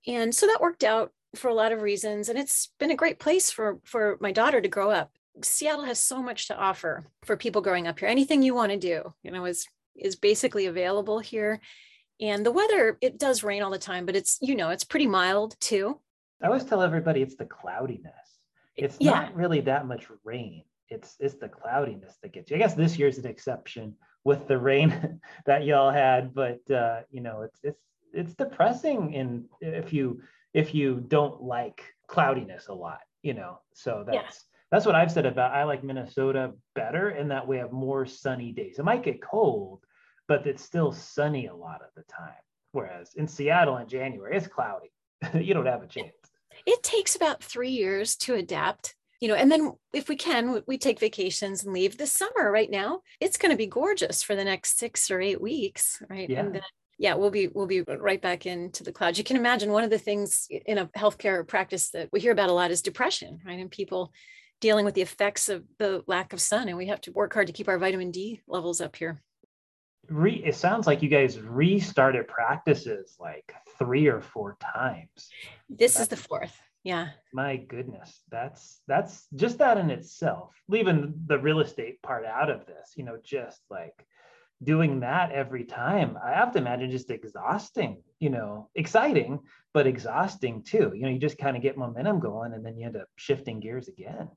And 0.06 0.36
so 0.36 0.46
that 0.48 0.62
worked 0.62 0.84
out 0.84 1.12
for 1.36 1.48
a 1.48 1.54
lot 1.54 1.72
of 1.72 1.82
reasons. 1.82 2.28
And 2.28 2.38
it's 2.38 2.70
been 2.80 2.92
a 2.92 2.96
great 2.96 3.18
place 3.18 3.50
for 3.50 3.80
for 3.86 4.18
my 4.20 4.34
daughter 4.34 4.60
to 4.60 4.68
grow 4.68 4.92
up. 4.92 5.12
Seattle 5.42 5.86
has 5.86 6.00
so 6.00 6.22
much 6.22 6.48
to 6.48 6.58
offer 6.58 7.06
for 7.24 7.38
people 7.38 7.62
growing 7.62 7.88
up 7.88 8.00
here. 8.00 8.10
Anything 8.10 8.44
you 8.44 8.54
want 8.54 8.72
to 8.72 8.78
do, 8.78 9.14
you 9.24 9.32
know, 9.32 9.46
is 9.46 9.68
is 9.98 10.16
basically 10.16 10.66
available 10.66 11.20
here. 11.20 11.60
And 12.20 12.46
the 12.46 12.51
weather, 12.51 12.98
it 13.01 13.20
does 13.20 13.44
rain 13.44 13.62
all 13.62 13.72
the 13.72 13.77
time, 13.77 14.06
but 14.06 14.16
it's, 14.16 14.38
you 14.42 14.56
know, 14.56 14.70
it's 14.70 14.84
pretty 14.84 15.08
mild 15.08 15.56
too. 15.60 16.00
I 16.42 16.48
always 16.48 16.63
tell 16.63 16.82
everybody 16.82 17.22
it's 17.22 17.36
the 17.36 17.46
cloudiness. 17.46 18.13
It's 18.75 18.98
yeah. 19.00 19.12
not 19.12 19.36
really 19.36 19.62
that 19.62 19.88
much 19.88 20.08
rain. 20.24 20.63
It's 20.89 21.18
it's 21.20 21.36
the 21.36 21.50
cloudiness 21.50 22.16
that 22.22 22.32
gets 22.32 22.50
you. 22.50 22.56
I 22.56 22.60
guess 22.60 22.74
this 22.74 22.98
year's 22.98 23.18
an 23.18 23.25
exception 23.25 23.96
with 24.24 24.48
the 24.48 24.58
rain 24.58 25.20
that 25.46 25.66
y'all 25.66 25.92
had, 25.92 26.34
but 26.34 26.70
uh, 26.72 27.01
you 27.12 27.22
know, 27.22 27.42
it's 27.42 27.60
it's 27.63 27.82
it's 28.13 28.34
depressing 28.36 29.13
in 29.13 29.46
if 29.62 29.92
you 29.92 30.22
if 30.54 30.74
you 30.74 31.04
don't 31.08 31.42
like 31.42 31.84
cloudiness 32.08 32.68
a 32.68 32.74
lot, 32.74 33.01
you 33.22 33.34
know. 33.34 33.60
So 33.74 34.04
that's 34.06 34.16
yeah. 34.16 34.30
that's 34.72 34.86
what 34.86 34.96
I've 34.96 35.12
said 35.12 35.25
about 35.25 35.54
I 35.54 35.63
like 35.63 35.84
Minnesota 35.84 36.54
better 36.74 37.10
in 37.10 37.27
that 37.30 37.48
we 37.48 37.58
have 37.58 37.72
more 37.72 38.06
sunny 38.06 38.51
days. 38.51 38.80
It 38.80 38.86
might 38.86 39.04
get 39.04 39.22
cold, 39.22 39.82
but 40.28 40.46
it's 40.46 40.64
still 40.64 40.92
sunny 40.92 41.48
a 41.48 41.56
lot 41.56 41.82
of 41.82 41.90
the 41.96 42.04
time. 42.04 42.34
Whereas 42.72 43.14
in 43.16 43.28
Seattle 43.28 43.78
in 43.78 43.88
January, 43.88 44.36
it's 44.36 44.48
cloudy. 44.48 44.92
you 45.34 45.54
don't 45.54 45.66
have 45.66 45.84
a 45.84 45.88
chance. 45.88 46.12
It 46.66 46.84
takes 46.84 47.16
about 47.16 47.44
three 47.44 47.70
years 47.70 48.16
to 48.18 48.36
adapt 48.36 48.96
you 49.20 49.28
know 49.28 49.36
and 49.36 49.52
then 49.52 49.74
if 49.94 50.10
we 50.10 50.16
can 50.16 50.62
we 50.68 50.78
take 50.78 51.00
vacations 51.00 51.64
and 51.64 51.74
leave 51.74 51.98
this 51.98 52.12
summer 52.12 52.52
right 52.52 52.70
now 52.70 53.02
it's 53.20 53.38
going 53.38 53.52
to 53.52 53.58
be 53.58 53.68
gorgeous 53.68 54.24
for 54.24 54.36
the 54.36 54.44
next 54.44 54.78
six 54.78 55.10
or 55.10 55.20
eight 55.20 55.42
weeks 55.42 56.02
right 56.10 56.30
yeah. 56.30 56.40
and 56.40 56.56
then 56.56 56.62
yeah 56.98 57.16
we'll 57.16 57.32
be 57.32 57.48
we'll 57.48 57.68
be 57.68 57.82
right 57.82 58.22
back 58.22 58.46
into 58.46 58.84
the 58.84 58.92
clouds 58.92 59.18
you 59.18 59.24
can 59.24 59.38
imagine 59.38 59.72
one 59.72 59.84
of 59.84 59.90
the 59.90 59.98
things 59.98 60.48
in 60.50 60.78
a 60.78 60.88
healthcare 60.88 61.48
practice 61.48 61.90
that 61.92 62.10
we 62.12 62.20
hear 62.20 62.32
about 62.32 62.50
a 62.50 62.54
lot 62.54 62.72
is 62.72 62.82
depression 62.82 63.40
right 63.46 63.60
and 63.60 63.72
people 63.72 64.12
dealing 64.60 64.86
with 64.86 64.96
the 64.96 65.02
effects 65.02 65.50
of 65.50 65.63
the 65.78 66.04
lack 66.08 66.34
of 66.34 66.42
sun 66.42 66.68
and 66.68 66.78
we 66.78 66.88
have 66.88 67.02
to 67.02 67.12
work 67.12 67.34
hard 67.34 67.48
to 67.48 67.54
keep 67.54 67.68
our 67.68 67.80
vitamin 67.80 68.12
d 68.12 68.42
levels 68.48 68.82
up 68.82 68.96
here 68.96 69.22
re 70.10 70.34
it 70.46 70.56
sounds 70.56 70.88
like 70.88 71.02
you 71.02 71.10
guys 71.10 71.39
restarted 71.39 72.28
practices 72.28 73.15
like 73.20 73.54
three 73.78 74.08
or 74.08 74.22
four 74.22 74.58
times. 74.60 75.30
This 75.70 75.93
that's, 75.93 76.04
is 76.04 76.08
the 76.08 76.17
fourth 76.17 76.60
yeah. 76.88 77.10
My 77.34 77.58
goodness 77.58 78.22
that's 78.32 78.80
that's 78.88 79.28
just 79.36 79.58
that 79.58 79.78
in 79.78 79.89
itself 79.89 80.56
leaving 80.70 81.13
the 81.26 81.38
real 81.38 81.60
estate 81.60 82.02
part 82.02 82.26
out 82.26 82.50
of 82.50 82.65
this 82.65 82.93
you 82.96 83.04
know 83.04 83.17
just 83.24 83.60
like 83.70 84.06
doing 84.63 85.02
that 85.02 85.32
every 85.32 85.65
time 85.65 86.17
i 86.26 86.32
have 86.32 86.52
to 86.52 86.58
imagine 86.58 86.89
just 86.89 87.12
exhausting 87.12 88.02
you 88.20 88.30
know 88.30 88.70
exciting 88.74 89.39
but 89.74 89.86
exhausting 89.86 90.63
too. 90.63 90.91
You 90.96 91.04
know 91.04 91.10
you 91.10 91.20
just 91.20 91.38
kind 91.38 91.56
of 91.56 91.62
get 91.62 91.78
momentum 91.78 92.20
going 92.20 92.54
and 92.54 92.65
then 92.65 92.78
you 92.78 92.86
end 92.86 92.98
up 92.98 93.08
shifting 93.17 93.60
gears 93.60 93.89
again 93.89 94.30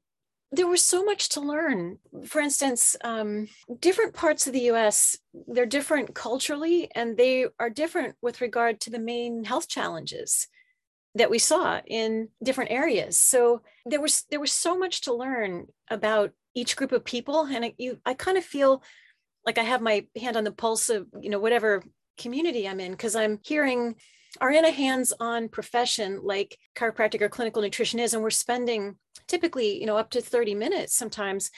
there 0.52 0.66
was 0.66 0.82
so 0.82 1.04
much 1.04 1.28
to 1.30 1.40
learn. 1.40 1.98
For 2.26 2.40
instance, 2.40 2.96
um, 3.04 3.48
different 3.80 4.14
parts 4.14 4.46
of 4.46 4.52
the 4.52 4.70
US, 4.72 5.16
they're 5.46 5.66
different 5.66 6.14
culturally, 6.14 6.90
and 6.94 7.16
they 7.16 7.46
are 7.58 7.70
different 7.70 8.16
with 8.20 8.40
regard 8.40 8.80
to 8.80 8.90
the 8.90 8.98
main 8.98 9.44
health 9.44 9.68
challenges 9.68 10.48
that 11.14 11.30
we 11.30 11.38
saw 11.38 11.80
in 11.86 12.28
different 12.42 12.70
areas. 12.70 13.16
So 13.16 13.62
there 13.86 14.00
was 14.00 14.24
there 14.30 14.40
was 14.40 14.52
so 14.52 14.76
much 14.76 15.02
to 15.02 15.14
learn 15.14 15.66
about 15.88 16.32
each 16.54 16.76
group 16.76 16.92
of 16.92 17.04
people, 17.04 17.44
and 17.44 17.64
I, 17.66 17.74
you, 17.78 17.98
I 18.04 18.14
kind 18.14 18.36
of 18.36 18.44
feel 18.44 18.82
like 19.46 19.58
I 19.58 19.62
have 19.62 19.80
my 19.80 20.06
hand 20.20 20.36
on 20.36 20.44
the 20.44 20.52
pulse 20.52 20.90
of 20.90 21.06
you 21.20 21.30
know 21.30 21.38
whatever 21.38 21.82
community 22.18 22.68
I'm 22.68 22.80
in 22.80 22.92
because 22.92 23.16
I'm 23.16 23.38
hearing 23.42 23.94
are 24.40 24.50
in 24.50 24.64
a 24.64 24.70
hands-on 24.70 25.48
profession 25.48 26.20
like 26.22 26.58
chiropractic 26.76 27.20
or 27.20 27.28
clinical 27.28 27.62
nutrition 27.62 27.98
is 27.98 28.14
and 28.14 28.22
we're 28.22 28.30
spending 28.30 28.96
typically 29.26 29.80
you 29.80 29.86
know 29.86 29.96
up 29.96 30.10
to 30.10 30.20
30 30.20 30.54
minutes 30.54 30.94
sometimes 30.94 31.50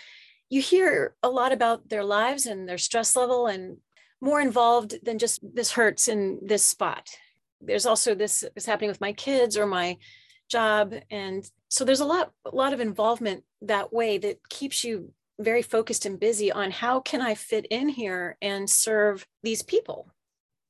you 0.52 0.60
hear 0.60 1.14
a 1.22 1.30
lot 1.30 1.50
about 1.50 1.88
their 1.88 2.04
lives 2.04 2.44
and 2.44 2.68
their 2.68 2.76
stress 2.76 3.16
level 3.16 3.46
and 3.46 3.78
more 4.20 4.38
involved 4.38 5.02
than 5.02 5.18
just 5.18 5.40
this 5.54 5.72
hurts 5.72 6.08
in 6.08 6.40
this 6.42 6.62
spot. 6.62 7.08
There's 7.62 7.86
also 7.86 8.14
this 8.14 8.44
is 8.54 8.66
happening 8.66 8.88
with 8.88 9.00
my 9.00 9.14
kids 9.14 9.56
or 9.56 9.66
my 9.66 9.96
job 10.50 10.92
and 11.10 11.50
so 11.68 11.86
there's 11.86 12.00
a 12.00 12.04
lot 12.04 12.32
a 12.44 12.54
lot 12.54 12.74
of 12.74 12.80
involvement 12.80 13.44
that 13.62 13.94
way 13.94 14.18
that 14.18 14.46
keeps 14.50 14.84
you 14.84 15.10
very 15.40 15.62
focused 15.62 16.04
and 16.04 16.20
busy 16.20 16.52
on 16.52 16.70
how 16.70 17.00
can 17.00 17.22
i 17.22 17.34
fit 17.34 17.64
in 17.70 17.88
here 17.88 18.36
and 18.42 18.68
serve 18.68 19.26
these 19.42 19.62
people. 19.62 20.12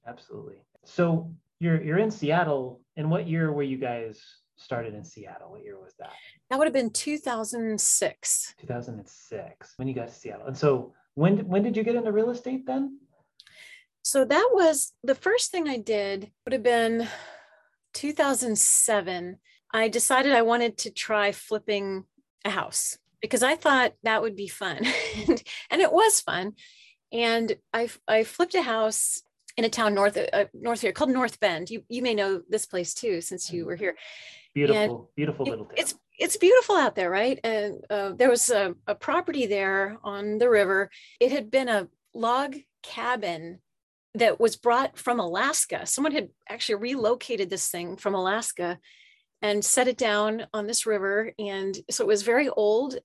Absolutely. 0.06 0.62
So 0.84 1.28
you're 1.62 1.81
you're 1.81 1.98
in 1.98 2.11
Seattle. 2.11 2.81
In 2.96 3.09
what 3.09 3.27
year 3.29 3.53
were 3.53 3.62
you 3.62 3.79
guys 3.79 4.20
started 4.57 4.94
in 4.94 5.05
Seattle? 5.05 5.53
What 5.53 5.62
year 5.62 5.79
was 5.79 5.94
that? 5.98 6.12
That 6.51 6.59
would 6.59 6.66
have 6.66 6.75
been 6.75 6.90
2006. 6.90 8.55
2006 8.61 9.72
when 9.77 9.88
you 9.88 9.94
got 9.94 10.09
to 10.09 10.14
Seattle. 10.14 10.46
And 10.46 10.59
so 10.59 10.92
when 11.14 11.46
when 11.46 11.62
did 11.62 11.77
you 11.77 11.85
get 11.85 11.94
into 11.94 12.11
real 12.11 12.31
estate 12.31 12.66
then? 12.66 12.98
So 14.03 14.25
that 14.25 14.51
was 14.53 14.92
the 15.05 15.14
first 15.14 15.53
thing 15.53 15.68
I 15.68 15.79
did 15.79 16.33
would 16.44 16.53
have 16.53 16.64
been 16.64 17.07
2007. 17.94 19.38
I 19.72 19.88
decided 19.88 20.33
I 20.33 20.42
wanted 20.42 20.77
to 20.79 20.90
try 20.90 21.31
flipping 21.31 22.05
a 22.44 22.51
house 22.51 22.98
because 23.20 23.44
I 23.44 23.55
thought 23.55 23.92
that 24.03 24.20
would 24.20 24.35
be 24.35 24.48
fun. 24.48 24.85
and, 25.29 25.42
and 25.70 25.81
it 25.81 25.92
was 25.92 26.20
fun. 26.20 26.55
And 27.12 27.55
I, 27.72 27.88
I 28.09 28.25
flipped 28.25 28.55
a 28.55 28.62
house 28.62 29.22
in 29.56 29.64
a 29.64 29.68
town 29.68 29.94
north 29.94 30.16
uh, 30.16 30.44
north 30.54 30.80
here 30.80 30.92
called 30.92 31.10
North 31.10 31.40
Bend. 31.40 31.70
You 31.70 31.84
you 31.88 32.02
may 32.02 32.14
know 32.14 32.42
this 32.48 32.66
place 32.66 32.94
too 32.94 33.20
since 33.20 33.52
you 33.52 33.66
were 33.66 33.76
here. 33.76 33.96
Beautiful, 34.54 34.82
and 34.82 35.16
beautiful 35.16 35.46
little 35.46 35.64
town. 35.64 35.74
It's 35.76 35.94
it's 36.18 36.36
beautiful 36.36 36.76
out 36.76 36.94
there, 36.94 37.10
right? 37.10 37.38
And 37.42 37.84
uh, 37.90 38.12
there 38.12 38.30
was 38.30 38.50
a, 38.50 38.74
a 38.86 38.94
property 38.94 39.46
there 39.46 39.98
on 40.04 40.38
the 40.38 40.48
river. 40.48 40.90
It 41.18 41.32
had 41.32 41.50
been 41.50 41.68
a 41.68 41.88
log 42.14 42.56
cabin 42.82 43.60
that 44.14 44.38
was 44.38 44.56
brought 44.56 44.98
from 44.98 45.18
Alaska. 45.18 45.86
Someone 45.86 46.12
had 46.12 46.28
actually 46.48 46.76
relocated 46.76 47.48
this 47.48 47.68
thing 47.68 47.96
from 47.96 48.14
Alaska 48.14 48.78
and 49.40 49.64
set 49.64 49.88
it 49.88 49.96
down 49.96 50.46
on 50.52 50.66
this 50.66 50.86
river. 50.86 51.32
And 51.38 51.76
so 51.90 52.04
it 52.04 52.06
was 52.06 52.22
very 52.22 52.48
old 52.48 52.98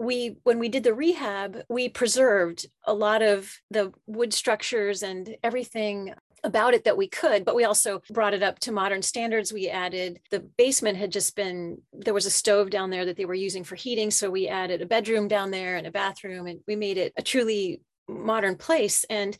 we 0.00 0.36
when 0.44 0.58
we 0.58 0.68
did 0.68 0.82
the 0.82 0.94
rehab 0.94 1.62
we 1.68 1.88
preserved 1.88 2.66
a 2.84 2.94
lot 2.94 3.22
of 3.22 3.60
the 3.70 3.92
wood 4.06 4.32
structures 4.32 5.02
and 5.02 5.36
everything 5.44 6.14
about 6.42 6.72
it 6.72 6.84
that 6.84 6.96
we 6.96 7.06
could 7.06 7.44
but 7.44 7.54
we 7.54 7.64
also 7.64 8.00
brought 8.10 8.32
it 8.32 8.42
up 8.42 8.58
to 8.58 8.72
modern 8.72 9.02
standards 9.02 9.52
we 9.52 9.68
added 9.68 10.18
the 10.30 10.40
basement 10.40 10.96
had 10.96 11.12
just 11.12 11.36
been 11.36 11.76
there 11.92 12.14
was 12.14 12.24
a 12.24 12.30
stove 12.30 12.70
down 12.70 12.88
there 12.88 13.04
that 13.04 13.16
they 13.16 13.26
were 13.26 13.34
using 13.34 13.62
for 13.62 13.76
heating 13.76 14.10
so 14.10 14.30
we 14.30 14.48
added 14.48 14.80
a 14.80 14.86
bedroom 14.86 15.28
down 15.28 15.50
there 15.50 15.76
and 15.76 15.86
a 15.86 15.90
bathroom 15.90 16.46
and 16.46 16.60
we 16.66 16.74
made 16.74 16.96
it 16.96 17.12
a 17.18 17.22
truly 17.22 17.82
modern 18.08 18.56
place 18.56 19.04
and 19.10 19.36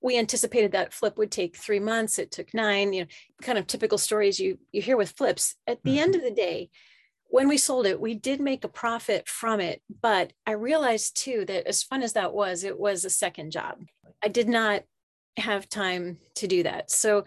we 0.00 0.18
anticipated 0.18 0.72
that 0.72 0.92
flip 0.92 1.18
would 1.18 1.32
take 1.32 1.56
three 1.56 1.80
months. 1.80 2.18
It 2.18 2.30
took 2.30 2.54
nine, 2.54 2.92
you 2.92 3.02
know, 3.02 3.08
kind 3.42 3.58
of 3.58 3.66
typical 3.66 3.98
stories 3.98 4.38
you 4.38 4.58
you 4.70 4.80
hear 4.80 4.96
with 4.96 5.10
flips. 5.10 5.56
At 5.66 5.82
the 5.82 5.90
mm-hmm. 5.90 5.98
end 5.98 6.14
of 6.14 6.22
the 6.22 6.30
day, 6.30 6.70
when 7.28 7.46
we 7.48 7.58
sold 7.58 7.86
it, 7.86 8.00
we 8.00 8.14
did 8.14 8.40
make 8.40 8.64
a 8.64 8.68
profit 8.68 9.28
from 9.28 9.60
it. 9.60 9.82
But 10.02 10.32
I 10.46 10.52
realized 10.52 11.16
too 11.16 11.44
that 11.46 11.66
as 11.66 11.82
fun 11.82 12.02
as 12.02 12.14
that 12.14 12.32
was, 12.32 12.64
it 12.64 12.78
was 12.78 13.04
a 13.04 13.10
second 13.10 13.52
job. 13.52 13.78
I 14.24 14.28
did 14.28 14.48
not 14.48 14.82
have 15.36 15.68
time 15.68 16.18
to 16.36 16.48
do 16.48 16.62
that. 16.64 16.90
So 16.90 17.24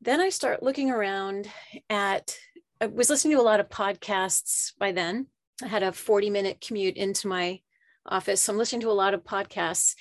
then 0.00 0.20
I 0.20 0.28
start 0.28 0.62
looking 0.62 0.90
around 0.90 1.48
at, 1.90 2.36
I 2.80 2.86
was 2.86 3.10
listening 3.10 3.36
to 3.36 3.42
a 3.42 3.42
lot 3.42 3.58
of 3.58 3.68
podcasts 3.68 4.72
by 4.78 4.92
then. 4.92 5.26
I 5.62 5.66
had 5.66 5.82
a 5.82 5.92
40 5.92 6.30
minute 6.30 6.60
commute 6.64 6.96
into 6.96 7.26
my 7.26 7.60
office. 8.06 8.42
So 8.42 8.52
I'm 8.52 8.58
listening 8.58 8.82
to 8.82 8.90
a 8.90 8.92
lot 8.92 9.14
of 9.14 9.24
podcasts. 9.24 9.94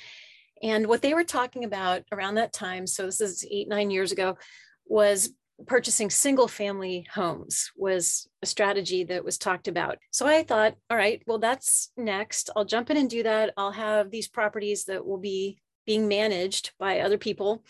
And 0.61 0.87
what 0.87 1.01
they 1.01 1.13
were 1.13 1.23
talking 1.23 1.63
about 1.63 2.03
around 2.11 2.35
that 2.35 2.53
time, 2.53 2.85
so 2.85 3.05
this 3.05 3.21
is 3.21 3.45
eight, 3.49 3.67
nine 3.67 3.91
years 3.91 4.11
ago, 4.11 4.37
was 4.85 5.29
purchasing 5.65 6.09
single 6.09 6.47
family 6.47 7.07
homes 7.11 7.71
was 7.75 8.27
a 8.41 8.45
strategy 8.45 9.03
that 9.05 9.25
was 9.25 9.37
talked 9.37 9.67
about. 9.67 9.97
So 10.11 10.27
I 10.27 10.43
thought, 10.43 10.75
all 10.89 10.97
right, 10.97 11.23
well, 11.25 11.39
that's 11.39 11.91
next. 11.97 12.49
I'll 12.55 12.65
jump 12.65 12.89
in 12.89 12.97
and 12.97 13.09
do 13.09 13.23
that. 13.23 13.53
I'll 13.57 13.71
have 13.71 14.11
these 14.11 14.27
properties 14.27 14.85
that 14.85 15.05
will 15.05 15.17
be 15.17 15.59
being 15.85 16.07
managed 16.07 16.71
by 16.77 16.99
other 16.99 17.17
people 17.17 17.63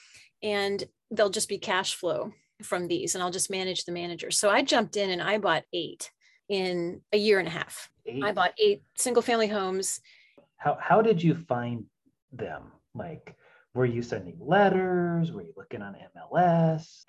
and 0.43 0.84
they'll 1.12 1.30
just 1.30 1.50
be 1.50 1.58
cash 1.58 1.95
flow 1.95 2.34
from 2.62 2.88
these 2.88 3.15
and 3.15 3.23
I'll 3.23 3.32
just 3.32 3.52
manage 3.52 3.86
the 3.86 3.91
manager. 3.91 4.32
So 4.32 4.50
I 4.50 4.63
jumped 4.63 4.97
in 4.97 5.10
and 5.10 5.21
I 5.21 5.38
bought 5.38 5.63
eight 5.71 6.12
in 6.50 7.02
a 7.13 7.17
year 7.17 7.39
and 7.39 7.47
a 7.47 7.52
half. 7.52 7.89
Eight. 8.06 8.23
I 8.23 8.32
bought 8.32 8.54
eight 8.60 8.84
single 8.97 9.21
family 9.21 9.47
homes. 9.47 10.02
How, 10.58 10.78
how 10.82 11.02
did 11.02 11.21
you 11.21 11.36
find 11.36 11.86
them? 12.32 12.71
Like, 12.95 13.36
were 13.77 13.85
you 13.85 14.01
sending 14.01 14.35
letters? 14.41 15.31
Were 15.31 15.43
you 15.43 15.53
looking 15.55 15.83
on 15.83 15.95
MLS? 16.17 17.05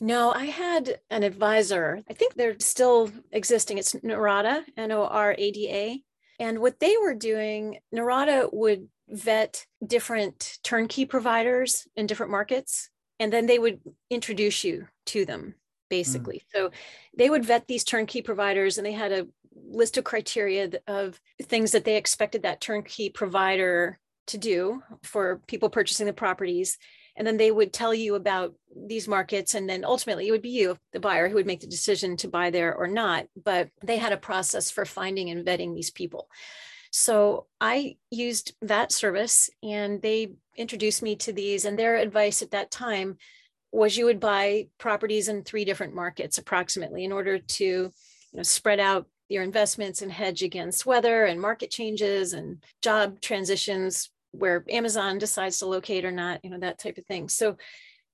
No, 0.00 0.32
I 0.32 0.46
had 0.46 0.98
an 1.10 1.22
advisor. 1.22 2.02
I 2.10 2.12
think 2.12 2.34
they're 2.34 2.58
still 2.58 3.08
existing. 3.30 3.78
It's 3.78 3.94
Norada, 3.94 4.64
N 4.76 4.90
O 4.90 5.06
R 5.06 5.34
A 5.38 5.50
D 5.52 5.70
A. 5.70 6.02
And 6.40 6.58
what 6.58 6.80
they 6.80 6.96
were 7.00 7.14
doing, 7.14 7.78
Norada 7.94 8.52
would 8.52 8.88
vet 9.08 9.64
different 9.86 10.58
turnkey 10.64 11.06
providers 11.06 11.86
in 11.94 12.08
different 12.08 12.32
markets, 12.32 12.90
and 13.20 13.32
then 13.32 13.46
they 13.46 13.60
would 13.60 13.78
introduce 14.10 14.64
you 14.64 14.88
to 15.06 15.24
them, 15.24 15.54
basically. 15.88 16.38
Mm. 16.38 16.44
So 16.52 16.70
they 17.16 17.30
would 17.30 17.44
vet 17.44 17.68
these 17.68 17.84
turnkey 17.84 18.22
providers, 18.22 18.76
and 18.76 18.84
they 18.84 18.92
had 18.92 19.12
a 19.12 19.28
list 19.54 19.98
of 19.98 20.04
criteria 20.04 20.68
of 20.88 21.20
things 21.40 21.70
that 21.72 21.84
they 21.84 21.96
expected 21.96 22.42
that 22.42 22.60
turnkey 22.60 23.08
provider 23.08 24.00
to 24.28 24.38
do 24.38 24.82
for 25.02 25.40
people 25.46 25.68
purchasing 25.68 26.06
the 26.06 26.12
properties. 26.12 26.78
And 27.16 27.26
then 27.26 27.36
they 27.36 27.50
would 27.50 27.72
tell 27.72 27.92
you 27.92 28.14
about 28.14 28.54
these 28.74 29.06
markets 29.06 29.54
and 29.54 29.68
then 29.68 29.84
ultimately 29.84 30.28
it 30.28 30.30
would 30.30 30.42
be 30.42 30.48
you 30.48 30.78
the 30.92 31.00
buyer 31.00 31.28
who 31.28 31.34
would 31.34 31.46
make 31.46 31.60
the 31.60 31.66
decision 31.66 32.16
to 32.18 32.28
buy 32.28 32.50
there 32.50 32.74
or 32.74 32.86
not. 32.86 33.26
But 33.42 33.68
they 33.84 33.98
had 33.98 34.12
a 34.12 34.16
process 34.16 34.70
for 34.70 34.84
finding 34.84 35.30
and 35.30 35.44
vetting 35.44 35.74
these 35.74 35.90
people. 35.90 36.28
So 36.90 37.46
i 37.60 37.96
used 38.10 38.54
that 38.62 38.92
service 38.92 39.50
and 39.62 40.00
they 40.02 40.32
introduced 40.56 41.02
me 41.02 41.16
to 41.16 41.32
these 41.32 41.64
and 41.64 41.78
their 41.78 41.96
advice 41.96 42.42
at 42.42 42.50
that 42.50 42.70
time 42.70 43.16
was 43.72 43.96
you 43.96 44.04
would 44.04 44.20
buy 44.20 44.68
properties 44.78 45.28
in 45.28 45.42
three 45.42 45.64
different 45.64 45.94
markets 45.94 46.36
approximately 46.36 47.04
in 47.04 47.12
order 47.12 47.38
to 47.38 47.64
you 47.64 47.90
know, 48.34 48.42
spread 48.42 48.78
out 48.78 49.06
your 49.32 49.42
investments 49.42 50.02
and 50.02 50.12
hedge 50.12 50.42
against 50.42 50.86
weather 50.86 51.24
and 51.24 51.40
market 51.40 51.70
changes 51.70 52.32
and 52.32 52.62
job 52.82 53.20
transitions 53.20 54.10
where 54.32 54.64
Amazon 54.68 55.18
decides 55.18 55.58
to 55.58 55.66
locate 55.66 56.04
or 56.04 56.10
not, 56.10 56.40
you 56.44 56.50
know, 56.50 56.58
that 56.58 56.78
type 56.78 56.98
of 56.98 57.06
thing. 57.06 57.28
So 57.28 57.56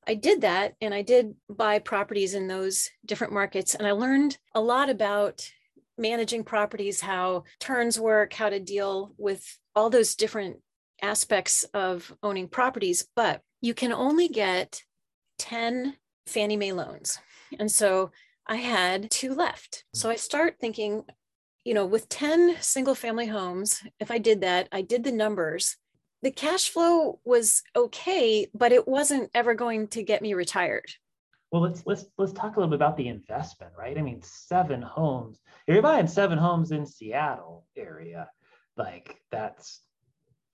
I 0.06 0.14
did 0.14 0.40
that 0.40 0.74
and 0.80 0.94
I 0.94 1.02
did 1.02 1.34
buy 1.48 1.78
properties 1.80 2.34
in 2.34 2.48
those 2.48 2.90
different 3.04 3.32
markets. 3.32 3.74
And 3.74 3.86
I 3.86 3.92
learned 3.92 4.38
a 4.54 4.60
lot 4.60 4.90
about 4.90 5.48
managing 5.98 6.44
properties, 6.44 7.00
how 7.00 7.44
turns 7.60 8.00
work, 8.00 8.32
how 8.32 8.48
to 8.48 8.60
deal 8.60 9.12
with 9.18 9.44
all 9.74 9.90
those 9.90 10.14
different 10.14 10.58
aspects 11.02 11.64
of 11.74 12.12
owning 12.22 12.48
properties. 12.48 13.06
But 13.14 13.42
you 13.60 13.74
can 13.74 13.92
only 13.92 14.28
get 14.28 14.82
10 15.40 15.94
Fannie 16.26 16.56
Mae 16.56 16.72
loans. 16.72 17.18
And 17.58 17.70
so 17.70 18.10
I 18.48 18.56
had 18.56 19.10
two 19.10 19.34
left. 19.34 19.84
So 19.94 20.08
I 20.08 20.16
start 20.16 20.56
thinking, 20.60 21.02
you 21.64 21.74
know, 21.74 21.86
with 21.86 22.08
10 22.08 22.56
single 22.60 22.94
family 22.94 23.26
homes, 23.26 23.82
if 24.00 24.10
I 24.10 24.18
did 24.18 24.40
that, 24.40 24.68
I 24.72 24.82
did 24.82 25.04
the 25.04 25.12
numbers 25.12 25.76
the 26.22 26.30
cash 26.30 26.70
flow 26.70 27.20
was 27.24 27.62
okay, 27.76 28.48
but 28.54 28.72
it 28.72 28.88
wasn't 28.88 29.30
ever 29.34 29.54
going 29.54 29.88
to 29.88 30.02
get 30.02 30.22
me 30.22 30.34
retired. 30.34 30.86
Well, 31.52 31.62
let's 31.62 31.82
let's 31.86 32.04
let's 32.18 32.32
talk 32.32 32.56
a 32.56 32.60
little 32.60 32.70
bit 32.70 32.76
about 32.76 32.96
the 32.96 33.08
investment, 33.08 33.72
right? 33.78 33.96
I 33.96 34.02
mean, 34.02 34.20
seven 34.22 34.82
homes. 34.82 35.40
If 35.66 35.74
you're 35.74 35.82
buying 35.82 36.06
seven 36.06 36.36
homes 36.36 36.72
in 36.72 36.84
Seattle 36.84 37.66
area, 37.76 38.28
like 38.76 39.18
that's 39.30 39.80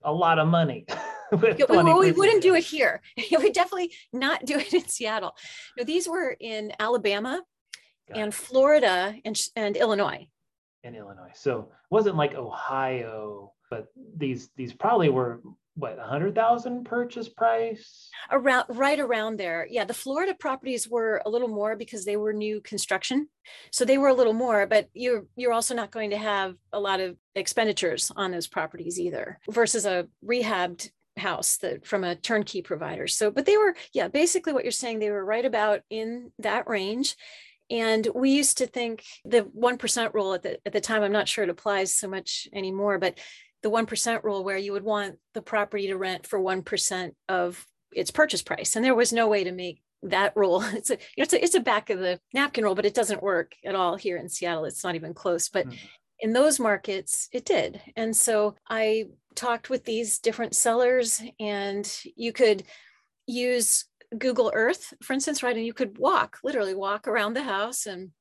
a 0.03 0.13
lot 0.13 0.39
of 0.39 0.47
money. 0.47 0.85
we, 1.31 1.55
we, 1.67 2.11
wouldn't 2.11 2.43
do 2.43 2.55
it 2.55 2.63
here. 2.63 3.01
we 3.17 3.51
definitely 3.51 3.91
not 4.13 4.45
do 4.45 4.57
it 4.57 4.73
in 4.73 4.87
Seattle. 4.87 5.35
No, 5.77 5.83
these 5.83 6.07
were 6.07 6.37
in 6.39 6.71
Alabama 6.79 7.41
Got 8.07 8.17
and 8.17 8.33
it. 8.33 8.35
Florida 8.35 9.15
and, 9.23 9.39
and 9.55 9.77
Illinois. 9.77 10.27
In 10.83 10.95
Illinois. 10.95 11.31
So 11.33 11.59
it 11.59 11.67
wasn't 11.89 12.15
like 12.15 12.35
Ohio 12.35 13.53
but 13.69 13.87
these 14.15 14.49
these 14.55 14.73
probably 14.73 15.09
were 15.09 15.41
what 15.77 15.97
100,000 15.97 16.85
purchase 16.85 17.27
price 17.27 18.09
around 18.31 18.65
right 18.69 18.99
around 18.99 19.37
there 19.37 19.67
yeah 19.69 19.83
the 19.83 19.93
Florida 19.93 20.33
properties 20.33 20.87
were 20.87 21.21
a 21.25 21.29
little 21.29 21.49
more 21.49 21.75
because 21.75 22.05
they 22.05 22.15
were 22.15 22.31
new 22.31 22.61
construction 22.61 23.27
so 23.71 23.83
they 23.83 23.97
were 23.97 24.07
a 24.07 24.13
little 24.13 24.33
more 24.33 24.65
but 24.65 24.87
you're 24.93 25.25
you're 25.35 25.53
also 25.53 25.75
not 25.75 25.91
going 25.91 26.11
to 26.11 26.17
have 26.17 26.55
a 26.71 26.79
lot 26.79 27.01
of 27.01 27.17
expenditures 27.35 28.11
on 28.15 28.31
those 28.31 28.47
properties 28.47 28.99
either 28.99 29.39
versus 29.49 29.85
a 29.85 30.07
rehabbed 30.23 30.89
house 31.17 31.57
that 31.57 31.85
from 31.85 32.03
a 32.03 32.15
turnkey 32.15 32.61
provider 32.61 33.07
so 33.07 33.29
but 33.31 33.45
they 33.45 33.57
were 33.57 33.75
yeah 33.93 34.07
basically 34.07 34.53
what 34.53 34.63
you're 34.63 34.71
saying 34.71 34.99
they 34.99 35.11
were 35.11 35.25
right 35.25 35.45
about 35.45 35.81
in 35.89 36.31
that 36.39 36.69
range 36.69 37.15
and 37.69 38.07
we 38.13 38.31
used 38.31 38.59
to 38.59 38.67
think 38.67 39.03
the 39.23 39.43
1% 39.43 40.13
rule 40.13 40.33
at 40.33 40.43
the, 40.43 40.59
at 40.65 40.73
the 40.73 40.81
time, 40.81 41.01
I'm 41.01 41.11
not 41.11 41.27
sure 41.27 41.43
it 41.43 41.49
applies 41.49 41.93
so 41.93 42.07
much 42.07 42.47
anymore, 42.53 42.99
but 42.99 43.17
the 43.63 43.71
1% 43.71 44.23
rule 44.23 44.43
where 44.43 44.57
you 44.57 44.73
would 44.73 44.83
want 44.83 45.15
the 45.33 45.41
property 45.41 45.87
to 45.87 45.97
rent 45.97 46.27
for 46.27 46.39
1% 46.39 47.11
of 47.27 47.65
its 47.91 48.11
purchase 48.11 48.43
price. 48.43 48.75
And 48.75 48.85
there 48.85 48.93
was 48.93 49.11
no 49.11 49.27
way 49.27 49.43
to 49.43 49.51
make 49.51 49.81
that 50.03 50.33
rule. 50.35 50.63
It's 50.73 50.91
a, 50.91 50.93
you 50.93 50.99
know, 51.17 51.23
it's 51.23 51.33
a, 51.33 51.43
it's 51.43 51.55
a 51.55 51.59
back 51.59 51.89
of 51.89 51.99
the 51.99 52.19
napkin 52.33 52.63
rule, 52.63 52.75
but 52.75 52.85
it 52.85 52.93
doesn't 52.93 53.23
work 53.23 53.53
at 53.65 53.75
all 53.75 53.95
here 53.95 54.17
in 54.17 54.29
Seattle. 54.29 54.65
It's 54.65 54.83
not 54.83 54.95
even 54.95 55.13
close. 55.13 55.49
But 55.49 55.67
mm. 55.67 55.77
in 56.19 56.33
those 56.33 56.59
markets, 56.59 57.27
it 57.31 57.45
did. 57.45 57.81
And 57.95 58.15
so 58.15 58.55
I 58.69 59.05
talked 59.33 59.69
with 59.69 59.83
these 59.83 60.19
different 60.19 60.55
sellers, 60.55 61.21
and 61.39 61.91
you 62.15 62.31
could 62.33 62.63
use 63.25 63.85
Google 64.17 64.51
Earth, 64.53 64.93
for 65.01 65.13
instance, 65.13 65.43
right? 65.43 65.55
And 65.55 65.65
you 65.65 65.73
could 65.73 65.97
walk, 65.97 66.39
literally 66.43 66.73
walk 66.73 67.07
around 67.07 67.33
the 67.33 67.43
house 67.43 67.85
and 67.85 68.11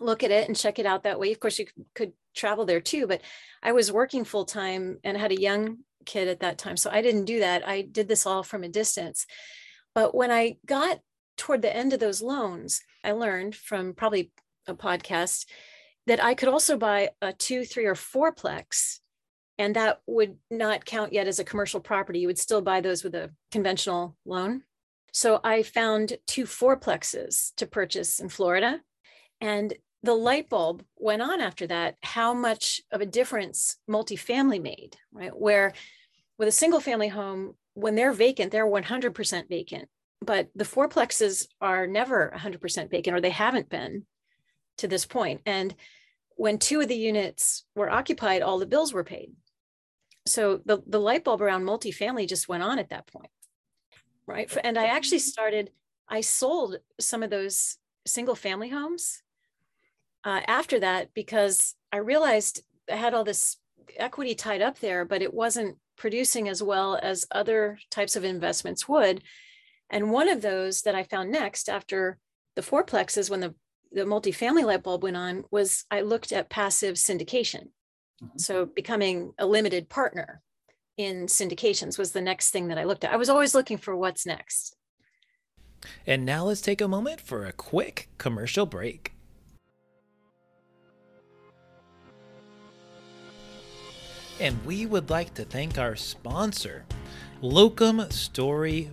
look 0.00 0.22
at 0.22 0.30
it 0.30 0.48
and 0.48 0.56
check 0.56 0.78
it 0.78 0.86
out 0.86 1.04
that 1.04 1.20
way. 1.20 1.32
Of 1.32 1.40
course, 1.40 1.58
you 1.58 1.66
could 1.94 2.12
travel 2.34 2.64
there 2.64 2.80
too, 2.80 3.06
but 3.06 3.22
I 3.62 3.72
was 3.72 3.92
working 3.92 4.24
full 4.24 4.44
time 4.44 4.98
and 5.04 5.16
had 5.16 5.32
a 5.32 5.40
young 5.40 5.78
kid 6.04 6.28
at 6.28 6.40
that 6.40 6.58
time. 6.58 6.76
So 6.76 6.90
I 6.90 7.02
didn't 7.02 7.24
do 7.24 7.40
that. 7.40 7.66
I 7.66 7.82
did 7.82 8.08
this 8.08 8.26
all 8.26 8.42
from 8.42 8.64
a 8.64 8.68
distance. 8.68 9.26
But 9.94 10.14
when 10.14 10.30
I 10.30 10.56
got 10.66 10.98
toward 11.36 11.62
the 11.62 11.74
end 11.74 11.92
of 11.92 12.00
those 12.00 12.22
loans, 12.22 12.82
I 13.02 13.12
learned 13.12 13.54
from 13.54 13.94
probably 13.94 14.32
a 14.66 14.74
podcast 14.74 15.46
that 16.06 16.22
I 16.22 16.34
could 16.34 16.48
also 16.48 16.76
buy 16.76 17.10
a 17.22 17.32
two, 17.32 17.64
three, 17.64 17.86
or 17.86 17.94
fourplex. 17.94 18.98
And 19.56 19.76
that 19.76 20.00
would 20.06 20.36
not 20.50 20.84
count 20.84 21.12
yet 21.12 21.28
as 21.28 21.38
a 21.38 21.44
commercial 21.44 21.80
property. 21.80 22.18
You 22.18 22.26
would 22.26 22.38
still 22.38 22.60
buy 22.60 22.80
those 22.80 23.04
with 23.04 23.14
a 23.14 23.30
conventional 23.52 24.16
loan. 24.26 24.62
So 25.14 25.40
I 25.44 25.62
found 25.62 26.18
two 26.26 26.44
fourplexes 26.44 27.54
to 27.56 27.66
purchase 27.68 28.18
in 28.18 28.28
Florida. 28.28 28.80
And 29.40 29.72
the 30.02 30.12
light 30.12 30.50
bulb 30.50 30.84
went 30.96 31.22
on 31.22 31.40
after 31.40 31.68
that 31.68 31.94
how 32.02 32.34
much 32.34 32.82
of 32.90 33.00
a 33.00 33.06
difference 33.06 33.76
multifamily 33.88 34.60
made 34.60 34.96
right 35.12 35.34
where 35.34 35.72
with 36.36 36.46
a 36.46 36.52
single 36.52 36.80
family 36.80 37.08
home 37.08 37.54
when 37.72 37.94
they're 37.94 38.12
vacant 38.12 38.52
they're 38.52 38.66
100% 38.66 39.48
vacant 39.48 39.88
but 40.20 40.48
the 40.54 40.64
fourplexes 40.64 41.46
are 41.60 41.86
never 41.86 42.30
100% 42.36 42.90
vacant 42.90 43.16
or 43.16 43.20
they 43.20 43.30
haven't 43.30 43.70
been 43.70 44.04
to 44.76 44.86
this 44.88 45.06
point. 45.06 45.40
and 45.46 45.74
when 46.36 46.58
two 46.58 46.80
of 46.80 46.88
the 46.88 46.96
units 46.96 47.64
were 47.74 47.88
occupied 47.88 48.42
all 48.42 48.58
the 48.58 48.66
bills 48.66 48.92
were 48.92 49.04
paid 49.04 49.32
so 50.26 50.60
the, 50.66 50.82
the 50.86 51.00
light 51.00 51.24
bulb 51.24 51.40
around 51.40 51.64
multifamily 51.64 52.28
just 52.28 52.48
went 52.48 52.62
on 52.62 52.78
at 52.78 52.90
that 52.90 53.06
point 53.06 53.30
right 54.26 54.56
and 54.64 54.78
i 54.78 54.86
actually 54.86 55.18
started 55.18 55.70
i 56.08 56.20
sold 56.20 56.76
some 57.00 57.22
of 57.22 57.30
those 57.30 57.76
single 58.06 58.34
family 58.34 58.68
homes 58.68 59.22
uh, 60.24 60.40
after 60.46 60.80
that 60.80 61.12
because 61.14 61.74
I 61.92 61.98
realized 61.98 62.62
I 62.90 62.96
had 62.96 63.14
all 63.14 63.24
this 63.24 63.56
equity 63.96 64.34
tied 64.34 64.62
up 64.62 64.78
there, 64.80 65.04
but 65.04 65.22
it 65.22 65.32
wasn't 65.32 65.76
producing 65.96 66.48
as 66.48 66.62
well 66.62 66.98
as 67.00 67.26
other 67.30 67.78
types 67.90 68.16
of 68.16 68.24
investments 68.24 68.88
would. 68.88 69.22
And 69.90 70.10
one 70.10 70.28
of 70.28 70.42
those 70.42 70.82
that 70.82 70.94
I 70.94 71.04
found 71.04 71.30
next 71.30 71.68
after 71.68 72.18
the 72.56 72.62
fourplexes, 72.62 73.30
when 73.30 73.40
the, 73.40 73.54
the 73.92 74.02
multifamily 74.02 74.64
light 74.64 74.82
bulb 74.82 75.02
went 75.02 75.16
on, 75.16 75.44
was 75.50 75.84
I 75.90 76.00
looked 76.00 76.32
at 76.32 76.50
passive 76.50 76.96
syndication. 76.96 77.68
Mm-hmm. 78.22 78.38
So 78.38 78.66
becoming 78.66 79.32
a 79.38 79.46
limited 79.46 79.88
partner 79.88 80.40
in 80.96 81.26
syndications 81.26 81.98
was 81.98 82.12
the 82.12 82.20
next 82.20 82.50
thing 82.50 82.68
that 82.68 82.78
I 82.78 82.84
looked 82.84 83.04
at. 83.04 83.12
I 83.12 83.16
was 83.16 83.28
always 83.28 83.54
looking 83.54 83.78
for 83.78 83.96
what's 83.96 84.26
next. 84.26 84.76
And 86.06 86.24
now 86.24 86.44
let's 86.44 86.60
take 86.60 86.80
a 86.80 86.88
moment 86.88 87.20
for 87.20 87.44
a 87.44 87.52
quick 87.52 88.08
commercial 88.18 88.66
break. 88.66 89.12
And 94.40 94.64
we 94.64 94.86
would 94.86 95.10
like 95.10 95.34
to 95.34 95.44
thank 95.44 95.78
our 95.78 95.94
sponsor, 95.94 96.84
Locum 97.40 98.10
Story. 98.10 98.90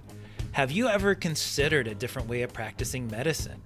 Have 0.51 0.71
you 0.71 0.87
ever 0.87 1.15
considered 1.15 1.87
a 1.87 1.95
different 1.95 2.27
way 2.27 2.41
of 2.41 2.53
practicing 2.53 3.07
medicine? 3.07 3.61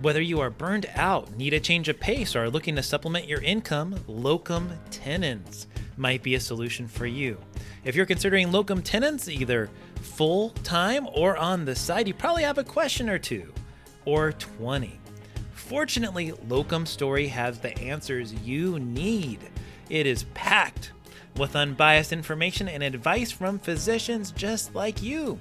Whether 0.00 0.20
you 0.20 0.38
are 0.40 0.50
burned 0.50 0.86
out, 0.94 1.36
need 1.36 1.54
a 1.54 1.60
change 1.60 1.88
of 1.88 1.98
pace, 1.98 2.36
or 2.36 2.44
are 2.44 2.50
looking 2.50 2.76
to 2.76 2.82
supplement 2.84 3.26
your 3.26 3.40
income, 3.40 3.96
locum 4.06 4.70
tenens 4.90 5.66
might 5.98 6.22
be 6.22 6.34
a 6.34 6.40
solution 6.40 6.86
for 6.86 7.06
you. 7.06 7.38
If 7.84 7.94
you're 7.94 8.06
considering 8.06 8.52
locum 8.52 8.82
tenens 8.82 9.28
either 9.28 9.70
full 10.00 10.50
time 10.50 11.08
or 11.12 11.36
on 11.36 11.64
the 11.64 11.74
side, 11.74 12.08
you 12.08 12.14
probably 12.14 12.42
have 12.42 12.58
a 12.58 12.64
question 12.64 13.08
or 13.08 13.18
two 13.18 13.52
or 14.04 14.32
20. 14.32 14.98
Fortunately, 15.52 16.32
Locum 16.48 16.86
Story 16.86 17.26
has 17.28 17.58
the 17.58 17.76
answers 17.78 18.32
you 18.32 18.78
need. 18.78 19.40
It 19.90 20.06
is 20.06 20.24
packed 20.32 20.92
with 21.36 21.54
unbiased 21.54 22.12
information 22.12 22.68
and 22.68 22.82
advice 22.82 23.30
from 23.30 23.58
physicians 23.58 24.30
just 24.30 24.74
like 24.74 25.02
you. 25.02 25.38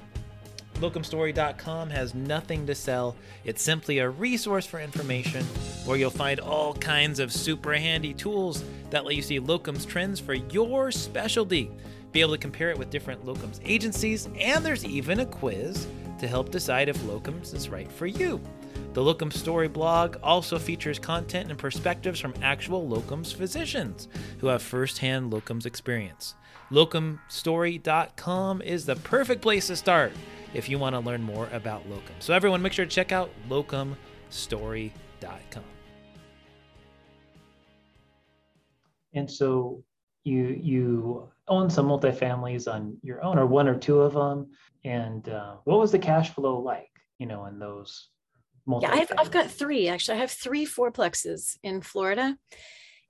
Locumstory.com 0.79 1.89
has 1.89 2.13
nothing 2.13 2.67
to 2.67 2.75
sell. 2.75 3.15
It's 3.43 3.63
simply 3.63 3.97
a 3.97 4.09
resource 4.09 4.67
for 4.67 4.79
information 4.79 5.43
where 5.85 5.97
you'll 5.97 6.11
find 6.11 6.39
all 6.39 6.75
kinds 6.75 7.19
of 7.19 7.33
super 7.33 7.73
handy 7.73 8.13
tools 8.13 8.63
that 8.91 9.03
let 9.03 9.15
you 9.15 9.23
see 9.23 9.39
locums 9.39 9.87
trends 9.87 10.19
for 10.19 10.35
your 10.35 10.91
specialty, 10.91 11.71
be 12.11 12.21
able 12.21 12.33
to 12.33 12.37
compare 12.37 12.69
it 12.69 12.77
with 12.77 12.91
different 12.91 13.25
locums 13.25 13.59
agencies, 13.65 14.29
and 14.39 14.63
there's 14.63 14.85
even 14.85 15.21
a 15.21 15.25
quiz 15.25 15.87
to 16.19 16.27
help 16.27 16.51
decide 16.51 16.89
if 16.89 16.97
locums 16.99 17.55
is 17.55 17.69
right 17.69 17.91
for 17.91 18.05
you. 18.05 18.39
The 18.93 19.03
Locum 19.03 19.31
Story 19.31 19.67
blog 19.67 20.17
also 20.23 20.57
features 20.59 20.99
content 20.99 21.49
and 21.49 21.59
perspectives 21.59 22.19
from 22.19 22.33
actual 22.41 22.87
locums 22.87 23.33
physicians 23.33 24.07
who 24.39 24.47
have 24.47 24.61
firsthand 24.61 25.31
locums 25.31 25.65
experience. 25.65 26.35
Locumstory.com 26.71 28.61
is 28.61 28.85
the 28.85 28.95
perfect 28.97 29.41
place 29.41 29.67
to 29.67 29.75
start 29.75 30.13
if 30.53 30.69
you 30.69 30.79
want 30.79 30.95
to 30.95 30.99
learn 30.99 31.21
more 31.21 31.49
about 31.53 31.87
locum. 31.89 32.15
So, 32.19 32.33
everyone, 32.33 32.61
make 32.61 32.73
sure 32.73 32.85
to 32.85 32.91
check 32.91 33.11
out 33.11 33.29
locumstory.com. 33.49 35.63
And 39.13 39.29
so, 39.29 39.83
you 40.23 40.59
you 40.61 41.29
own 41.47 41.69
some 41.69 41.87
multifamilies 41.87 42.71
on 42.71 42.97
your 43.01 43.23
own, 43.23 43.39
or 43.39 43.45
one 43.45 43.67
or 43.67 43.75
two 43.75 44.01
of 44.01 44.13
them. 44.13 44.51
And 44.83 45.27
uh, 45.29 45.55
what 45.63 45.79
was 45.79 45.91
the 45.91 45.99
cash 45.99 46.31
flow 46.31 46.59
like? 46.59 46.89
You 47.19 47.25
know, 47.25 47.45
in 47.45 47.59
those. 47.59 48.09
Yeah, 48.81 48.91
I've 48.91 49.11
I've 49.17 49.31
got 49.31 49.49
three 49.49 49.87
actually. 49.87 50.17
I 50.17 50.21
have 50.21 50.31
three 50.31 50.65
fourplexes 50.65 51.57
in 51.63 51.81
Florida, 51.81 52.37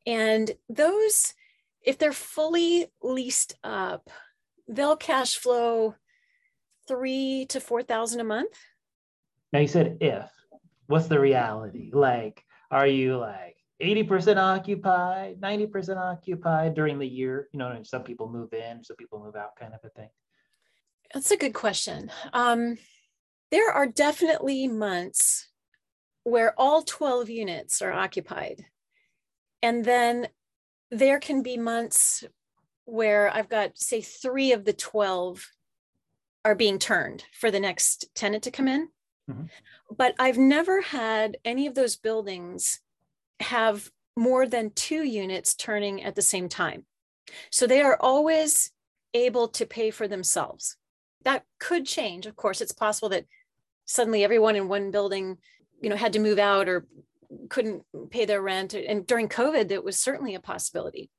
and 0.05 0.51
those, 0.69 1.33
if 1.81 1.97
they're 1.97 2.13
fully 2.13 2.87
leased 3.01 3.55
up, 3.63 4.07
they'll 4.67 4.95
cash 4.95 5.35
flow 5.35 5.95
three 6.87 7.45
to 7.49 7.59
four 7.59 7.83
thousand 7.83 8.19
a 8.19 8.23
month. 8.23 8.57
Now 9.53 9.59
you 9.59 9.67
said 9.67 9.97
if. 10.01 10.29
What's 10.87 11.07
the 11.07 11.19
reality? 11.19 11.91
Like, 11.93 12.43
are 12.71 12.87
you 12.87 13.17
like 13.17 13.57
80% 13.81 14.37
occupied, 14.37 15.39
90% 15.41 15.97
occupied 15.97 16.75
during 16.75 16.97
the 16.97 17.07
year? 17.07 17.49
You 17.51 17.59
know, 17.59 17.77
some 17.83 18.03
people 18.03 18.29
move 18.29 18.53
in, 18.53 18.83
some 18.83 18.95
people 18.95 19.19
move 19.19 19.35
out, 19.35 19.57
kind 19.59 19.73
of 19.73 19.81
a 19.83 19.89
thing. 19.89 20.09
That's 21.13 21.31
a 21.31 21.37
good 21.37 21.53
question. 21.53 22.11
Um, 22.33 22.77
there 23.51 23.71
are 23.71 23.87
definitely 23.87 24.67
months 24.67 25.49
where 26.23 26.53
all 26.57 26.83
12 26.83 27.29
units 27.29 27.81
are 27.81 27.93
occupied. 27.93 28.65
And 29.61 29.85
then 29.85 30.27
there 30.91 31.19
can 31.19 31.41
be 31.41 31.57
months 31.57 32.23
where 32.85 33.33
I've 33.33 33.49
got, 33.49 33.77
say, 33.77 34.01
three 34.01 34.51
of 34.51 34.65
the 34.65 34.73
12 34.73 35.45
are 36.47 36.55
being 36.55 36.79
turned 36.79 37.25
for 37.33 37.51
the 37.51 37.59
next 37.59 38.05
tenant 38.15 38.41
to 38.43 38.51
come 38.51 38.69
in. 38.69 38.87
Mm-hmm. 39.29 39.43
But 39.97 40.15
I've 40.17 40.37
never 40.37 40.79
had 40.79 41.35
any 41.43 41.67
of 41.67 41.75
those 41.75 41.97
buildings 41.97 42.79
have 43.41 43.91
more 44.15 44.47
than 44.47 44.71
two 44.71 45.03
units 45.03 45.55
turning 45.55 46.01
at 46.01 46.15
the 46.15 46.21
same 46.21 46.47
time. 46.47 46.85
So 47.51 47.67
they 47.67 47.81
are 47.81 47.97
always 47.99 48.71
able 49.13 49.49
to 49.49 49.65
pay 49.65 49.91
for 49.91 50.07
themselves. 50.07 50.77
That 51.25 51.43
could 51.59 51.85
change. 51.85 52.25
Of 52.25 52.37
course, 52.37 52.61
it's 52.61 52.71
possible 52.71 53.09
that 53.09 53.25
suddenly 53.83 54.23
everyone 54.23 54.55
in 54.55 54.69
one 54.69 54.89
building, 54.89 55.39
you 55.81 55.89
know, 55.89 55.97
had 55.97 56.13
to 56.13 56.19
move 56.19 56.39
out 56.39 56.69
or 56.69 56.87
couldn't 57.49 57.83
pay 58.09 58.23
their 58.23 58.41
rent. 58.41 58.73
And 58.73 59.05
during 59.05 59.27
COVID, 59.27 59.67
that 59.67 59.83
was 59.83 59.99
certainly 59.99 60.33
a 60.33 60.39
possibility 60.39 61.09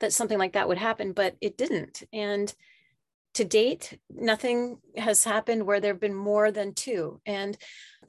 that 0.00 0.12
something 0.12 0.38
like 0.38 0.54
that 0.54 0.66
would 0.66 0.78
happen, 0.78 1.12
but 1.12 1.36
it 1.40 1.56
didn't. 1.56 2.02
And 2.12 2.52
to 3.34 3.44
date, 3.44 3.98
nothing 4.10 4.78
has 4.96 5.24
happened 5.24 5.64
where 5.66 5.80
there 5.80 5.92
have 5.92 6.00
been 6.00 6.14
more 6.14 6.50
than 6.50 6.74
two. 6.74 7.20
And 7.26 7.56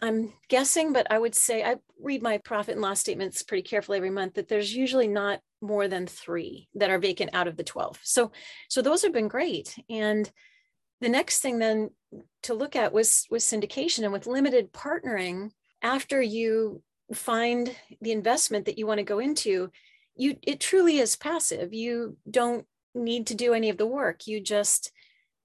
I'm 0.02 0.34
guessing, 0.48 0.94
but 0.94 1.12
I 1.12 1.20
would 1.20 1.36
say 1.36 1.64
I 1.64 1.76
read 2.02 2.22
my 2.22 2.38
profit 2.40 2.74
and 2.74 2.82
loss 2.82 3.00
statements 3.00 3.44
pretty 3.44 3.64
carefully 3.64 3.98
every 3.98 4.10
month 4.10 4.36
that 4.36 4.48
there's 4.48 4.74
usually 4.74 5.08
not 5.08 5.42
more 5.62 5.88
than 5.88 6.08
three 6.08 6.70
that 6.76 6.90
are 6.90 7.00
vacant 7.00 7.32
out 7.34 7.48
of 7.48 7.58
the 7.58 7.64
12. 7.64 8.00
So, 8.04 8.32
so 8.70 8.82
those 8.82 9.04
have 9.04 9.14
been 9.14 9.28
great. 9.28 9.78
And 9.90 10.30
the 11.02 11.10
next 11.10 11.42
thing 11.42 11.60
then 11.60 11.90
to 12.44 12.54
look 12.54 12.76
at 12.76 12.94
was, 12.94 13.26
was 13.30 13.44
syndication 13.44 14.04
and 14.04 14.14
with 14.14 14.28
limited 14.28 14.72
partnering, 14.72 15.52
after 15.82 16.22
you 16.22 16.82
find 17.14 17.76
the 18.02 18.12
investment 18.12 18.66
that 18.66 18.78
you 18.78 18.86
want 18.88 19.00
to 19.00 19.04
go 19.04 19.20
into, 19.20 19.70
you 20.16 20.36
it 20.44 20.60
truly 20.60 21.00
is 21.00 21.16
passive. 21.16 21.74
You 21.74 22.18
don't 22.30 22.66
need 22.94 23.28
to 23.28 23.36
do 23.36 23.54
any 23.54 23.70
of 23.70 23.78
the 23.78 23.86
work. 23.86 24.28
You 24.28 24.42
just 24.42 24.92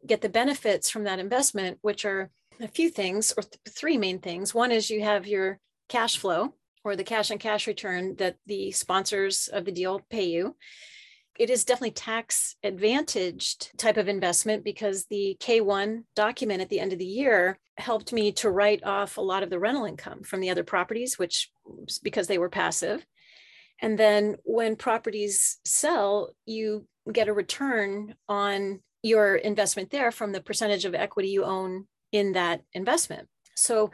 get 0.07 0.21
the 0.21 0.29
benefits 0.29 0.91
from 0.91 1.05
that 1.05 1.19
investment, 1.19 1.79
which 1.83 2.05
are 2.05 2.31
a 2.61 2.69
few 2.69 2.91
things 2.91 3.33
or 3.37 3.43
th- 3.43 3.55
three 3.69 3.99
main 3.99 4.19
things. 4.19 4.55
One 4.55 4.71
is 4.71 4.91
you 4.91 5.03
have 5.03 5.27
your 5.27 5.59
cash 5.89 6.19
flow 6.19 6.55
or 6.85 6.97
the 6.97 7.05
cash 7.05 7.31
on 7.31 7.39
cash 7.39 7.67
return 7.67 8.17
that 8.17 8.37
the 8.47 8.71
sponsors 8.73 9.49
of 9.49 9.65
the 9.65 9.73
deal 9.73 10.01
pay 10.11 10.25
you. 10.25 10.57
It 11.37 11.51
is 11.51 11.65
definitely 11.65 11.93
tax 11.93 12.55
advantaged 12.63 13.77
type 13.77 13.97
of 13.97 14.07
investment 14.07 14.63
because 14.63 15.07
the 15.07 15.37
K1 15.41 16.05
document 16.15 16.61
at 16.61 16.69
the 16.69 16.79
end 16.79 16.93
of 16.93 17.01
the 17.01 17.05
year 17.05 17.59
helped 17.77 18.13
me 18.13 18.31
to 18.33 18.51
write 18.51 18.85
off 18.85 19.17
a 19.17 19.23
lot 19.23 19.43
of 19.43 19.51
the 19.51 19.59
rental 19.59 19.85
income 19.85 20.23
from 20.23 20.41
the 20.41 20.51
other 20.51 20.63
properties, 20.63 21.19
which 21.19 21.51
because 22.03 22.29
they 22.29 22.39
were 22.39 22.49
passive. 22.49 23.05
And 23.83 23.99
then 23.99 24.37
when 24.45 24.77
properties 24.77 25.59
sell, 25.65 26.31
you 26.47 26.87
get 27.13 27.29
a 27.29 27.33
return 27.33 28.15
on 28.29 28.81
your 29.05 29.37
investment 29.37 29.91
there 29.91 30.11
from 30.11 30.33
the 30.33 30.41
percentage 30.41 30.87
of 30.87 30.95
equity 30.95 31.29
you 31.29 31.45
own 31.45 31.87
in 32.11 32.33
that 32.33 32.63
investment. 32.73 33.29
So 33.55 33.91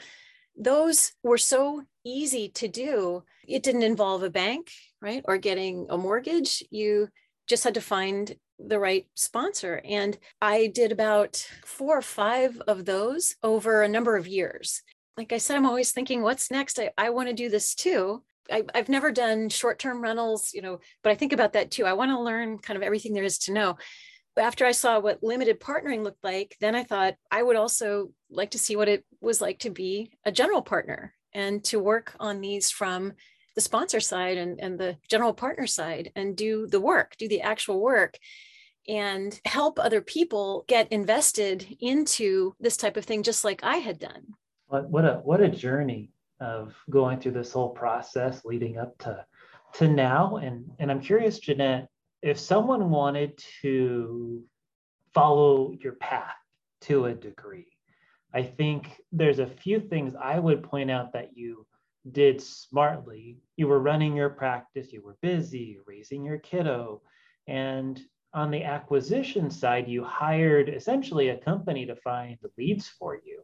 those 0.57 1.12
were 1.25 1.37
so 1.37 1.83
easy 2.05 2.49
to 2.51 2.68
do. 2.68 3.25
It 3.46 3.64
didn't 3.64 3.83
involve 3.83 4.23
a 4.23 4.31
bank, 4.31 4.70
right? 5.03 5.23
Or 5.27 5.37
getting 5.37 5.87
a 5.90 5.99
mortgage. 5.99 6.62
You 6.70 7.09
just 7.49 7.64
had 7.64 7.75
to 7.75 7.81
find 7.81 8.37
the 8.61 8.79
right 8.79 9.07
sponsor. 9.16 9.81
And 9.85 10.16
I 10.40 10.68
did 10.68 10.92
about 10.92 11.44
four 11.64 11.99
or 11.99 12.03
five 12.03 12.62
of 12.68 12.85
those 12.85 13.35
over 13.42 13.83
a 13.83 13.88
number 13.88 14.16
of 14.16 14.29
years. 14.29 14.83
Like 15.16 15.33
I 15.33 15.38
said, 15.38 15.57
I'm 15.57 15.66
always 15.66 15.90
thinking, 15.90 16.23
what's 16.23 16.53
next? 16.53 16.79
I, 16.79 16.90
I 16.96 17.11
want 17.11 17.29
to 17.29 17.35
do 17.35 17.49
this 17.49 17.75
too. 17.75 18.23
I, 18.51 18.62
have 18.75 18.88
never 18.88 19.11
done 19.11 19.49
short 19.49 19.81
term 19.81 20.01
rentals, 20.01 20.53
you 20.55 20.62
know, 20.62 20.79
but 21.03 21.11
I 21.11 21.16
think 21.16 21.33
about 21.33 21.55
that 21.55 21.73
too. 21.73 21.85
I 21.85 21.94
want 21.94 22.11
to 22.12 22.20
learn 22.20 22.59
kind 22.59 22.77
of 22.77 22.83
everything 22.83 23.12
there 23.12 23.25
is 23.25 23.38
to 23.40 23.53
know 23.53 23.77
after 24.37 24.64
I 24.64 24.73
saw 24.73 25.01
what 25.01 25.23
limited 25.23 25.61
partnering 25.61 26.03
looked 26.03 26.25
like, 26.25 26.57
then 26.61 26.75
I 26.75 26.85
thought 26.85 27.14
I 27.31 27.43
would 27.43 27.57
also 27.57 28.12
like 28.31 28.53
to 28.53 28.59
see 28.59 28.77
what 28.77 28.88
it 28.88 29.05
was 29.21 29.40
like 29.40 29.61
to 29.61 29.71
be 29.71 30.12
a 30.25 30.33
general 30.33 30.62
partner 30.62 31.14
and 31.33 31.62
to 31.64 31.79
work 31.79 32.14
on 32.21 32.40
these 32.40 32.71
from 32.71 33.12
the 33.55 33.61
sponsor 33.61 34.01
side 34.01 34.38
and, 34.38 34.61
and 34.61 34.79
the 34.79 34.97
general 35.09 35.35
partner 35.35 35.66
side 35.66 36.12
and 36.14 36.37
do 36.37 36.66
the 36.66 36.81
work, 36.81 37.16
do 37.19 37.29
the 37.29 37.43
actual 37.43 37.81
work 37.81 38.19
and 38.88 39.40
help 39.45 39.79
other 39.79 40.01
people 40.01 40.64
get 40.66 40.90
invested 40.90 41.66
into 41.81 42.55
this 42.61 42.77
type 42.77 42.97
of 42.97 43.05
thing 43.05 43.23
just 43.23 43.45
like 43.45 43.62
I 43.62 43.77
had 43.77 43.99
done. 43.99 44.35
What, 44.69 44.88
what 44.88 45.05
a 45.05 45.14
what 45.25 45.40
a 45.40 45.49
journey 45.49 46.11
of 46.40 46.75
going 46.88 47.21
through 47.21 47.33
this 47.33 47.53
whole 47.53 47.71
process 47.71 48.45
leading 48.45 48.79
up 48.79 48.97
to 48.99 49.25
to 49.75 49.88
now 49.88 50.37
and 50.37 50.71
and 50.79 50.90
I'm 50.90 51.01
curious 51.01 51.38
Jeannette 51.38 51.88
if 52.22 52.38
someone 52.38 52.90
wanted 52.90 53.40
to 53.62 54.44
follow 55.14 55.72
your 55.80 55.94
path 55.94 56.35
to 56.83 57.06
a 57.06 57.14
degree. 57.14 57.66
I 58.33 58.42
think 58.42 59.00
there's 59.11 59.40
a 59.40 59.46
few 59.46 59.80
things 59.80 60.14
I 60.14 60.38
would 60.38 60.62
point 60.62 60.90
out 60.90 61.12
that 61.12 61.37
you 61.37 61.66
did 62.12 62.40
smartly. 62.40 63.38
You 63.56 63.66
were 63.66 63.80
running 63.80 64.16
your 64.16 64.30
practice, 64.30 64.92
you 64.92 65.02
were 65.02 65.16
busy 65.20 65.78
raising 65.87 66.24
your 66.24 66.38
kiddo. 66.38 67.02
And 67.46 68.00
on 68.33 68.50
the 68.50 68.62
acquisition 68.62 69.50
side, 69.50 69.88
you 69.88 70.04
hired 70.04 70.68
essentially 70.68 71.30
a 71.30 71.38
company 71.38 71.85
to 71.87 71.96
find 71.96 72.38
the 72.40 72.50
leads 72.56 72.88
for 72.88 73.16
you 73.16 73.42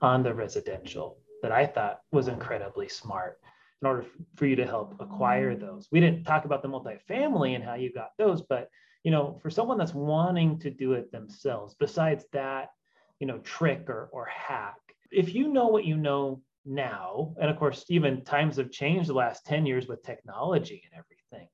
on 0.00 0.22
the 0.22 0.34
residential 0.34 1.18
that 1.42 1.52
I 1.52 1.66
thought 1.66 2.00
was 2.10 2.28
incredibly 2.28 2.88
smart 2.88 3.38
in 3.82 3.88
order 3.88 4.06
for 4.36 4.46
you 4.46 4.56
to 4.56 4.64
help 4.64 4.94
acquire 5.00 5.56
those. 5.56 5.88
We 5.90 6.00
didn't 6.00 6.24
talk 6.24 6.44
about 6.44 6.62
the 6.62 6.68
multifamily 6.68 7.56
and 7.56 7.64
how 7.64 7.74
you 7.74 7.92
got 7.92 8.10
those, 8.16 8.42
but 8.42 8.68
you 9.02 9.10
know, 9.10 9.40
for 9.42 9.50
someone 9.50 9.78
that's 9.78 9.94
wanting 9.94 10.60
to 10.60 10.70
do 10.70 10.92
it 10.92 11.10
themselves, 11.10 11.74
besides 11.78 12.24
that, 12.32 12.70
you 13.18 13.26
know, 13.26 13.38
trick 13.38 13.90
or, 13.90 14.08
or 14.12 14.26
hack, 14.26 14.76
if 15.10 15.34
you 15.34 15.48
know 15.48 15.66
what 15.66 15.84
you 15.84 15.96
know 15.96 16.40
now, 16.64 17.34
and 17.40 17.50
of 17.50 17.58
course, 17.58 17.84
even 17.88 18.24
times 18.24 18.56
have 18.56 18.70
changed 18.70 19.08
the 19.08 19.14
last 19.14 19.44
10 19.44 19.66
years 19.66 19.88
with 19.88 20.04
technology 20.04 20.82
and 20.84 20.96
everything, 20.96 21.48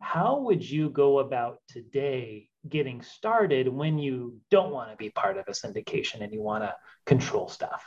how 0.00 0.38
would 0.40 0.68
you 0.68 0.88
go 0.88 1.18
about 1.18 1.58
today 1.68 2.48
getting 2.66 3.02
started 3.02 3.68
when 3.68 3.98
you 3.98 4.40
don't 4.50 4.72
want 4.72 4.90
to 4.90 4.96
be 4.96 5.10
part 5.10 5.36
of 5.36 5.44
a 5.48 5.50
syndication 5.50 6.22
and 6.22 6.32
you 6.32 6.40
want 6.40 6.64
to 6.64 6.74
control 7.04 7.48
stuff? 7.48 7.84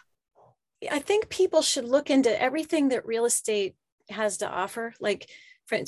I 0.91 0.99
think 0.99 1.29
people 1.29 1.63
should 1.63 1.85
look 1.85 2.11
into 2.11 2.39
everything 2.39 2.89
that 2.89 3.07
real 3.07 3.25
estate 3.25 3.75
has 4.09 4.37
to 4.37 4.49
offer. 4.49 4.93
Like, 4.99 5.29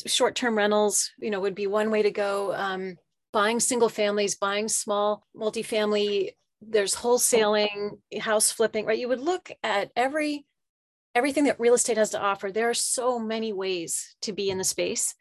short-term 0.05 0.58
rentals, 0.58 1.12
you 1.19 1.29
know, 1.29 1.39
would 1.39 1.55
be 1.55 1.67
one 1.67 1.89
way 1.91 2.01
to 2.01 2.12
go. 2.12 2.53
Um, 2.53 2.97
buying 3.32 3.60
single 3.60 3.89
families, 3.89 4.36
buying 4.36 4.67
small 4.67 5.25
multifamily. 5.36 6.32
There's 6.62 6.95
wholesaling, 6.95 7.99
house 8.19 8.51
flipping, 8.51 8.86
right? 8.86 8.99
You 8.99 9.08
would 9.08 9.21
look 9.21 9.51
at 9.63 9.91
every 9.95 10.45
everything 11.15 11.45
that 11.45 11.60
real 11.60 11.73
estate 11.73 11.97
has 11.97 12.12
to 12.12 12.21
offer. 12.21 12.51
There 12.51 12.69
are 12.69 12.73
so 12.75 13.17
many 13.19 13.51
ways 13.51 14.15
to 14.21 14.32
be 14.32 14.49
in 14.49 14.58
the 14.58 14.63
space. 14.63 15.15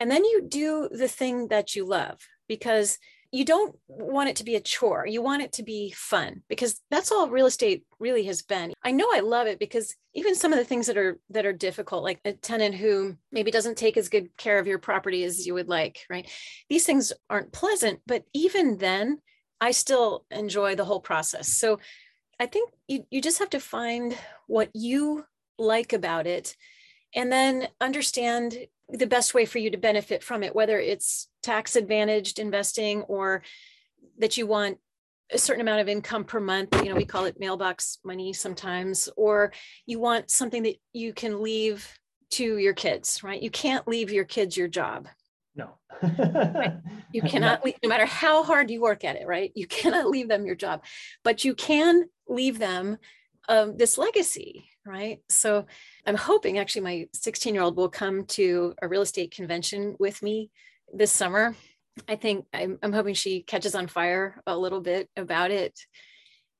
And 0.00 0.10
then 0.10 0.24
you 0.24 0.46
do 0.48 0.88
the 0.90 1.08
thing 1.08 1.48
that 1.48 1.74
you 1.74 1.84
love 1.84 2.18
because 2.48 2.98
you 3.30 3.44
don't 3.44 3.76
want 3.88 4.30
it 4.30 4.36
to 4.36 4.44
be 4.44 4.56
a 4.56 4.60
chore. 4.60 5.06
You 5.06 5.20
want 5.20 5.42
it 5.42 5.52
to 5.54 5.62
be 5.62 5.90
fun 5.90 6.42
because 6.48 6.80
that's 6.90 7.12
all 7.12 7.28
real 7.28 7.46
estate 7.46 7.84
really 7.98 8.24
has 8.24 8.40
been. 8.40 8.72
I 8.82 8.90
know 8.90 9.08
I 9.12 9.20
love 9.20 9.46
it 9.46 9.58
because 9.58 9.94
even 10.14 10.34
some 10.34 10.52
of 10.52 10.58
the 10.58 10.64
things 10.64 10.86
that 10.86 10.96
are 10.96 11.18
that 11.30 11.44
are 11.44 11.52
difficult 11.52 12.02
like 12.02 12.20
a 12.24 12.32
tenant 12.32 12.74
who 12.74 13.16
maybe 13.30 13.50
doesn't 13.50 13.76
take 13.76 13.96
as 13.96 14.08
good 14.08 14.34
care 14.38 14.58
of 14.58 14.66
your 14.66 14.78
property 14.78 15.24
as 15.24 15.46
you 15.46 15.54
would 15.54 15.68
like, 15.68 16.06
right? 16.08 16.26
These 16.70 16.86
things 16.86 17.12
aren't 17.28 17.52
pleasant, 17.52 18.00
but 18.06 18.24
even 18.32 18.78
then 18.78 19.20
I 19.60 19.72
still 19.72 20.24
enjoy 20.30 20.74
the 20.74 20.86
whole 20.86 21.00
process. 21.00 21.48
So 21.48 21.80
I 22.40 22.46
think 22.46 22.70
you 22.86 23.04
you 23.10 23.20
just 23.20 23.40
have 23.40 23.50
to 23.50 23.60
find 23.60 24.16
what 24.46 24.70
you 24.72 25.26
like 25.58 25.92
about 25.92 26.26
it 26.26 26.56
and 27.14 27.30
then 27.30 27.68
understand 27.80 28.56
the 28.90 29.06
best 29.06 29.34
way 29.34 29.44
for 29.44 29.58
you 29.58 29.70
to 29.70 29.76
benefit 29.76 30.22
from 30.22 30.42
it, 30.42 30.54
whether 30.54 30.78
it's 30.78 31.28
tax 31.42 31.76
advantaged 31.76 32.38
investing 32.38 33.02
or 33.02 33.42
that 34.18 34.36
you 34.36 34.46
want 34.46 34.78
a 35.30 35.38
certain 35.38 35.60
amount 35.60 35.80
of 35.80 35.88
income 35.88 36.24
per 36.24 36.40
month 36.40 36.74
you 36.82 36.88
know 36.88 36.94
we 36.94 37.04
call 37.04 37.26
it 37.26 37.38
mailbox 37.38 37.98
money 38.02 38.32
sometimes 38.32 39.10
or 39.16 39.52
you 39.84 39.98
want 39.98 40.30
something 40.30 40.62
that 40.62 40.76
you 40.94 41.12
can 41.12 41.42
leave 41.42 41.98
to 42.30 42.58
your 42.58 42.74
kids 42.74 43.22
right? 43.22 43.42
You 43.42 43.50
can't 43.50 43.86
leave 43.88 44.10
your 44.10 44.24
kids 44.24 44.56
your 44.56 44.68
job. 44.68 45.08
No. 45.54 45.78
Right? 46.02 46.78
you 47.12 47.22
cannot 47.26 47.64
leave, 47.64 47.74
no 47.82 47.88
matter 47.88 48.06
how 48.06 48.44
hard 48.44 48.70
you 48.70 48.80
work 48.80 49.04
at 49.04 49.16
it 49.16 49.26
right? 49.26 49.52
You 49.54 49.66
cannot 49.78 50.08
leave 50.08 50.28
them 50.28 50.46
your 50.46 50.54
job 50.54 50.84
but 51.24 51.44
you 51.44 51.54
can 51.54 52.04
leave 52.28 52.58
them 52.58 52.98
um, 53.48 53.76
this 53.76 53.96
legacy 53.96 54.68
right 54.88 55.20
so 55.28 55.66
i'm 56.06 56.16
hoping 56.16 56.58
actually 56.58 56.82
my 56.82 57.06
16 57.12 57.54
year 57.54 57.62
old 57.62 57.76
will 57.76 57.88
come 57.88 58.24
to 58.24 58.74
a 58.82 58.88
real 58.88 59.02
estate 59.02 59.30
convention 59.30 59.96
with 59.98 60.22
me 60.22 60.50
this 60.92 61.12
summer 61.12 61.54
I 62.06 62.16
think 62.16 62.46
I'm, 62.52 62.78
I'm 62.82 62.92
hoping 62.92 63.14
she 63.14 63.42
catches 63.42 63.74
on 63.74 63.86
fire 63.86 64.40
a 64.46 64.56
little 64.56 64.80
bit 64.80 65.08
about 65.16 65.50
it. 65.50 65.78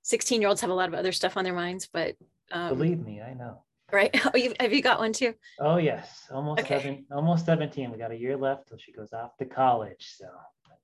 16 0.03 0.41
year 0.41 0.49
olds 0.49 0.63
have 0.63 0.71
a 0.71 0.75
lot 0.75 0.89
of 0.89 0.95
other 0.95 1.13
stuff 1.13 1.37
on 1.37 1.45
their 1.45 1.55
minds, 1.55 1.89
but 1.93 2.17
um, 2.51 2.71
believe 2.71 3.05
me, 3.05 3.21
I 3.21 3.35
know. 3.35 3.63
Right. 3.93 4.15
Oh, 4.35 4.37
you, 4.37 4.55
have 4.61 4.73
you 4.73 4.83
got 4.83 4.99
one 4.99 5.13
too? 5.13 5.35
Oh 5.59 5.77
yes. 5.77 6.27
Almost 6.31 6.63
okay. 6.63 6.79
seven, 6.79 7.07
almost 7.11 7.47
17. 7.47 7.91
We 7.91 7.99
got 7.99 8.11
a 8.11 8.19
year 8.19 8.37
left 8.37 8.69
till 8.69 8.79
she 8.79 8.93
goes 8.93 9.13
off 9.13 9.37
to 9.39 9.45
college. 9.45 10.15
So 10.17 10.27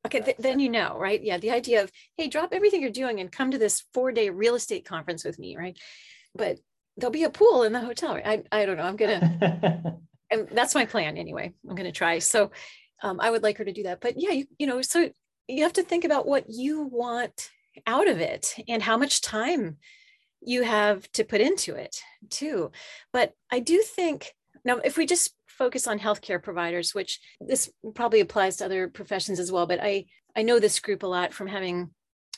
okay, 0.06 0.20
th- 0.20 0.36
then 0.38 0.60
you 0.60 0.70
know, 0.70 0.96
right? 0.98 1.22
Yeah. 1.22 1.38
The 1.38 1.50
idea 1.50 1.82
of, 1.82 1.90
hey, 2.16 2.28
drop 2.28 2.52
everything 2.52 2.80
you're 2.80 2.90
doing 2.90 3.20
and 3.20 3.30
come 3.30 3.50
to 3.50 3.58
this 3.58 3.84
four 3.92 4.12
day 4.12 4.30
real 4.30 4.54
estate 4.54 4.84
conference 4.84 5.24
with 5.24 5.38
me, 5.38 5.56
right? 5.56 5.78
But 6.34 6.58
there'll 6.96 7.12
be 7.12 7.24
a 7.24 7.30
pool 7.30 7.62
in 7.64 7.72
the 7.72 7.80
hotel. 7.80 8.20
I, 8.24 8.42
I 8.52 8.66
don't 8.66 8.76
know. 8.76 8.84
I'm 8.84 8.96
gonna 8.96 9.98
and 10.30 10.48
that's 10.52 10.74
my 10.74 10.86
plan 10.86 11.16
anyway. 11.16 11.52
I'm 11.68 11.76
gonna 11.76 11.92
try. 11.92 12.18
So 12.18 12.50
um, 13.02 13.20
I 13.20 13.30
would 13.30 13.42
like 13.42 13.58
her 13.58 13.64
to 13.64 13.72
do 13.72 13.84
that. 13.84 14.00
But 14.00 14.14
yeah, 14.16 14.30
you, 14.30 14.46
you 14.58 14.66
know, 14.66 14.82
so 14.82 15.10
you 15.48 15.62
have 15.64 15.74
to 15.74 15.82
think 15.82 16.04
about 16.04 16.26
what 16.26 16.44
you 16.48 16.82
want 16.82 17.50
out 17.86 18.08
of 18.08 18.20
it 18.20 18.54
and 18.68 18.82
how 18.82 18.96
much 18.96 19.20
time 19.20 19.76
you 20.40 20.62
have 20.62 21.10
to 21.12 21.24
put 21.24 21.40
into 21.40 21.74
it 21.74 22.00
too. 22.30 22.70
But 23.12 23.32
I 23.50 23.60
do 23.60 23.82
think 23.82 24.32
now, 24.64 24.78
if 24.78 24.96
we 24.96 25.06
just 25.06 25.34
focus 25.46 25.86
on 25.86 25.98
healthcare 25.98 26.42
providers, 26.42 26.94
which 26.94 27.20
this 27.40 27.70
probably 27.94 28.20
applies 28.20 28.56
to 28.56 28.64
other 28.64 28.88
professions 28.88 29.38
as 29.38 29.52
well, 29.52 29.66
but 29.66 29.80
I 29.82 30.06
I 30.36 30.42
know 30.42 30.58
this 30.58 30.80
group 30.80 31.02
a 31.02 31.06
lot 31.06 31.32
from 31.32 31.46
having 31.46 31.90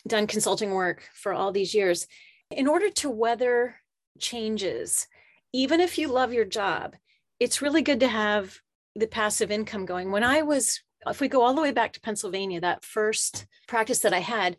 done 0.07 0.27
consulting 0.27 0.71
work 0.71 1.09
for 1.15 1.33
all 1.33 1.53
these 1.53 1.75
years. 1.75 2.07
In 2.51 2.69
order 2.69 2.91
to 2.91 3.11
weather 3.11 3.77
changes, 4.19 5.07
even 5.53 5.81
if 5.81 5.99
you 5.99 6.09
love 6.09 6.33
your 6.33 6.45
job, 6.45 6.97
it's 7.41 7.63
really 7.63 7.83
good 7.83 8.01
to 8.01 8.09
have 8.09 8.61
the 8.95 9.07
passive 9.07 9.51
income 9.51 9.85
going. 9.85 10.11
When 10.11 10.25
I 10.25 10.43
was, 10.43 10.83
if 11.07 11.21
we 11.21 11.29
go 11.29 11.43
all 11.43 11.55
the 11.55 11.63
way 11.63 11.73
back 11.73 11.93
to 11.93 12.01
Pennsylvania, 12.01 12.61
that 12.61 12.85
first 12.85 13.47
practice 13.69 14.01
that 14.01 14.15
I 14.15 14.21
had, 14.21 14.57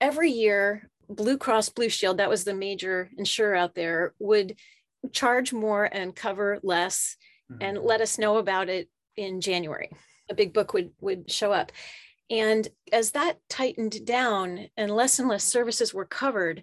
every 0.00 0.30
year, 0.30 0.88
Blue 1.08 1.38
Cross 1.38 1.70
Blue 1.70 1.88
Shield, 1.88 2.18
that 2.18 2.30
was 2.30 2.44
the 2.44 2.54
major 2.54 3.10
insurer 3.16 3.54
out 3.54 3.74
there, 3.74 4.14
would 4.18 4.56
charge 5.12 5.52
more 5.52 5.84
and 5.84 6.14
cover 6.14 6.58
less 6.62 7.16
mm-hmm. 7.50 7.62
and 7.62 7.78
let 7.78 8.00
us 8.00 8.18
know 8.18 8.38
about 8.38 8.68
it 8.68 8.88
in 9.16 9.40
January. 9.40 9.90
A 10.30 10.34
big 10.34 10.52
book 10.52 10.72
would 10.72 10.90
would 11.00 11.30
show 11.30 11.52
up. 11.52 11.72
And 12.30 12.68
as 12.92 13.10
that 13.10 13.38
tightened 13.48 14.06
down 14.06 14.68
and 14.76 14.90
less 14.92 15.18
and 15.18 15.28
less 15.28 15.42
services 15.42 15.92
were 15.92 16.04
covered, 16.04 16.62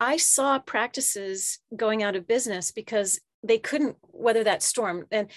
I 0.00 0.16
saw 0.16 0.58
practices 0.58 1.58
going 1.74 2.02
out 2.02 2.16
of 2.16 2.26
business 2.26 2.70
because 2.70 3.20
they 3.42 3.58
couldn't 3.58 3.96
weather 4.12 4.44
that 4.44 4.62
storm. 4.62 5.06
And 5.10 5.30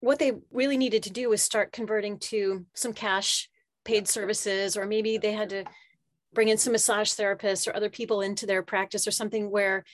what 0.00 0.18
they 0.18 0.32
really 0.50 0.76
needed 0.76 1.04
to 1.04 1.12
do 1.12 1.28
was 1.28 1.42
start 1.42 1.72
converting 1.72 2.18
to 2.18 2.66
some 2.74 2.92
cash 2.92 3.48
paid 3.84 4.08
services, 4.08 4.76
or 4.76 4.86
maybe 4.86 5.18
they 5.18 5.32
had 5.32 5.50
to 5.50 5.64
bring 6.32 6.48
in 6.48 6.58
some 6.58 6.72
massage 6.72 7.12
therapists 7.12 7.68
or 7.68 7.76
other 7.76 7.90
people 7.90 8.22
into 8.22 8.46
their 8.46 8.62
practice 8.62 9.06
or 9.06 9.10
something 9.10 9.50
where 9.50 9.84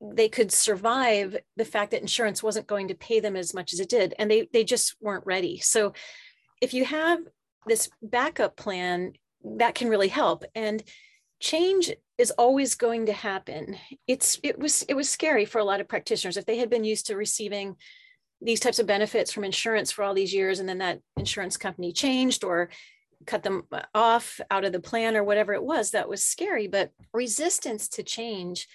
they 0.00 0.28
could 0.28 0.52
survive 0.52 1.36
the 1.56 1.64
fact 1.64 1.90
that 1.90 2.00
insurance 2.00 2.42
wasn't 2.42 2.66
going 2.66 2.88
to 2.88 2.94
pay 2.94 3.20
them 3.20 3.36
as 3.36 3.52
much 3.54 3.72
as 3.72 3.80
it 3.80 3.88
did. 3.88 4.14
And 4.18 4.30
they 4.30 4.48
they 4.52 4.64
just 4.64 4.96
weren't 5.00 5.26
ready. 5.26 5.58
So 5.58 5.92
if 6.60 6.74
you 6.74 6.84
have 6.84 7.20
this 7.66 7.88
backup 8.02 8.56
plan 8.56 9.12
that 9.44 9.74
can 9.74 9.88
really 9.88 10.08
help. 10.08 10.44
And 10.54 10.82
change 11.40 11.92
is 12.18 12.30
always 12.32 12.74
going 12.74 13.06
to 13.06 13.12
happen. 13.12 13.76
It's 14.06 14.38
it 14.42 14.58
was 14.58 14.82
it 14.88 14.94
was 14.94 15.08
scary 15.08 15.44
for 15.44 15.58
a 15.58 15.64
lot 15.64 15.80
of 15.80 15.88
practitioners. 15.88 16.36
If 16.36 16.46
they 16.46 16.58
had 16.58 16.70
been 16.70 16.84
used 16.84 17.06
to 17.06 17.16
receiving 17.16 17.76
these 18.42 18.60
types 18.60 18.78
of 18.78 18.86
benefits 18.86 19.32
from 19.32 19.44
insurance 19.44 19.90
for 19.90 20.02
all 20.02 20.14
these 20.14 20.32
years 20.32 20.60
and 20.60 20.68
then 20.68 20.78
that 20.78 21.00
insurance 21.16 21.56
company 21.56 21.92
changed 21.92 22.44
or 22.44 22.70
cut 23.26 23.42
them 23.42 23.64
off 23.94 24.40
out 24.50 24.64
of 24.64 24.72
the 24.72 24.80
plan 24.80 25.16
or 25.16 25.24
whatever 25.24 25.52
it 25.52 25.62
was 25.62 25.90
that 25.90 26.08
was 26.08 26.24
scary. 26.24 26.66
But 26.66 26.90
resistance 27.12 27.88
to 27.90 28.02
change 28.02 28.66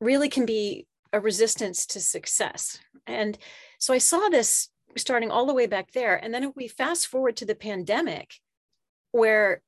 really 0.00 0.28
can 0.28 0.46
be 0.46 0.86
a 1.12 1.20
resistance 1.20 1.86
to 1.86 2.00
success. 2.00 2.78
And 3.06 3.38
so 3.78 3.94
i 3.94 3.98
saw 3.98 4.28
this 4.28 4.68
starting 4.96 5.30
all 5.30 5.46
the 5.46 5.54
way 5.54 5.66
back 5.66 5.92
there. 5.92 6.16
And 6.16 6.32
then 6.32 6.44
if 6.44 6.52
we 6.54 6.68
fast 6.68 7.08
forward 7.08 7.36
to 7.36 7.44
the 7.44 7.54
pandemic 7.54 8.34
where 9.10 9.60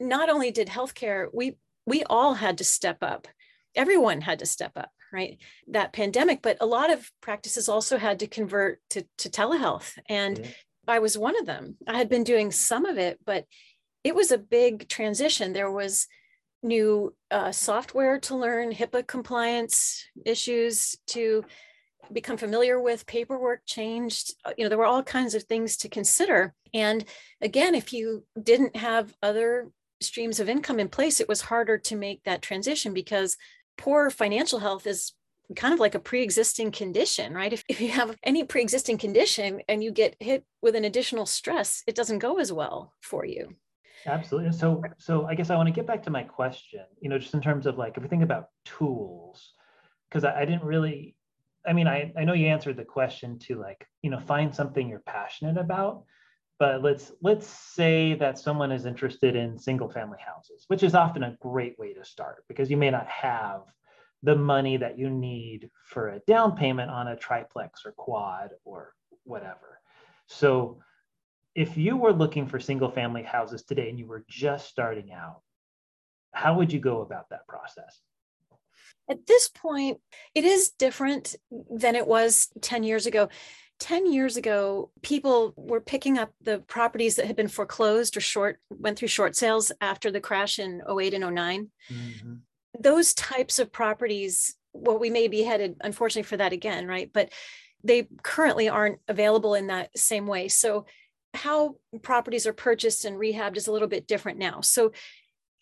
not 0.00 0.28
only 0.28 0.50
did 0.50 0.68
healthcare 0.68 1.28
we 1.32 1.56
we 1.86 2.02
all 2.04 2.34
had 2.34 2.58
to 2.58 2.64
step 2.64 2.98
up. 3.02 3.28
Everyone 3.74 4.20
had 4.20 4.38
to 4.40 4.46
step 4.46 4.72
up 4.76 4.90
right 5.14 5.38
that 5.68 5.92
pandemic 5.92 6.42
but 6.42 6.58
a 6.60 6.66
lot 6.66 6.92
of 6.92 7.10
practices 7.22 7.68
also 7.68 7.96
had 7.96 8.18
to 8.18 8.26
convert 8.26 8.80
to, 8.90 9.06
to 9.16 9.30
telehealth. 9.30 9.96
And 10.08 10.36
mm-hmm. 10.38 10.50
i 10.88 10.98
was 10.98 11.16
one 11.16 11.38
of 11.38 11.46
them. 11.46 11.76
I 11.86 11.96
had 11.96 12.08
been 12.08 12.24
doing 12.24 12.50
some 12.50 12.84
of 12.84 12.98
it 12.98 13.18
but 13.24 13.46
it 14.02 14.14
was 14.14 14.32
a 14.32 14.38
big 14.38 14.88
transition. 14.88 15.52
There 15.52 15.70
was 15.70 16.06
new 16.62 17.14
uh, 17.30 17.52
software 17.52 18.18
to 18.18 18.36
learn 18.36 18.72
hipaa 18.72 19.06
compliance 19.06 20.04
issues 20.26 20.96
to 21.06 21.44
become 22.12 22.36
familiar 22.36 22.80
with 22.80 23.06
paperwork 23.06 23.60
changed 23.66 24.34
uh, 24.44 24.52
you 24.56 24.64
know 24.64 24.68
there 24.68 24.78
were 24.78 24.84
all 24.84 25.02
kinds 25.02 25.34
of 25.34 25.44
things 25.44 25.76
to 25.78 25.88
consider. 25.88 26.54
And 26.74 27.04
again 27.40 27.74
if 27.74 27.92
you 27.92 28.24
didn't 28.42 28.76
have 28.76 29.14
other 29.22 29.70
streams 30.04 30.40
of 30.40 30.48
income 30.48 30.78
in 30.78 30.88
place, 30.88 31.20
it 31.20 31.28
was 31.28 31.42
harder 31.42 31.78
to 31.78 31.96
make 31.96 32.22
that 32.24 32.42
transition 32.42 32.94
because 32.94 33.36
poor 33.76 34.10
financial 34.10 34.60
health 34.60 34.86
is 34.86 35.12
kind 35.56 35.74
of 35.74 35.80
like 35.80 35.94
a 35.94 36.00
pre-existing 36.00 36.70
condition 36.70 37.34
right? 37.34 37.52
If, 37.52 37.64
if 37.68 37.80
you 37.80 37.90
have 37.90 38.16
any 38.22 38.44
pre-existing 38.44 38.98
condition 38.98 39.60
and 39.68 39.84
you 39.84 39.90
get 39.90 40.16
hit 40.20 40.44
with 40.62 40.74
an 40.74 40.84
additional 40.84 41.26
stress 41.26 41.82
it 41.86 41.94
doesn't 41.94 42.20
go 42.20 42.38
as 42.38 42.52
well 42.52 42.92
for 43.00 43.24
you. 43.24 43.54
Absolutely. 44.06 44.52
So 44.52 44.82
so 44.98 45.26
i 45.26 45.34
guess 45.34 45.50
i 45.50 45.56
want 45.56 45.66
to 45.66 45.74
get 45.74 45.86
back 45.86 46.02
to 46.04 46.10
my 46.10 46.22
question 46.22 46.84
you 47.00 47.08
know 47.08 47.18
just 47.18 47.34
in 47.34 47.40
terms 47.40 47.66
of 47.66 47.78
like 47.78 47.96
if 47.96 48.02
we 48.02 48.08
think 48.08 48.22
about 48.22 48.48
tools 48.64 49.52
because 50.08 50.24
I, 50.24 50.40
I 50.40 50.44
didn't 50.44 50.64
really 50.64 51.16
i 51.66 51.72
mean 51.72 51.88
I, 51.88 52.12
I 52.16 52.24
know 52.24 52.34
you 52.34 52.46
answered 52.46 52.76
the 52.76 52.84
question 52.84 53.38
to 53.40 53.56
like 53.56 53.86
you 54.02 54.10
know 54.10 54.20
find 54.20 54.54
something 54.54 54.88
you're 54.88 55.00
passionate 55.06 55.56
about 55.56 56.04
but 56.58 56.82
let's 56.82 57.12
let's 57.22 57.46
say 57.46 58.14
that 58.14 58.38
someone 58.38 58.70
is 58.70 58.86
interested 58.86 59.36
in 59.36 59.58
single 59.58 59.88
family 59.88 60.18
houses 60.24 60.64
which 60.68 60.82
is 60.82 60.94
often 60.94 61.24
a 61.24 61.36
great 61.40 61.78
way 61.78 61.92
to 61.92 62.04
start 62.04 62.44
because 62.48 62.70
you 62.70 62.76
may 62.76 62.90
not 62.90 63.06
have 63.08 63.62
the 64.24 64.34
money 64.34 64.78
that 64.78 64.98
you 64.98 65.10
need 65.10 65.70
for 65.84 66.08
a 66.08 66.20
down 66.20 66.56
payment 66.56 66.90
on 66.90 67.08
a 67.08 67.16
triplex 67.16 67.84
or 67.84 67.92
quad 67.92 68.50
or 68.64 68.94
whatever. 69.24 69.80
So 70.26 70.78
if 71.54 71.76
you 71.76 71.96
were 71.98 72.12
looking 72.12 72.46
for 72.46 72.58
single 72.58 72.90
family 72.90 73.22
houses 73.22 73.62
today 73.62 73.90
and 73.90 73.98
you 73.98 74.06
were 74.06 74.24
just 74.28 74.66
starting 74.66 75.12
out 75.12 75.42
how 76.32 76.56
would 76.56 76.72
you 76.72 76.80
go 76.80 77.02
about 77.02 77.28
that 77.30 77.46
process? 77.46 78.00
At 79.10 79.26
this 79.26 79.48
point 79.48 80.00
it 80.34 80.44
is 80.44 80.70
different 80.70 81.36
than 81.70 81.94
it 81.94 82.06
was 82.06 82.48
10 82.62 82.82
years 82.82 83.06
ago 83.06 83.28
10 83.80 84.12
years 84.12 84.36
ago, 84.36 84.90
people 85.02 85.52
were 85.56 85.80
picking 85.80 86.18
up 86.18 86.32
the 86.40 86.58
properties 86.60 87.16
that 87.16 87.26
had 87.26 87.36
been 87.36 87.48
foreclosed 87.48 88.16
or 88.16 88.20
short, 88.20 88.58
went 88.70 88.98
through 88.98 89.08
short 89.08 89.36
sales 89.36 89.72
after 89.80 90.10
the 90.10 90.20
crash 90.20 90.58
in 90.58 90.80
08 90.88 91.14
and 91.14 91.34
9 91.34 91.70
mm-hmm. 91.90 92.34
Those 92.80 93.14
types 93.14 93.58
of 93.58 93.72
properties, 93.72 94.56
well, 94.72 94.98
we 94.98 95.10
may 95.10 95.28
be 95.28 95.42
headed, 95.42 95.76
unfortunately, 95.80 96.28
for 96.28 96.36
that 96.38 96.52
again, 96.52 96.88
right? 96.88 97.10
But 97.12 97.30
they 97.84 98.08
currently 98.22 98.68
aren't 98.68 98.98
available 99.06 99.54
in 99.54 99.68
that 99.68 99.96
same 99.96 100.26
way. 100.26 100.48
So, 100.48 100.86
how 101.34 101.76
properties 102.02 102.46
are 102.46 102.52
purchased 102.52 103.04
and 103.04 103.16
rehabbed 103.16 103.56
is 103.56 103.66
a 103.66 103.72
little 103.72 103.88
bit 103.88 104.08
different 104.08 104.38
now. 104.38 104.60
So, 104.60 104.92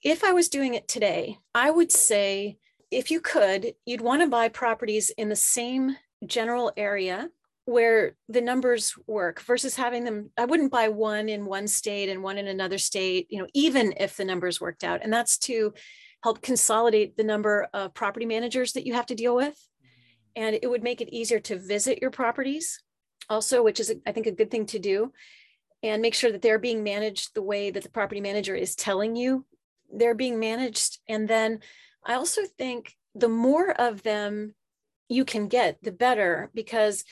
if 0.03 0.25
I 0.25 0.33
was 0.33 0.49
doing 0.49 0.75
it 0.75 0.89
today, 0.89 1.39
I 1.55 1.71
would 1.71 1.93
say 1.93 2.57
if 2.91 3.11
you 3.11 3.21
could, 3.21 3.75
you'd 3.85 4.01
want 4.01 4.23
to 4.23 4.29
buy 4.29 4.49
properties 4.49 5.11
in 5.11 5.29
the 5.29 5.37
same 5.37 5.97
general 6.27 6.73
area 6.77 7.31
where 7.65 8.17
the 8.29 8.41
numbers 8.41 8.95
work 9.07 9.41
versus 9.43 9.77
having 9.77 10.05
them 10.05 10.31
i 10.37 10.45
wouldn't 10.45 10.73
buy 10.73 10.89
one 10.89 11.29
in 11.29 11.45
one 11.45 11.69
state 11.69 12.09
and 12.09 12.23
one 12.23 12.37
in 12.37 12.49
another 12.49 12.79
state 12.79 13.27
you 13.31 13.39
know 13.39 13.47
even 13.55 13.95
if 13.99 14.17
the 14.17 14.25
numbers 14.25 14.61
worked 14.61 14.85
out. 14.85 15.01
And 15.03 15.13
that's 15.13 15.39
to 15.39 15.73
help 16.23 16.43
consolidate 16.43 17.17
the 17.17 17.25
number 17.25 17.69
of 17.73 17.95
property 17.95 18.27
managers 18.27 18.73
that 18.73 18.87
you 18.87 18.95
have 18.95 19.07
to 19.07 19.15
deal 19.15 19.35
with. 19.35 19.59
And 20.37 20.57
it 20.61 20.71
would 20.71 20.83
make 20.83 21.01
it 21.01 21.13
easier 21.13 21.41
to 21.41 21.59
visit 21.59 22.01
your 22.01 22.11
properties 22.11 22.81
also 23.31 23.63
which 23.63 23.81
is 23.81 23.95
i 24.07 24.13
think 24.13 24.27
a 24.27 24.33
good 24.33 24.51
thing 24.51 24.67
to 24.67 24.79
do 24.79 25.13
and 25.83 26.03
make 26.03 26.15
sure 26.15 26.31
that 26.31 26.43
they're 26.43 26.59
being 26.59 26.83
managed 26.83 27.35
the 27.35 27.43
way 27.43 27.71
that 27.71 27.83
the 27.83 27.91
property 27.91 28.21
manager 28.21 28.55
is 28.55 28.75
telling 28.75 29.17
you 29.17 29.45
they're 29.95 30.15
being 30.15 30.39
managed. 30.39 30.99
And 31.09 31.29
then 31.29 31.61
i 32.07 32.15
also 32.15 32.43
think 32.59 32.95
the 33.15 33.29
more 33.29 33.71
of 33.71 34.03
them 34.03 34.55
you 35.09 35.25
can 35.25 35.49
get 35.49 35.79
the 35.83 35.93
better 35.93 36.51
because 36.55 37.05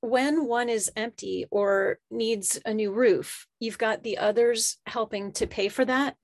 when 0.00 0.46
one 0.46 0.68
is 0.68 0.90
empty 0.96 1.46
or 1.50 1.98
needs 2.10 2.58
a 2.64 2.72
new 2.72 2.92
roof, 2.92 3.46
you've 3.58 3.78
got 3.78 4.02
the 4.02 4.18
others 4.18 4.78
helping 4.86 5.32
to 5.32 5.46
pay 5.46 5.68
for 5.68 5.84
that. 5.84 6.16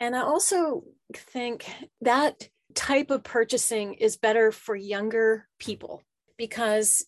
And 0.00 0.16
I 0.16 0.22
also 0.22 0.84
think 1.14 1.70
that 2.00 2.48
type 2.74 3.10
of 3.10 3.22
purchasing 3.22 3.94
is 3.94 4.16
better 4.16 4.50
for 4.50 4.74
younger 4.74 5.46
people 5.58 6.02
because 6.36 7.04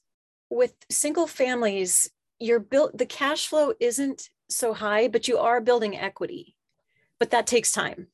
with 0.50 0.74
single 0.90 1.26
families, 1.26 2.10
you're 2.38 2.60
built 2.60 2.96
the 2.96 3.06
cash 3.06 3.48
flow 3.48 3.72
isn't 3.80 4.28
so 4.48 4.74
high, 4.74 5.08
but 5.08 5.26
you 5.26 5.38
are 5.38 5.60
building 5.60 5.96
equity. 5.96 6.54
But 7.18 7.30
that 7.30 7.46
takes 7.46 7.72
time. 7.72 8.08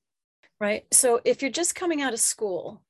Right. 0.61 0.85
So 0.93 1.21
if 1.25 1.43
you're 1.43 1.51
just 1.51 1.75
coming 1.75 2.03
out 2.03 2.13
of 2.13 2.21
school, 2.21 2.83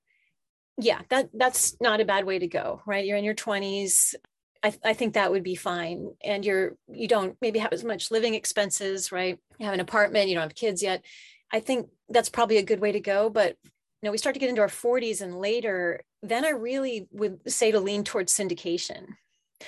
yeah, 0.77 1.01
that 1.09 1.31
that's 1.33 1.77
not 1.81 2.01
a 2.01 2.05
bad 2.05 2.25
way 2.25 2.39
to 2.39 2.47
go, 2.47 2.83
right? 2.87 3.05
You're 3.05 3.17
in 3.17 3.25
your 3.25 3.35
20s, 3.35 4.15
I, 4.63 4.75
I, 4.85 4.93
think 4.93 5.15
that 5.15 5.31
would 5.31 5.43
be 5.43 5.55
fine. 5.55 6.11
And 6.23 6.45
you're 6.45 6.77
you 6.89 7.09
don't 7.09 7.37
maybe 7.41 7.59
have 7.59 7.73
as 7.73 7.85
much 7.85 8.11
living 8.11 8.35
expenses, 8.35 9.11
right? 9.11 9.39
You 9.59 9.67
have 9.67 9.75
an 9.75 9.81
apartment, 9.81 10.29
you 10.29 10.35
don't 10.35 10.43
have 10.43 10.55
kids 10.55 10.83
yet. 10.83 11.05
I 11.53 11.61
think 11.61 11.89
that's 12.09 12.29
probably 12.29 12.59
a 12.59 12.63
good 12.63 12.81
way 12.81 12.93
to 12.93 13.01
go. 13.01 13.31
But 13.31 13.57
you 13.65 14.07
know, 14.07 14.11
we 14.13 14.19
start 14.19 14.35
to 14.35 14.41
get 14.41 14.49
into 14.49 14.63
our 14.63 14.69
40s 14.69 15.21
and 15.21 15.39
later, 15.39 16.01
then 16.23 16.45
I 16.45 16.51
really 16.51 17.07
would 17.13 17.41
say 17.51 17.71
to 17.71 17.81
lean 17.81 18.05
towards 18.05 18.35
syndication 18.35 19.07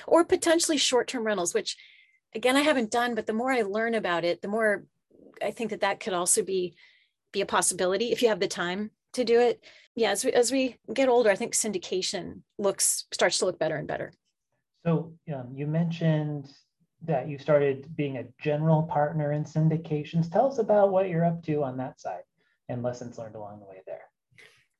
or 0.06 0.24
potentially 0.24 0.78
short-term 0.78 1.24
rentals, 1.24 1.54
which 1.54 1.76
again 2.34 2.56
I 2.56 2.62
haven't 2.62 2.90
done, 2.90 3.14
but 3.14 3.26
the 3.26 3.32
more 3.32 3.52
I 3.52 3.62
learn 3.62 3.94
about 3.94 4.24
it, 4.24 4.42
the 4.42 4.48
more 4.48 4.84
I 5.42 5.50
think 5.50 5.70
that 5.70 5.80
that 5.80 6.00
could 6.00 6.12
also 6.12 6.42
be 6.42 6.74
be 7.32 7.40
a 7.40 7.46
possibility 7.46 8.12
if 8.12 8.22
you 8.22 8.28
have 8.28 8.40
the 8.40 8.48
time 8.48 8.90
to 9.14 9.24
do 9.24 9.40
it. 9.40 9.64
Yeah, 9.94 10.10
as 10.10 10.24
we, 10.24 10.32
as 10.32 10.52
we 10.52 10.76
get 10.92 11.08
older, 11.08 11.30
I 11.30 11.36
think 11.36 11.54
syndication 11.54 12.42
looks 12.58 13.06
starts 13.12 13.38
to 13.38 13.46
look 13.46 13.58
better 13.58 13.76
and 13.76 13.88
better. 13.88 14.12
So 14.84 15.12
um, 15.34 15.52
you 15.54 15.66
mentioned 15.66 16.50
that 17.04 17.28
you 17.28 17.38
started 17.38 17.94
being 17.96 18.18
a 18.18 18.24
general 18.40 18.84
partner 18.84 19.32
in 19.32 19.44
syndications. 19.44 20.30
Tell 20.30 20.50
us 20.50 20.58
about 20.58 20.90
what 20.92 21.08
you're 21.08 21.24
up 21.24 21.42
to 21.44 21.62
on 21.64 21.76
that 21.78 22.00
side 22.00 22.22
and 22.68 22.82
lessons 22.82 23.18
learned 23.18 23.34
along 23.34 23.60
the 23.60 23.66
way 23.66 23.82
there. 23.86 24.02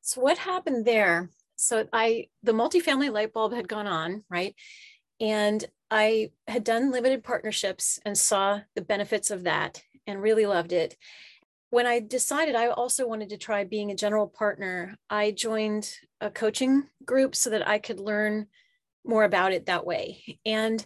So 0.01 0.21
what 0.21 0.39
happened 0.39 0.85
there? 0.85 1.31
So 1.57 1.87
I 1.93 2.29
the 2.43 2.53
multifamily 2.53 3.13
light 3.13 3.33
bulb 3.33 3.53
had 3.53 3.69
gone 3.69 3.87
on, 3.87 4.25
right? 4.29 4.55
And 5.21 5.65
I 5.91 6.31
had 6.49 6.65
done 6.65 6.91
limited 6.91 7.23
partnerships 7.23 8.01
and 8.05 8.17
saw 8.17 8.61
the 8.75 8.83
benefits 8.83 9.31
of 9.31 9.45
that 9.45 9.83
and 10.07 10.23
really 10.23 10.47
loved 10.47 10.73
it. 10.73 10.97
When 11.71 11.87
I 11.87 12.01
decided 12.01 12.55
I 12.55 12.69
also 12.69 13.07
wanted 13.07 13.29
to 13.31 13.37
try 13.37 13.65
being 13.65 13.91
a 13.91 13.97
general 13.97 14.27
partner, 14.27 14.97
I 15.09 15.31
joined 15.31 15.95
a 16.21 16.31
coaching 16.31 16.89
group 17.05 17.37
so 17.37 17.51
that 17.51 17.67
I 17.67 17.79
could 17.79 18.01
learn 18.01 18.49
more 19.05 19.25
about 19.25 19.53
it 19.53 19.67
that 19.67 19.87
way. 19.87 20.39
And 20.45 20.85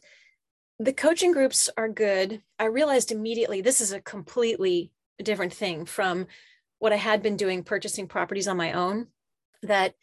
the 0.78 0.92
coaching 0.92 1.32
groups 1.32 1.70
are 1.76 1.88
good. 1.88 2.42
I 2.58 2.66
realized 2.66 3.10
immediately 3.10 3.60
this 3.60 3.80
is 3.80 3.92
a 3.92 4.00
completely 4.00 4.90
different 5.22 5.52
thing 5.52 5.86
from 5.86 6.26
what 6.78 6.92
I 6.92 6.96
had 6.96 7.22
been 7.22 7.36
doing 7.36 7.62
purchasing 7.62 8.06
properties 8.06 8.48
on 8.48 8.56
my 8.56 8.72
own, 8.72 9.06
that 9.62 9.94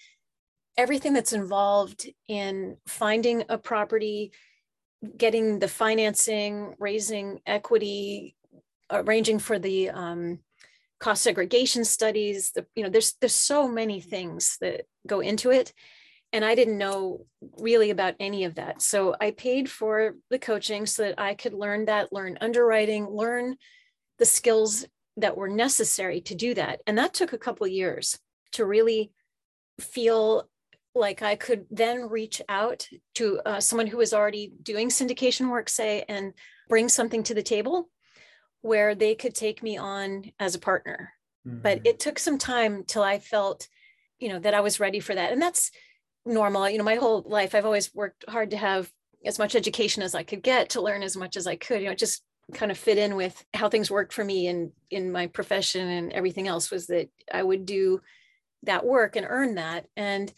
everything 0.75 1.13
that's 1.13 1.33
involved 1.33 2.09
in 2.27 2.77
finding 2.87 3.43
a 3.49 3.57
property, 3.59 4.31
getting 5.17 5.59
the 5.59 5.67
financing, 5.67 6.75
raising 6.79 7.41
equity, 7.45 8.35
arranging 8.89 9.37
for 9.37 9.59
the 9.59 9.91
um, 9.91 10.39
cost 10.99 11.21
segregation 11.21 11.85
studies, 11.85 12.51
the, 12.51 12.65
you 12.75 12.83
know, 12.83 12.89
there's 12.89 13.13
there's 13.19 13.35
so 13.35 13.67
many 13.67 14.01
things 14.01 14.57
that 14.61 14.85
go 15.05 15.19
into 15.19 15.51
it 15.51 15.73
and 16.33 16.43
I 16.43 16.55
didn't 16.55 16.79
know 16.79 17.25
really 17.59 17.91
about 17.91 18.15
any 18.19 18.43
of 18.43 18.55
that. 18.55 18.81
So 18.81 19.15
I 19.21 19.31
paid 19.31 19.69
for 19.69 20.15
the 20.31 20.39
coaching 20.39 20.87
so 20.87 21.03
that 21.03 21.19
I 21.19 21.35
could 21.35 21.53
learn 21.53 21.85
that, 21.85 22.11
learn 22.11 22.39
underwriting, 22.41 23.07
learn 23.07 23.55
the 24.17 24.25
skills 24.25 24.85
that 25.17 25.37
were 25.37 25.47
necessary 25.47 26.21
to 26.21 26.33
do 26.33 26.55
that. 26.55 26.81
And 26.87 26.97
that 26.97 27.13
took 27.13 27.33
a 27.33 27.37
couple 27.37 27.67
years 27.67 28.19
to 28.53 28.65
really 28.65 29.11
feel 29.79 30.49
like 30.95 31.21
I 31.21 31.35
could 31.35 31.65
then 31.69 32.09
reach 32.09 32.41
out 32.49 32.87
to 33.15 33.39
uh, 33.45 33.59
someone 33.59 33.87
who 33.87 33.97
was 33.97 34.13
already 34.13 34.53
doing 34.61 34.89
syndication 34.89 35.49
work, 35.49 35.69
say, 35.69 36.03
and 36.09 36.33
bring 36.67 36.89
something 36.89 37.23
to 37.23 37.35
the 37.35 37.43
table 37.43 37.89
where 38.61 38.95
they 38.95 39.13
could 39.13 39.35
take 39.35 39.61
me 39.61 39.77
on 39.77 40.31
as 40.39 40.55
a 40.55 40.59
partner. 40.59 41.13
Mm-hmm. 41.47 41.59
But 41.61 41.81
it 41.85 41.99
took 41.99 42.17
some 42.17 42.37
time 42.39 42.85
till 42.87 43.03
I 43.03 43.19
felt, 43.19 43.67
you 44.19 44.29
know, 44.29 44.39
that 44.39 44.53
I 44.53 44.61
was 44.61 44.79
ready 44.79 44.99
for 44.99 45.13
that. 45.13 45.31
And 45.31 45.41
that's 45.41 45.71
normal. 46.25 46.69
You 46.69 46.77
know, 46.77 46.83
my 46.83 46.95
whole 46.95 47.23
life, 47.25 47.55
I've 47.55 47.65
always 47.65 47.93
worked 47.93 48.25
hard 48.27 48.51
to 48.51 48.57
have 48.57 48.91
as 49.25 49.39
much 49.39 49.55
education 49.55 50.03
as 50.03 50.15
I 50.15 50.23
could 50.23 50.43
get 50.43 50.69
to 50.71 50.81
learn 50.81 51.03
as 51.03 51.15
much 51.15 51.37
as 51.37 51.47
I 51.47 51.55
could. 51.55 51.81
You 51.81 51.89
know, 51.89 51.95
just 51.95 52.23
kind 52.53 52.71
of 52.71 52.77
fit 52.77 52.97
in 52.97 53.15
with 53.15 53.43
how 53.53 53.69
things 53.69 53.89
worked 53.89 54.13
for 54.13 54.23
me 54.23 54.47
and 54.47 54.71
in 54.89 55.11
my 55.11 55.27
profession 55.27 55.87
and 55.87 56.11
everything 56.11 56.47
else 56.47 56.71
was 56.71 56.87
that 56.87 57.09
I 57.33 57.41
would 57.41 57.65
do 57.65 58.01
that 58.63 58.85
work 58.85 59.15
and 59.15 59.25
earn 59.29 59.55
that. 59.55 59.87
And 59.95 60.31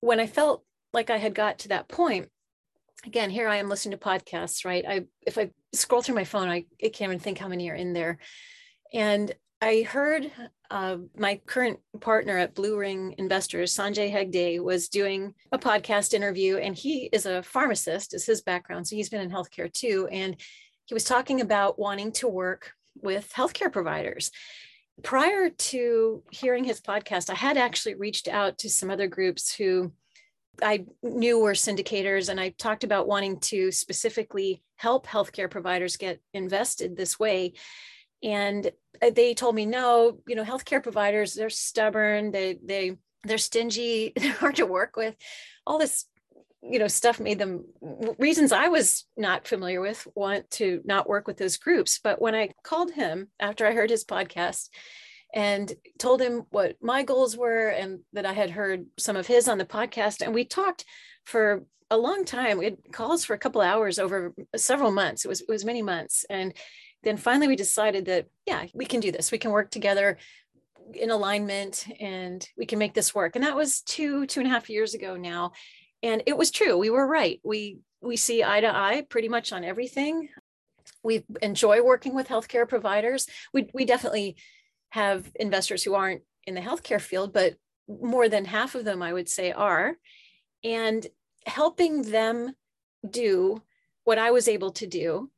when 0.00 0.20
I 0.20 0.26
felt 0.26 0.64
like 0.92 1.10
I 1.10 1.18
had 1.18 1.34
got 1.34 1.60
to 1.60 1.68
that 1.68 1.88
point, 1.88 2.28
again, 3.04 3.30
here 3.30 3.48
I 3.48 3.56
am 3.56 3.68
listening 3.68 3.98
to 3.98 4.04
podcasts, 4.04 4.64
right? 4.64 4.84
I 4.86 5.04
if 5.26 5.38
I 5.38 5.50
scroll 5.72 6.02
through 6.02 6.14
my 6.14 6.24
phone, 6.24 6.48
I, 6.48 6.66
I 6.82 6.88
can't 6.88 7.10
even 7.10 7.18
think 7.18 7.38
how 7.38 7.48
many 7.48 7.70
are 7.70 7.74
in 7.74 7.92
there. 7.92 8.18
And 8.92 9.32
I 9.62 9.82
heard 9.82 10.28
uh, 10.72 10.96
my 11.16 11.40
current 11.46 11.78
partner 12.00 12.36
at 12.36 12.56
Blue 12.56 12.76
Ring 12.76 13.14
Investors, 13.16 13.72
Sanjay 13.72 14.12
Hegde, 14.12 14.60
was 14.60 14.88
doing 14.88 15.34
a 15.52 15.58
podcast 15.58 16.14
interview, 16.14 16.56
and 16.56 16.76
he 16.76 17.04
is 17.12 17.26
a 17.26 17.44
pharmacist, 17.44 18.12
is 18.12 18.26
his 18.26 18.42
background. 18.42 18.88
So 18.88 18.96
he's 18.96 19.08
been 19.08 19.20
in 19.20 19.30
healthcare 19.30 19.72
too. 19.72 20.08
And 20.10 20.34
he 20.86 20.94
was 20.94 21.04
talking 21.04 21.40
about 21.40 21.78
wanting 21.78 22.10
to 22.14 22.26
work 22.26 22.72
with 23.00 23.32
healthcare 23.32 23.72
providers. 23.72 24.32
prior 25.02 25.50
to 25.50 26.22
hearing 26.30 26.64
his 26.64 26.80
podcast, 26.80 27.30
I 27.30 27.34
had 27.34 27.56
actually 27.56 27.94
reached 27.94 28.28
out 28.28 28.58
to 28.58 28.70
some 28.70 28.90
other 28.90 29.06
groups 29.06 29.54
who 29.54 29.92
I 30.62 30.84
knew 31.02 31.38
were 31.38 31.52
syndicators, 31.52 32.28
and 32.28 32.38
I 32.38 32.50
talked 32.50 32.84
about 32.84 33.08
wanting 33.08 33.40
to 33.40 33.72
specifically 33.72 34.62
help 34.76 35.06
healthcare 35.06 35.50
providers 35.50 35.96
get 35.96 36.20
invested 36.34 36.96
this 36.96 37.18
way. 37.18 37.54
And 38.22 38.70
uh, 39.00 39.10
they 39.10 39.34
told 39.34 39.54
me, 39.54 39.66
no, 39.66 40.18
you 40.26 40.36
know, 40.36 40.44
healthcare 40.44 40.82
providers, 40.82 41.34
they're 41.34 41.50
stubborn, 41.50 42.30
they 42.30 42.58
they 42.64 42.96
they're 43.24 43.38
stingy, 43.38 44.12
they're 44.16 44.32
hard 44.32 44.56
to 44.56 44.66
work 44.66 44.96
with. 44.96 45.14
All 45.66 45.78
this, 45.78 46.06
you 46.62 46.78
know, 46.78 46.88
stuff 46.88 47.20
made 47.20 47.38
them 47.38 47.64
reasons 48.18 48.52
I 48.52 48.68
was 48.68 49.06
not 49.16 49.46
familiar 49.46 49.80
with 49.80 50.06
want 50.14 50.50
to 50.52 50.80
not 50.84 51.08
work 51.08 51.26
with 51.26 51.36
those 51.36 51.56
groups. 51.56 51.98
But 52.02 52.20
when 52.20 52.34
I 52.34 52.50
called 52.62 52.92
him 52.92 53.28
after 53.40 53.66
I 53.66 53.72
heard 53.72 53.90
his 53.90 54.04
podcast 54.04 54.68
and 55.34 55.72
told 55.98 56.20
him 56.20 56.44
what 56.50 56.76
my 56.82 57.02
goals 57.02 57.36
were 57.36 57.68
and 57.68 58.00
that 58.12 58.26
I 58.26 58.32
had 58.32 58.50
heard 58.50 58.86
some 58.98 59.16
of 59.16 59.26
his 59.26 59.48
on 59.48 59.58
the 59.58 59.64
podcast. 59.64 60.20
And 60.20 60.34
we 60.34 60.44
talked 60.44 60.84
for 61.24 61.64
a 61.90 61.96
long 61.96 62.24
time. 62.24 62.58
We 62.58 62.66
had 62.66 62.78
calls 62.92 63.24
for 63.24 63.34
a 63.34 63.38
couple 63.38 63.60
hours 63.60 63.98
over 63.98 64.34
several 64.56 64.90
months. 64.90 65.24
It 65.24 65.28
was 65.28 65.40
it 65.40 65.48
was 65.48 65.64
many 65.64 65.82
months. 65.82 66.24
And 66.28 66.54
then 67.02 67.16
finally 67.16 67.48
we 67.48 67.56
decided 67.56 68.06
that 68.06 68.26
yeah, 68.46 68.66
we 68.74 68.86
can 68.86 69.00
do 69.00 69.12
this. 69.12 69.32
We 69.32 69.38
can 69.38 69.50
work 69.50 69.70
together 69.70 70.18
in 70.94 71.10
alignment 71.10 71.86
and 72.00 72.46
we 72.56 72.66
can 72.66 72.78
make 72.78 72.94
this 72.94 73.14
work. 73.14 73.36
And 73.36 73.44
that 73.44 73.56
was 73.56 73.82
two, 73.82 74.26
two 74.26 74.40
and 74.40 74.46
a 74.46 74.52
half 74.52 74.68
years 74.68 74.94
ago 74.94 75.16
now. 75.16 75.52
And 76.02 76.22
it 76.26 76.36
was 76.36 76.50
true. 76.50 76.76
We 76.76 76.90
were 76.90 77.06
right. 77.06 77.40
We 77.44 77.78
we 78.00 78.16
see 78.16 78.42
eye 78.42 78.60
to 78.60 78.74
eye 78.74 79.06
pretty 79.08 79.28
much 79.28 79.52
on 79.52 79.62
everything. 79.64 80.28
We 81.04 81.24
enjoy 81.40 81.82
working 81.82 82.14
with 82.14 82.28
healthcare 82.28 82.68
providers. 82.68 83.26
We 83.52 83.68
we 83.72 83.84
definitely 83.84 84.36
have 84.90 85.30
investors 85.36 85.82
who 85.82 85.94
aren't 85.94 86.22
in 86.44 86.54
the 86.54 86.60
healthcare 86.60 87.00
field, 87.00 87.32
but 87.32 87.54
more 87.88 88.28
than 88.28 88.44
half 88.44 88.74
of 88.74 88.84
them, 88.84 89.02
I 89.02 89.12
would 89.12 89.28
say, 89.28 89.52
are. 89.52 89.96
And 90.64 91.06
helping 91.46 92.02
them 92.02 92.54
do 93.08 93.62
what 94.04 94.18
I 94.18 94.30
was 94.30 94.48
able 94.48 94.72
to 94.72 94.86
do, 94.86 95.30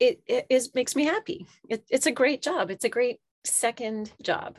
it, 0.00 0.22
it 0.26 0.46
is 0.48 0.74
makes 0.74 0.96
me 0.96 1.04
happy. 1.04 1.46
It, 1.68 1.84
it's 1.90 2.06
a 2.06 2.12
great 2.12 2.42
job. 2.42 2.70
It's 2.70 2.84
a 2.84 2.88
great 2.88 3.18
second 3.44 4.12
job. 4.22 4.58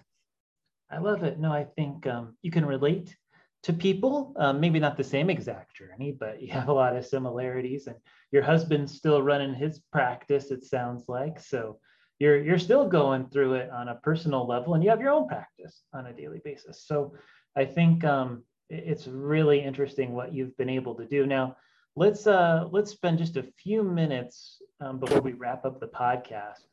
I 0.91 0.97
love 0.97 1.23
it. 1.23 1.39
No, 1.39 1.51
I 1.51 1.65
think 1.65 2.07
um, 2.07 2.35
you 2.41 2.51
can 2.51 2.65
relate 2.65 3.15
to 3.63 3.73
people. 3.73 4.33
Um, 4.37 4.59
maybe 4.59 4.79
not 4.79 4.97
the 4.97 5.03
same 5.03 5.29
exact 5.29 5.75
journey, 5.75 6.15
but 6.17 6.41
you 6.41 6.51
have 6.51 6.67
a 6.67 6.73
lot 6.73 6.95
of 6.95 7.05
similarities. 7.05 7.87
And 7.87 7.97
your 8.31 8.43
husband's 8.43 8.95
still 8.95 9.21
running 9.21 9.53
his 9.53 9.79
practice. 9.91 10.51
It 10.51 10.63
sounds 10.63 11.05
like 11.07 11.39
so 11.39 11.79
you're 12.19 12.43
you're 12.43 12.59
still 12.59 12.87
going 12.87 13.27
through 13.29 13.53
it 13.55 13.69
on 13.71 13.87
a 13.87 13.95
personal 13.95 14.45
level 14.45 14.75
and 14.75 14.83
you 14.83 14.89
have 14.89 15.01
your 15.01 15.11
own 15.11 15.27
practice 15.27 15.83
on 15.93 16.07
a 16.07 16.13
daily 16.13 16.41
basis 16.43 16.83
so 16.85 17.13
i 17.55 17.65
think 17.65 18.03
um, 18.03 18.43
it's 18.69 19.07
really 19.07 19.59
interesting 19.59 20.13
what 20.13 20.33
you've 20.33 20.55
been 20.57 20.69
able 20.69 20.93
to 20.93 21.05
do 21.05 21.25
now 21.25 21.55
let's 21.99 22.25
uh 22.27 22.65
let's 22.71 22.91
spend 22.91 23.17
just 23.17 23.35
a 23.35 23.51
few 23.61 23.83
minutes 23.83 24.61
um, 24.79 24.99
before 24.99 25.21
we 25.21 25.33
wrap 25.33 25.65
up 25.65 25.79
the 25.79 25.87
podcast 25.87 26.63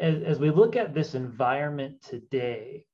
as, 0.00 0.22
as 0.22 0.38
we 0.38 0.50
look 0.50 0.74
at 0.74 0.94
this 0.94 1.14
environment 1.14 2.00
today 2.02 2.84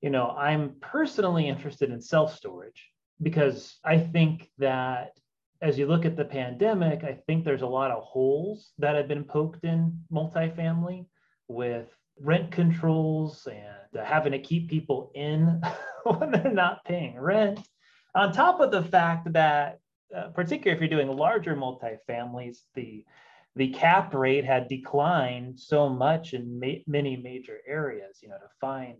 you 0.00 0.10
know 0.10 0.30
i'm 0.38 0.76
personally 0.80 1.48
interested 1.48 1.90
in 1.90 2.00
self 2.00 2.36
storage 2.36 2.88
because 3.20 3.78
i 3.84 3.98
think 3.98 4.48
that 4.58 5.10
as 5.62 5.78
you 5.78 5.86
look 5.86 6.06
at 6.06 6.16
the 6.16 6.24
pandemic, 6.24 7.04
I 7.04 7.18
think 7.26 7.44
there's 7.44 7.62
a 7.62 7.66
lot 7.66 7.90
of 7.90 8.02
holes 8.02 8.72
that 8.78 8.96
have 8.96 9.08
been 9.08 9.24
poked 9.24 9.64
in 9.64 10.00
multifamily 10.10 11.06
with 11.48 11.86
rent 12.18 12.50
controls 12.50 13.46
and 13.46 14.06
having 14.06 14.32
to 14.32 14.38
keep 14.38 14.70
people 14.70 15.10
in 15.14 15.60
when 16.04 16.30
they're 16.30 16.52
not 16.52 16.84
paying 16.86 17.18
rent. 17.18 17.60
On 18.14 18.32
top 18.32 18.60
of 18.60 18.70
the 18.70 18.82
fact 18.82 19.32
that, 19.34 19.80
uh, 20.16 20.28
particularly 20.28 20.76
if 20.76 20.80
you're 20.80 21.04
doing 21.04 21.16
larger 21.16 21.56
multifamilies, 21.56 22.58
the 22.74 23.04
the 23.56 23.68
cap 23.70 24.14
rate 24.14 24.44
had 24.44 24.68
declined 24.68 25.58
so 25.58 25.88
much 25.88 26.34
in 26.34 26.60
ma- 26.60 26.84
many 26.86 27.16
major 27.16 27.58
areas. 27.66 28.18
You 28.22 28.28
know, 28.28 28.36
to 28.38 28.48
find 28.60 28.96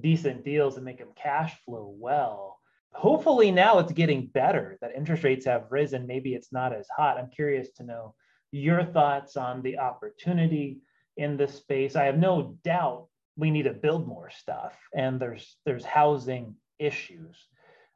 decent 0.00 0.44
deals 0.44 0.76
and 0.76 0.84
make 0.84 0.98
them 0.98 1.12
cash 1.16 1.54
flow 1.64 1.94
well. 1.98 2.58
Hopefully 2.92 3.50
now 3.50 3.78
it's 3.78 3.92
getting 3.92 4.26
better. 4.26 4.78
That 4.80 4.94
interest 4.96 5.24
rates 5.24 5.46
have 5.46 5.70
risen. 5.70 6.06
Maybe 6.06 6.34
it's 6.34 6.52
not 6.52 6.72
as 6.72 6.88
hot. 6.96 7.18
I'm 7.18 7.30
curious 7.30 7.70
to 7.72 7.84
know 7.84 8.14
your 8.50 8.84
thoughts 8.84 9.36
on 9.36 9.62
the 9.62 9.78
opportunity 9.78 10.78
in 11.16 11.36
this 11.36 11.54
space. 11.54 11.96
I 11.96 12.04
have 12.04 12.18
no 12.18 12.56
doubt 12.64 13.08
we 13.36 13.50
need 13.50 13.64
to 13.64 13.72
build 13.72 14.06
more 14.06 14.30
stuff 14.30 14.74
and 14.94 15.20
there's 15.20 15.56
there's 15.64 15.84
housing 15.84 16.56
issues. 16.78 17.36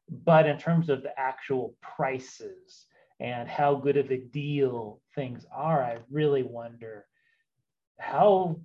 But 0.08 0.46
in 0.46 0.58
terms 0.58 0.88
of 0.88 1.02
the 1.02 1.18
actual 1.18 1.74
prices 1.80 2.86
and 3.20 3.48
how 3.48 3.76
good 3.76 3.96
of 3.96 4.10
a 4.10 4.18
deal 4.18 5.00
things 5.14 5.46
are, 5.54 5.82
I 5.82 5.98
really 6.10 6.42
wonder 6.42 7.06
how 7.98 8.60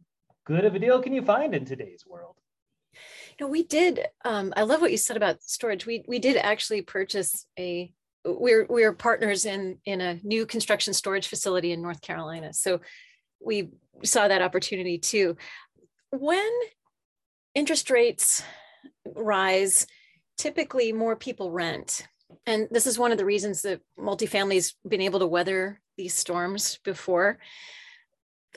good 0.45 0.65
of 0.65 0.75
a 0.75 0.79
deal 0.79 1.01
can 1.01 1.13
you 1.13 1.21
find 1.21 1.53
in 1.53 1.65
today's 1.65 2.05
world? 2.07 2.35
You 2.93 3.45
know, 3.45 3.51
we 3.51 3.63
did. 3.63 4.07
Um, 4.25 4.53
I 4.55 4.63
love 4.63 4.81
what 4.81 4.91
you 4.91 4.97
said 4.97 5.17
about 5.17 5.43
storage. 5.43 5.85
We 5.85 6.03
we 6.07 6.19
did 6.19 6.37
actually 6.37 6.81
purchase 6.81 7.45
a. 7.59 7.93
We're 8.25 8.65
we're 8.65 8.93
partners 8.93 9.45
in 9.45 9.77
in 9.85 10.01
a 10.01 10.19
new 10.23 10.45
construction 10.45 10.93
storage 10.93 11.27
facility 11.27 11.71
in 11.71 11.81
North 11.81 12.01
Carolina. 12.01 12.53
So 12.53 12.81
we 13.39 13.69
saw 14.03 14.27
that 14.27 14.41
opportunity 14.41 14.97
too. 14.97 15.37
When 16.11 16.49
interest 17.53 17.89
rates 17.89 18.41
rise, 19.05 19.85
typically 20.37 20.93
more 20.93 21.15
people 21.15 21.51
rent. 21.51 22.07
And 22.45 22.67
this 22.71 22.87
is 22.87 22.99
one 22.99 23.11
of 23.11 23.17
the 23.17 23.25
reasons 23.25 23.61
that 23.63 23.81
multifamily's 23.99 24.75
been 24.87 25.01
able 25.01 25.19
to 25.19 25.27
weather 25.27 25.81
these 25.97 26.13
storms 26.13 26.79
before. 26.83 27.39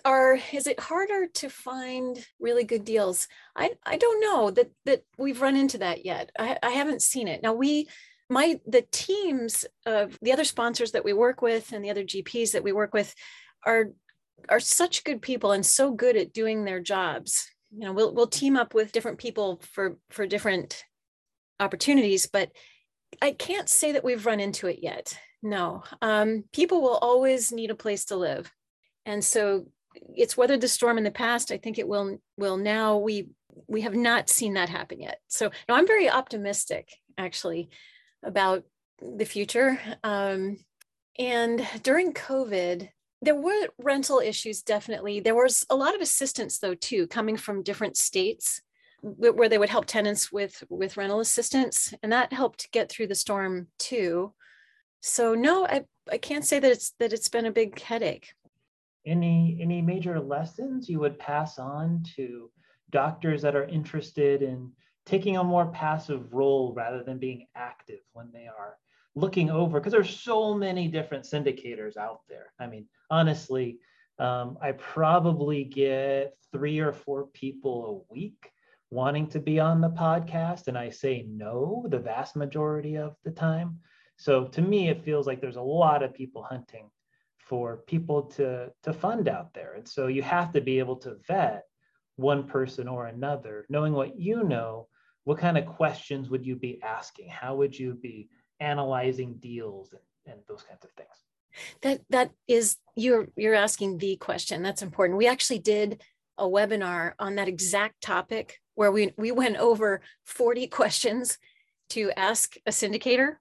Are 0.04 0.38
is 0.52 0.66
it 0.66 0.80
harder 0.80 1.26
to 1.26 1.50
find 1.50 2.24
really 2.38 2.64
good 2.64 2.84
deals? 2.84 3.28
I, 3.54 3.72
I 3.84 3.96
don't 3.98 4.20
know 4.20 4.50
that 4.50 4.70
that 4.86 5.02
we've 5.18 5.42
run 5.42 5.56
into 5.56 5.78
that 5.78 6.04
yet. 6.04 6.30
I, 6.38 6.56
I 6.62 6.70
haven't 6.70 7.02
seen 7.02 7.28
it. 7.28 7.42
Now 7.42 7.52
we 7.52 7.88
my 8.28 8.60
the 8.66 8.86
teams 8.92 9.66
of 9.84 10.18
the 10.22 10.32
other 10.32 10.44
sponsors 10.44 10.92
that 10.92 11.04
we 11.04 11.12
work 11.12 11.42
with 11.42 11.72
and 11.72 11.84
the 11.84 11.90
other 11.90 12.04
GPs 12.04 12.52
that 12.52 12.62
we 12.62 12.72
work 12.72 12.94
with 12.94 13.14
are 13.66 13.90
are 14.48 14.60
such 14.60 15.04
good 15.04 15.20
people 15.20 15.52
and 15.52 15.66
so 15.66 15.92
good 15.92 16.16
at 16.16 16.32
doing 16.32 16.64
their 16.64 16.80
jobs. 16.80 17.50
You 17.72 17.80
know, 17.80 17.92
we'll 17.92 18.14
we'll 18.14 18.26
team 18.26 18.56
up 18.56 18.72
with 18.72 18.92
different 18.92 19.18
people 19.18 19.60
for 19.72 19.98
for 20.10 20.26
different 20.26 20.84
opportunities, 21.60 22.26
but 22.26 22.50
I 23.22 23.32
can't 23.32 23.68
say 23.68 23.92
that 23.92 24.04
we've 24.04 24.26
run 24.26 24.40
into 24.40 24.66
it 24.66 24.78
yet. 24.82 25.16
No, 25.42 25.84
um, 26.02 26.44
people 26.52 26.82
will 26.82 26.96
always 26.96 27.52
need 27.52 27.70
a 27.70 27.74
place 27.74 28.06
to 28.06 28.16
live, 28.16 28.52
and 29.06 29.24
so 29.24 29.66
it's 30.16 30.36
weathered 30.36 30.60
the 30.60 30.68
storm 30.68 30.98
in 30.98 31.04
the 31.04 31.10
past. 31.10 31.50
I 31.50 31.58
think 31.58 31.78
it 31.78 31.88
will 31.88 32.18
will 32.36 32.56
now. 32.56 32.98
We 32.98 33.30
we 33.66 33.80
have 33.82 33.94
not 33.94 34.28
seen 34.28 34.54
that 34.54 34.68
happen 34.68 35.00
yet. 35.00 35.18
So 35.28 35.50
no, 35.68 35.74
I'm 35.74 35.86
very 35.86 36.10
optimistic 36.10 36.92
actually 37.16 37.70
about 38.22 38.64
the 39.00 39.24
future. 39.24 39.78
Um, 40.04 40.58
and 41.18 41.66
during 41.82 42.12
COVID, 42.12 42.88
there 43.22 43.34
were 43.34 43.68
rental 43.78 44.18
issues 44.20 44.62
definitely 44.62 45.20
there 45.20 45.34
was 45.34 45.66
a 45.68 45.76
lot 45.76 45.94
of 45.94 46.00
assistance 46.00 46.58
though 46.58 46.74
too 46.74 47.06
coming 47.06 47.36
from 47.36 47.62
different 47.62 47.96
states 47.96 48.62
where 49.02 49.48
they 49.48 49.58
would 49.58 49.68
help 49.68 49.86
tenants 49.86 50.30
with 50.32 50.62
with 50.68 50.96
rental 50.96 51.20
assistance 51.20 51.94
and 52.02 52.12
that 52.12 52.32
helped 52.32 52.70
get 52.72 52.90
through 52.90 53.06
the 53.06 53.14
storm 53.14 53.68
too. 53.78 54.32
So 55.00 55.34
no 55.34 55.66
i 55.66 55.84
i 56.10 56.18
can't 56.18 56.44
say 56.44 56.58
that 56.58 56.70
it's 56.70 56.92
that 56.98 57.12
it's 57.12 57.28
been 57.28 57.46
a 57.46 57.52
big 57.52 57.80
headache. 57.80 58.32
Any 59.06 59.58
any 59.60 59.80
major 59.82 60.20
lessons 60.20 60.88
you 60.88 61.00
would 61.00 61.18
pass 61.18 61.58
on 61.58 62.04
to 62.16 62.50
doctors 62.90 63.42
that 63.42 63.56
are 63.56 63.64
interested 63.64 64.42
in 64.42 64.72
taking 65.06 65.36
a 65.36 65.44
more 65.44 65.66
passive 65.66 66.32
role 66.32 66.72
rather 66.74 67.02
than 67.02 67.18
being 67.18 67.46
active 67.54 68.00
when 68.12 68.30
they 68.32 68.46
are 68.46 68.76
looking 69.14 69.50
over? 69.50 69.80
Because 69.80 69.92
there's 69.92 70.20
so 70.20 70.54
many 70.54 70.88
different 70.88 71.24
syndicators 71.24 71.96
out 71.96 72.20
there. 72.28 72.52
I 72.58 72.66
mean, 72.66 72.86
honestly, 73.10 73.78
um, 74.18 74.58
I 74.60 74.72
probably 74.72 75.64
get 75.64 76.34
three 76.52 76.78
or 76.80 76.92
four 76.92 77.26
people 77.28 78.04
a 78.10 78.12
week 78.12 78.50
wanting 78.90 79.28
to 79.28 79.40
be 79.40 79.60
on 79.60 79.80
the 79.80 79.90
podcast, 79.90 80.68
and 80.68 80.76
I 80.76 80.90
say 80.90 81.24
no 81.28 81.86
the 81.88 81.98
vast 81.98 82.36
majority 82.36 82.96
of 82.96 83.16
the 83.24 83.30
time. 83.30 83.78
So 84.16 84.46
to 84.46 84.62
me, 84.62 84.88
it 84.88 85.04
feels 85.04 85.26
like 85.26 85.40
there's 85.40 85.56
a 85.56 85.62
lot 85.62 86.02
of 86.02 86.14
people 86.14 86.42
hunting 86.42 86.90
for 87.38 87.78
people 87.86 88.22
to 88.22 88.72
to 88.82 88.92
fund 88.92 89.28
out 89.28 89.54
there, 89.54 89.74
and 89.74 89.88
so 89.88 90.06
you 90.08 90.22
have 90.22 90.52
to 90.52 90.60
be 90.60 90.78
able 90.78 90.96
to 90.96 91.16
vet 91.26 91.64
one 92.16 92.46
person 92.46 92.88
or 92.88 93.06
another, 93.06 93.66
knowing 93.68 93.92
what 93.92 94.18
you 94.18 94.44
know. 94.44 94.88
What 95.24 95.38
kind 95.38 95.58
of 95.58 95.66
questions 95.66 96.30
would 96.30 96.46
you 96.46 96.56
be 96.56 96.82
asking? 96.82 97.28
How 97.28 97.54
would 97.54 97.78
you 97.78 97.94
be 97.94 98.30
analyzing 98.58 99.34
deals 99.34 99.92
and, 99.92 100.32
and 100.32 100.40
those 100.48 100.62
kinds 100.62 100.84
of 100.84 100.90
things 100.92 101.08
that 101.82 102.00
that 102.10 102.30
is 102.46 102.76
you're 102.94 103.28
you're 103.36 103.54
asking 103.54 103.98
the 103.98 104.16
question 104.16 104.62
that's 104.62 104.82
important 104.82 105.18
we 105.18 105.26
actually 105.26 105.58
did 105.58 106.02
a 106.38 106.44
webinar 106.44 107.12
on 107.18 107.34
that 107.34 107.48
exact 107.48 108.00
topic 108.00 108.60
where 108.80 108.90
we, 108.90 109.12
we 109.18 109.30
went 109.30 109.58
over 109.58 110.00
40 110.24 110.66
questions 110.68 111.36
to 111.90 112.10
ask 112.16 112.56
a 112.64 112.70
syndicator 112.70 113.36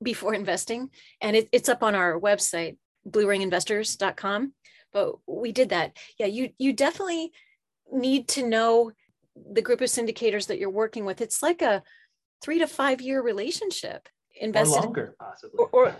before 0.00 0.34
investing. 0.34 0.88
And 1.20 1.34
it, 1.34 1.48
it's 1.50 1.68
up 1.68 1.82
on 1.82 1.96
our 1.96 2.20
website, 2.20 2.76
blueringinvestors.com. 3.10 4.52
But 4.92 5.14
we 5.26 5.50
did 5.50 5.70
that. 5.70 5.96
Yeah, 6.16 6.26
you 6.26 6.50
you 6.58 6.72
definitely 6.72 7.32
need 7.92 8.28
to 8.28 8.46
know 8.46 8.92
the 9.34 9.62
group 9.62 9.80
of 9.80 9.88
syndicators 9.88 10.46
that 10.46 10.60
you're 10.60 10.70
working 10.70 11.04
with. 11.04 11.20
It's 11.20 11.42
like 11.42 11.60
a 11.60 11.82
three 12.40 12.60
to 12.60 12.68
five 12.68 13.00
year 13.00 13.20
relationship 13.20 14.08
invested 14.40 14.78
or 14.78 14.82
longer 14.82 15.16
possibly 15.18 15.58
or, 15.58 15.68
or, 15.72 15.96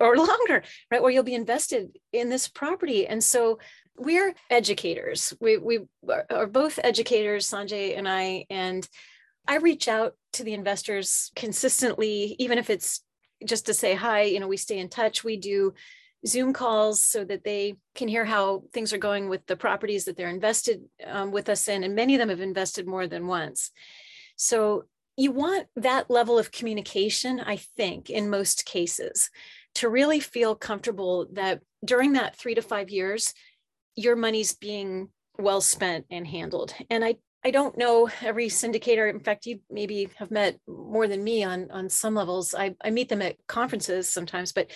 or 0.00 0.16
longer 0.16 0.62
right 0.90 1.02
where 1.02 1.10
you'll 1.10 1.22
be 1.22 1.34
invested 1.34 1.90
in 2.12 2.28
this 2.28 2.46
property 2.46 3.06
and 3.06 3.24
so 3.24 3.58
we're 3.96 4.34
educators. 4.50 5.32
We 5.40 5.58
we 5.58 5.80
are 6.30 6.46
both 6.46 6.78
educators 6.82 7.48
sanjay 7.48 7.96
and 7.96 8.08
i 8.08 8.44
and 8.50 8.88
i 9.46 9.56
reach 9.56 9.88
out 9.88 10.14
to 10.32 10.44
the 10.44 10.54
investors 10.54 11.30
consistently 11.36 12.36
even 12.38 12.58
if 12.58 12.70
it's 12.70 13.02
just 13.44 13.66
to 13.66 13.74
say 13.74 13.94
hi 13.94 14.22
you 14.22 14.40
know 14.40 14.48
we 14.48 14.56
stay 14.56 14.78
in 14.78 14.88
touch 14.88 15.24
we 15.24 15.36
do 15.36 15.74
zoom 16.26 16.52
calls 16.52 17.04
so 17.04 17.24
that 17.24 17.44
they 17.44 17.74
can 17.94 18.08
hear 18.08 18.24
how 18.24 18.62
things 18.72 18.92
are 18.92 18.98
going 18.98 19.28
with 19.28 19.44
the 19.46 19.56
properties 19.56 20.04
that 20.04 20.16
they're 20.16 20.28
invested 20.28 20.82
um, 21.06 21.32
with 21.32 21.48
us 21.48 21.68
in 21.68 21.82
and 21.84 21.94
many 21.94 22.14
of 22.14 22.18
them 22.18 22.28
have 22.28 22.40
invested 22.40 22.86
more 22.86 23.06
than 23.06 23.26
once. 23.26 23.70
So 24.36 24.84
you 25.16 25.32
want 25.32 25.66
that 25.76 26.10
level 26.10 26.38
of 26.38 26.52
communication, 26.52 27.40
I 27.40 27.56
think, 27.56 28.08
in 28.08 28.30
most 28.30 28.64
cases, 28.64 29.30
to 29.76 29.88
really 29.88 30.20
feel 30.20 30.54
comfortable 30.54 31.26
that 31.32 31.60
during 31.84 32.12
that 32.12 32.36
three 32.36 32.54
to 32.54 32.62
five 32.62 32.88
years, 32.88 33.34
your 33.96 34.16
money's 34.16 34.54
being 34.54 35.08
well 35.38 35.60
spent 35.60 36.06
and 36.10 36.26
handled. 36.26 36.74
And 36.90 37.04
I, 37.04 37.16
I 37.44 37.50
don't 37.50 37.76
know 37.76 38.08
every 38.22 38.48
syndicator. 38.48 39.10
In 39.10 39.20
fact, 39.20 39.46
you 39.46 39.60
maybe 39.70 40.08
have 40.16 40.30
met 40.30 40.58
more 40.66 41.08
than 41.08 41.24
me 41.24 41.42
on, 41.42 41.70
on 41.70 41.88
some 41.88 42.14
levels. 42.14 42.54
I, 42.54 42.74
I 42.84 42.90
meet 42.90 43.08
them 43.08 43.22
at 43.22 43.36
conferences 43.46 44.08
sometimes, 44.08 44.52
but 44.52 44.70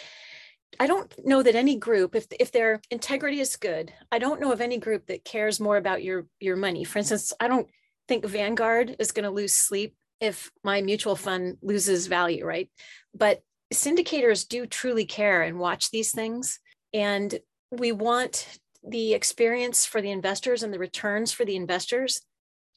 I 0.80 0.86
don't 0.86 1.12
know 1.24 1.42
that 1.42 1.54
any 1.54 1.76
group, 1.76 2.14
if, 2.14 2.26
if 2.38 2.52
their 2.52 2.80
integrity 2.90 3.40
is 3.40 3.56
good, 3.56 3.92
I 4.10 4.18
don't 4.18 4.40
know 4.40 4.52
of 4.52 4.60
any 4.60 4.78
group 4.78 5.06
that 5.06 5.24
cares 5.24 5.60
more 5.60 5.76
about 5.76 6.02
your, 6.02 6.26
your 6.40 6.56
money. 6.56 6.84
For 6.84 6.98
instance, 6.98 7.32
I 7.40 7.48
don't 7.48 7.68
think 8.08 8.24
Vanguard 8.24 8.96
is 8.98 9.12
going 9.12 9.24
to 9.24 9.30
lose 9.30 9.52
sleep 9.52 9.94
if 10.20 10.50
my 10.64 10.82
mutual 10.82 11.16
fund 11.16 11.58
loses 11.62 12.08
value, 12.08 12.44
right? 12.44 12.70
But 13.14 13.42
syndicators 13.72 14.46
do 14.46 14.66
truly 14.66 15.04
care 15.04 15.42
and 15.42 15.58
watch 15.58 15.90
these 15.90 16.10
things. 16.10 16.58
And 16.92 17.38
we 17.70 17.92
want 17.92 18.46
the 18.86 19.14
experience 19.14 19.84
for 19.84 20.00
the 20.00 20.10
investors 20.10 20.62
and 20.62 20.72
the 20.72 20.78
returns 20.78 21.32
for 21.32 21.44
the 21.44 21.56
investors 21.56 22.22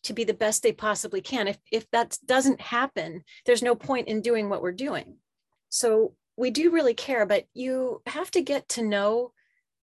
to 0.03 0.13
be 0.13 0.23
the 0.23 0.33
best 0.33 0.63
they 0.63 0.71
possibly 0.71 1.21
can. 1.21 1.47
If, 1.47 1.57
if 1.71 1.89
that 1.91 2.17
doesn't 2.25 2.61
happen, 2.61 3.23
there's 3.45 3.61
no 3.61 3.75
point 3.75 4.07
in 4.07 4.21
doing 4.21 4.49
what 4.49 4.61
we're 4.61 4.71
doing. 4.71 5.17
So 5.69 6.15
we 6.37 6.51
do 6.51 6.71
really 6.71 6.93
care, 6.93 7.25
but 7.25 7.45
you 7.53 8.01
have 8.07 8.31
to 8.31 8.41
get 8.41 8.67
to 8.69 8.81
know 8.81 9.33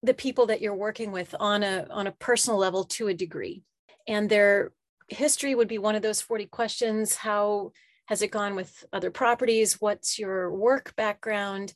the 0.04 0.14
people 0.14 0.48
that 0.48 0.62
you're 0.62 0.76
working 0.76 1.12
with 1.12 1.36
on 1.40 1.62
a 1.62 1.86
on 1.92 2.08
a 2.08 2.12
personal 2.14 2.58
level 2.58 2.86
to 2.86 3.08
a 3.08 3.14
degree. 3.14 3.64
And 4.08 4.28
they're 4.28 4.72
history 5.08 5.54
would 5.54 5.68
be 5.68 5.78
one 5.78 5.96
of 5.96 6.02
those 6.02 6.22
40 6.22 6.48
questions. 6.48 7.16
How 7.16 7.72
has 8.06 8.22
it 8.22 8.32
gone 8.32 8.56
with 8.56 8.84
other 8.92 9.12
properties? 9.12 9.80
What's 9.80 10.18
your 10.18 10.52
work 10.52 10.96
background? 10.96 11.74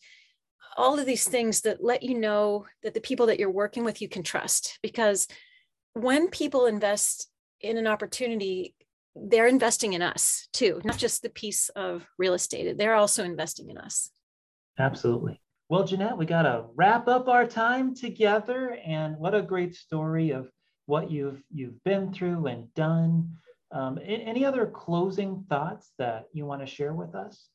All 0.76 1.00
of 1.00 1.06
these 1.06 1.28
things 1.28 1.62
that 1.62 1.84
let 1.84 2.04
you 2.04 2.20
know 2.20 2.66
that 2.84 2.94
the 2.94 3.02
people 3.02 3.28
that 3.28 3.40
you're 3.40 3.52
working 3.52 3.84
with 3.84 4.02
you 4.02 4.10
can 4.10 4.24
trust. 4.24 4.78
Because 4.84 5.28
when 5.94 6.30
people 6.30 6.66
invest 6.66 7.30
in 7.62 7.78
an 7.78 7.88
opportunity, 7.88 8.76
they're 9.16 9.48
investing 9.48 9.94
in 9.94 10.02
us 10.02 10.48
too, 10.52 10.82
not 10.84 10.98
just 10.98 11.22
the 11.22 11.30
piece 11.30 11.70
of 11.70 12.06
real 12.18 12.34
estate. 12.34 12.78
They're 12.78 12.96
also 12.96 13.24
investing 13.24 13.70
in 13.70 13.78
us. 13.78 14.12
Absolutely. 14.78 15.40
Well, 15.70 15.86
Jeannette, 15.86 16.18
we 16.18 16.26
got 16.26 16.44
to 16.44 16.66
wrap 16.76 17.08
up 17.08 17.28
our 17.28 17.48
time 17.48 17.96
together. 17.96 18.78
And 18.86 19.18
what 19.18 19.34
a 19.34 19.42
great 19.42 19.76
story 19.76 20.32
of 20.32 20.50
what 20.86 21.10
you've 21.10 21.42
you've 21.52 21.84
been 21.84 22.14
through 22.14 22.48
and 22.48 22.72
done. 22.76 23.38
Um, 23.72 23.98
any 24.06 24.46
other 24.46 24.68
closing 24.68 25.46
thoughts 25.50 25.92
that 25.98 26.26
you 26.34 26.46
want 26.46 26.62
to 26.62 26.68
share 26.68 26.94
with 26.94 27.16
us? 27.16 27.48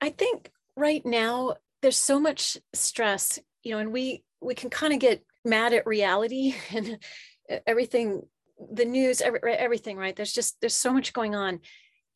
I 0.00 0.10
think 0.10 0.52
right 0.76 1.04
now 1.04 1.56
there's 1.82 1.96
so 1.98 2.20
much 2.20 2.58
stress, 2.74 3.38
you 3.62 3.72
know, 3.72 3.78
and 3.78 3.92
we 3.92 4.22
we 4.40 4.54
can 4.54 4.70
kind 4.70 4.92
of 4.92 4.98
get 4.98 5.24
mad 5.44 5.72
at 5.72 5.86
reality 5.86 6.54
and 6.74 6.98
everything, 7.66 8.22
the 8.72 8.84
news, 8.84 9.20
every, 9.20 9.40
everything, 9.44 9.96
right? 9.96 10.14
There's 10.14 10.32
just 10.32 10.60
there's 10.60 10.74
so 10.74 10.92
much 10.92 11.12
going 11.12 11.34
on, 11.34 11.60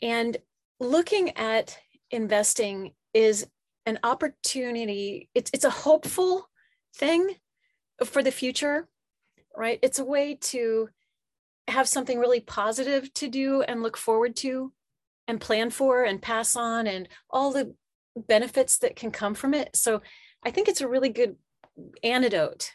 and 0.02 0.36
looking 0.80 1.36
at 1.36 1.78
investing 2.10 2.92
is 3.12 3.46
an 3.86 3.98
opportunity. 4.02 5.28
It's 5.34 5.50
it's 5.52 5.64
a 5.64 5.70
hopeful 5.70 6.48
thing 6.96 7.34
for 8.04 8.22
the 8.22 8.32
future 8.32 8.88
right? 9.56 9.78
It's 9.82 9.98
a 9.98 10.04
way 10.04 10.36
to 10.40 10.88
have 11.68 11.88
something 11.88 12.18
really 12.18 12.40
positive 12.40 13.12
to 13.14 13.28
do 13.28 13.62
and 13.62 13.82
look 13.82 13.96
forward 13.96 14.36
to 14.36 14.72
and 15.26 15.40
plan 15.40 15.70
for 15.70 16.04
and 16.04 16.20
pass 16.20 16.56
on 16.56 16.86
and 16.86 17.08
all 17.30 17.52
the 17.52 17.74
benefits 18.16 18.78
that 18.78 18.96
can 18.96 19.10
come 19.10 19.34
from 19.34 19.54
it. 19.54 19.76
So 19.76 20.02
I 20.44 20.50
think 20.50 20.68
it's 20.68 20.80
a 20.80 20.88
really 20.88 21.08
good 21.08 21.36
antidote, 22.02 22.70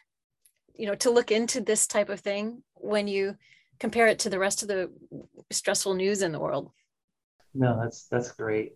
you 0.75 0.87
know, 0.87 0.95
to 0.95 1.11
look 1.11 1.31
into 1.31 1.61
this 1.61 1.87
type 1.87 2.09
of 2.09 2.19
thing 2.19 2.63
when 2.75 3.07
you 3.07 3.35
compare 3.79 4.07
it 4.07 4.19
to 4.19 4.29
the 4.29 4.39
rest 4.39 4.61
of 4.61 4.67
the 4.67 4.91
stressful 5.51 5.93
news 5.93 6.21
in 6.21 6.31
the 6.31 6.39
world. 6.39 6.71
No, 7.53 7.79
that's 7.81 8.07
that's 8.07 8.31
great. 8.31 8.75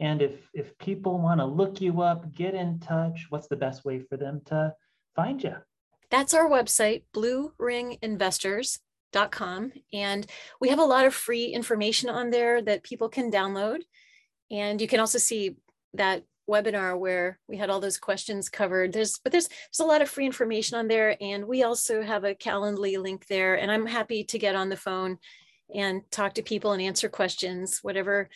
And 0.00 0.22
if 0.22 0.48
if 0.54 0.76
people 0.78 1.18
want 1.18 1.40
to 1.40 1.46
look 1.46 1.80
you 1.80 2.02
up, 2.02 2.32
get 2.32 2.54
in 2.54 2.80
touch, 2.80 3.26
what's 3.28 3.48
the 3.48 3.56
best 3.56 3.84
way 3.84 4.00
for 4.00 4.16
them 4.16 4.40
to 4.46 4.74
find 5.14 5.42
you? 5.42 5.54
that's 6.14 6.32
our 6.32 6.48
website, 6.48 7.02
blueringinvestors.com. 7.12 9.72
And 9.92 10.26
we 10.60 10.68
have 10.68 10.78
a 10.78 10.84
lot 10.84 11.06
of 11.06 11.14
free 11.14 11.46
information 11.46 12.08
on 12.08 12.30
there 12.30 12.62
that 12.62 12.84
people 12.84 13.08
can 13.08 13.32
download. 13.32 13.80
And 14.48 14.80
you 14.80 14.86
can 14.86 15.00
also 15.00 15.18
see 15.18 15.56
that 15.94 16.24
webinar 16.48 16.98
where 16.98 17.38
we 17.48 17.56
had 17.56 17.70
all 17.70 17.80
those 17.80 17.98
questions 17.98 18.48
covered. 18.48 18.92
There's 18.92 19.18
but 19.18 19.32
there's 19.32 19.48
there's 19.48 19.80
a 19.80 19.84
lot 19.84 20.02
of 20.02 20.10
free 20.10 20.26
information 20.26 20.78
on 20.78 20.88
there. 20.88 21.16
And 21.20 21.46
we 21.46 21.62
also 21.62 22.02
have 22.02 22.24
a 22.24 22.34
Calendly 22.34 23.00
link 23.00 23.26
there. 23.26 23.54
And 23.54 23.70
I'm 23.70 23.86
happy 23.86 24.24
to 24.24 24.38
get 24.38 24.54
on 24.54 24.68
the 24.68 24.76
phone 24.76 25.18
and 25.74 26.02
talk 26.10 26.34
to 26.34 26.42
people 26.42 26.72
and 26.72 26.82
answer 26.82 27.08
questions, 27.08 27.78
whatever 27.82 28.28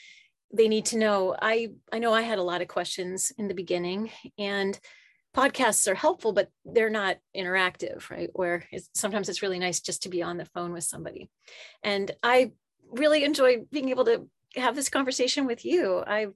they 0.52 0.68
need 0.68 0.86
to 0.86 0.98
know. 0.98 1.36
I 1.40 1.72
I 1.92 1.98
know 1.98 2.14
I 2.14 2.22
had 2.22 2.38
a 2.38 2.42
lot 2.42 2.62
of 2.62 2.68
questions 2.68 3.32
in 3.36 3.48
the 3.48 3.54
beginning 3.54 4.10
and 4.38 4.78
podcasts 5.36 5.86
are 5.86 5.94
helpful, 5.94 6.32
but 6.32 6.48
they're 6.64 6.90
not 6.90 7.18
interactive, 7.36 8.10
right? 8.10 8.30
Where 8.32 8.64
it's, 8.72 8.88
sometimes 8.94 9.28
it's 9.28 9.42
really 9.42 9.58
nice 9.58 9.80
just 9.80 10.02
to 10.04 10.08
be 10.08 10.22
on 10.22 10.38
the 10.38 10.46
phone 10.46 10.72
with 10.72 10.84
somebody. 10.84 11.30
And 11.82 12.10
I 12.22 12.52
really 12.90 13.22
enjoy 13.24 13.58
being 13.70 13.90
able 13.90 14.06
to 14.06 14.26
have 14.56 14.74
this 14.74 14.88
conversation 14.88 15.46
with 15.46 15.64
you. 15.64 16.02
I 16.04 16.28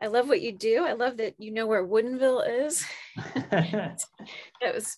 I 0.00 0.08
love 0.08 0.28
what 0.28 0.42
you 0.42 0.52
do. 0.52 0.84
I 0.84 0.92
love 0.92 1.16
that 1.18 1.34
you 1.38 1.50
know 1.50 1.66
where 1.66 1.86
Woodinville 1.86 2.66
is. 2.66 2.84
that 3.16 4.04
was 4.62 4.96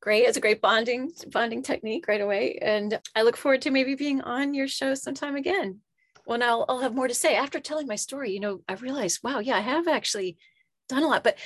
great. 0.00 0.24
It's 0.24 0.36
a 0.36 0.40
great 0.40 0.60
bonding 0.60 1.10
bonding 1.32 1.62
technique 1.62 2.06
right 2.06 2.20
away. 2.20 2.58
And 2.62 3.00
I 3.14 3.22
look 3.22 3.36
forward 3.36 3.62
to 3.62 3.70
maybe 3.70 3.94
being 3.94 4.20
on 4.20 4.54
your 4.54 4.68
show 4.68 4.94
sometime 4.94 5.36
again. 5.36 5.80
Well, 6.26 6.38
now 6.38 6.64
I'll 6.68 6.80
have 6.80 6.94
more 6.94 7.08
to 7.08 7.14
say 7.14 7.36
after 7.36 7.60
telling 7.60 7.86
my 7.86 7.96
story. 7.96 8.32
You 8.32 8.40
know, 8.40 8.60
I 8.68 8.74
realized, 8.74 9.20
wow, 9.22 9.38
yeah, 9.38 9.56
I 9.56 9.60
have 9.60 9.88
actually 9.88 10.36
done 10.88 11.02
a 11.02 11.08
lot, 11.08 11.24
but 11.24 11.38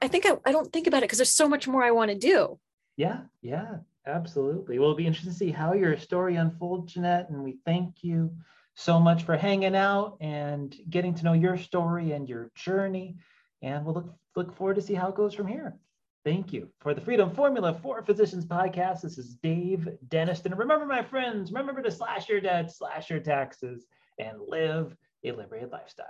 I 0.00 0.08
think 0.08 0.26
I, 0.26 0.32
I 0.44 0.52
don't 0.52 0.72
think 0.72 0.86
about 0.86 0.98
it 0.98 1.04
because 1.04 1.18
there's 1.18 1.32
so 1.32 1.48
much 1.48 1.66
more 1.66 1.82
I 1.82 1.90
want 1.90 2.10
to 2.10 2.18
do. 2.18 2.58
Yeah, 2.96 3.20
yeah, 3.40 3.76
absolutely. 4.06 4.78
Well, 4.78 4.90
it'll 4.90 4.96
be 4.96 5.06
interesting 5.06 5.32
to 5.32 5.38
see 5.38 5.50
how 5.50 5.72
your 5.72 5.96
story 5.96 6.36
unfolds, 6.36 6.92
Jeannette. 6.92 7.30
And 7.30 7.42
we 7.42 7.58
thank 7.64 8.02
you 8.02 8.34
so 8.74 8.98
much 8.98 9.24
for 9.24 9.36
hanging 9.36 9.76
out 9.76 10.16
and 10.20 10.74
getting 10.88 11.14
to 11.14 11.24
know 11.24 11.32
your 11.32 11.56
story 11.56 12.12
and 12.12 12.28
your 12.28 12.50
journey. 12.54 13.16
And 13.62 13.84
we'll 13.84 13.94
look, 13.94 14.14
look 14.34 14.56
forward 14.56 14.76
to 14.76 14.82
see 14.82 14.94
how 14.94 15.08
it 15.08 15.14
goes 15.14 15.34
from 15.34 15.46
here. 15.46 15.76
Thank 16.24 16.52
you. 16.52 16.68
For 16.80 16.94
the 16.94 17.00
Freedom 17.00 17.30
Formula 17.34 17.74
for 17.82 18.02
Physicians 18.02 18.46
podcast, 18.46 19.02
this 19.02 19.18
is 19.18 19.34
Dave 19.42 19.88
Denniston. 20.08 20.46
And 20.46 20.58
remember, 20.58 20.86
my 20.86 21.02
friends, 21.02 21.50
remember 21.50 21.82
to 21.82 21.90
slash 21.90 22.28
your 22.28 22.40
debt, 22.40 22.72
slash 22.72 23.10
your 23.10 23.18
taxes, 23.18 23.86
and 24.18 24.38
live 24.46 24.96
a 25.24 25.32
liberated 25.32 25.72
lifestyle. 25.72 26.06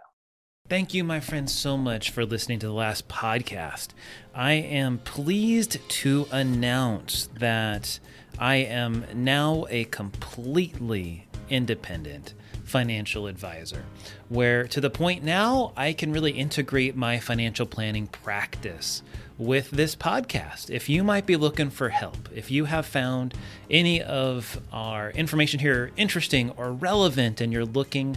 Thank 0.68 0.94
you, 0.94 1.02
my 1.02 1.18
friends, 1.18 1.52
so 1.52 1.76
much 1.76 2.10
for 2.10 2.24
listening 2.24 2.58
to 2.60 2.66
the 2.66 2.72
last 2.72 3.08
podcast. 3.08 3.88
I 4.34 4.52
am 4.52 4.98
pleased 4.98 5.78
to 5.88 6.26
announce 6.30 7.28
that 7.38 7.98
I 8.38 8.56
am 8.56 9.04
now 9.14 9.66
a 9.70 9.84
completely 9.84 11.26
independent 11.48 12.34
financial 12.72 13.26
advisor, 13.26 13.84
where 14.30 14.66
to 14.66 14.80
the 14.80 14.88
point 14.88 15.22
now 15.22 15.72
I 15.76 15.92
can 15.92 16.10
really 16.10 16.30
integrate 16.32 16.96
my 16.96 17.20
financial 17.20 17.66
planning 17.66 18.06
practice 18.06 19.02
with 19.36 19.70
this 19.70 19.94
podcast. 19.94 20.70
If 20.70 20.88
you 20.88 21.04
might 21.04 21.26
be 21.26 21.36
looking 21.36 21.68
for 21.68 21.90
help, 21.90 22.30
if 22.34 22.50
you 22.50 22.64
have 22.64 22.86
found 22.86 23.34
any 23.70 24.02
of 24.02 24.58
our 24.72 25.10
information 25.10 25.60
here 25.60 25.90
interesting 25.98 26.48
or 26.56 26.72
relevant 26.72 27.42
and 27.42 27.52
you're 27.52 27.66
looking 27.66 28.16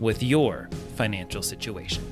with 0.00 0.22
your 0.22 0.68
financial 0.96 1.42
situation. 1.42 2.02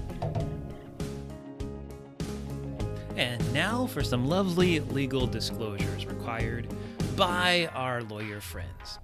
And 3.16 3.53
now 3.53 3.86
for 3.86 4.05
some 4.05 4.26
lovely 4.28 4.78
legal 4.78 5.26
disclosures 5.26 6.07
required 6.07 6.68
by 7.16 7.68
our 7.74 8.03
lawyer 8.05 8.41
friends. 8.41 9.01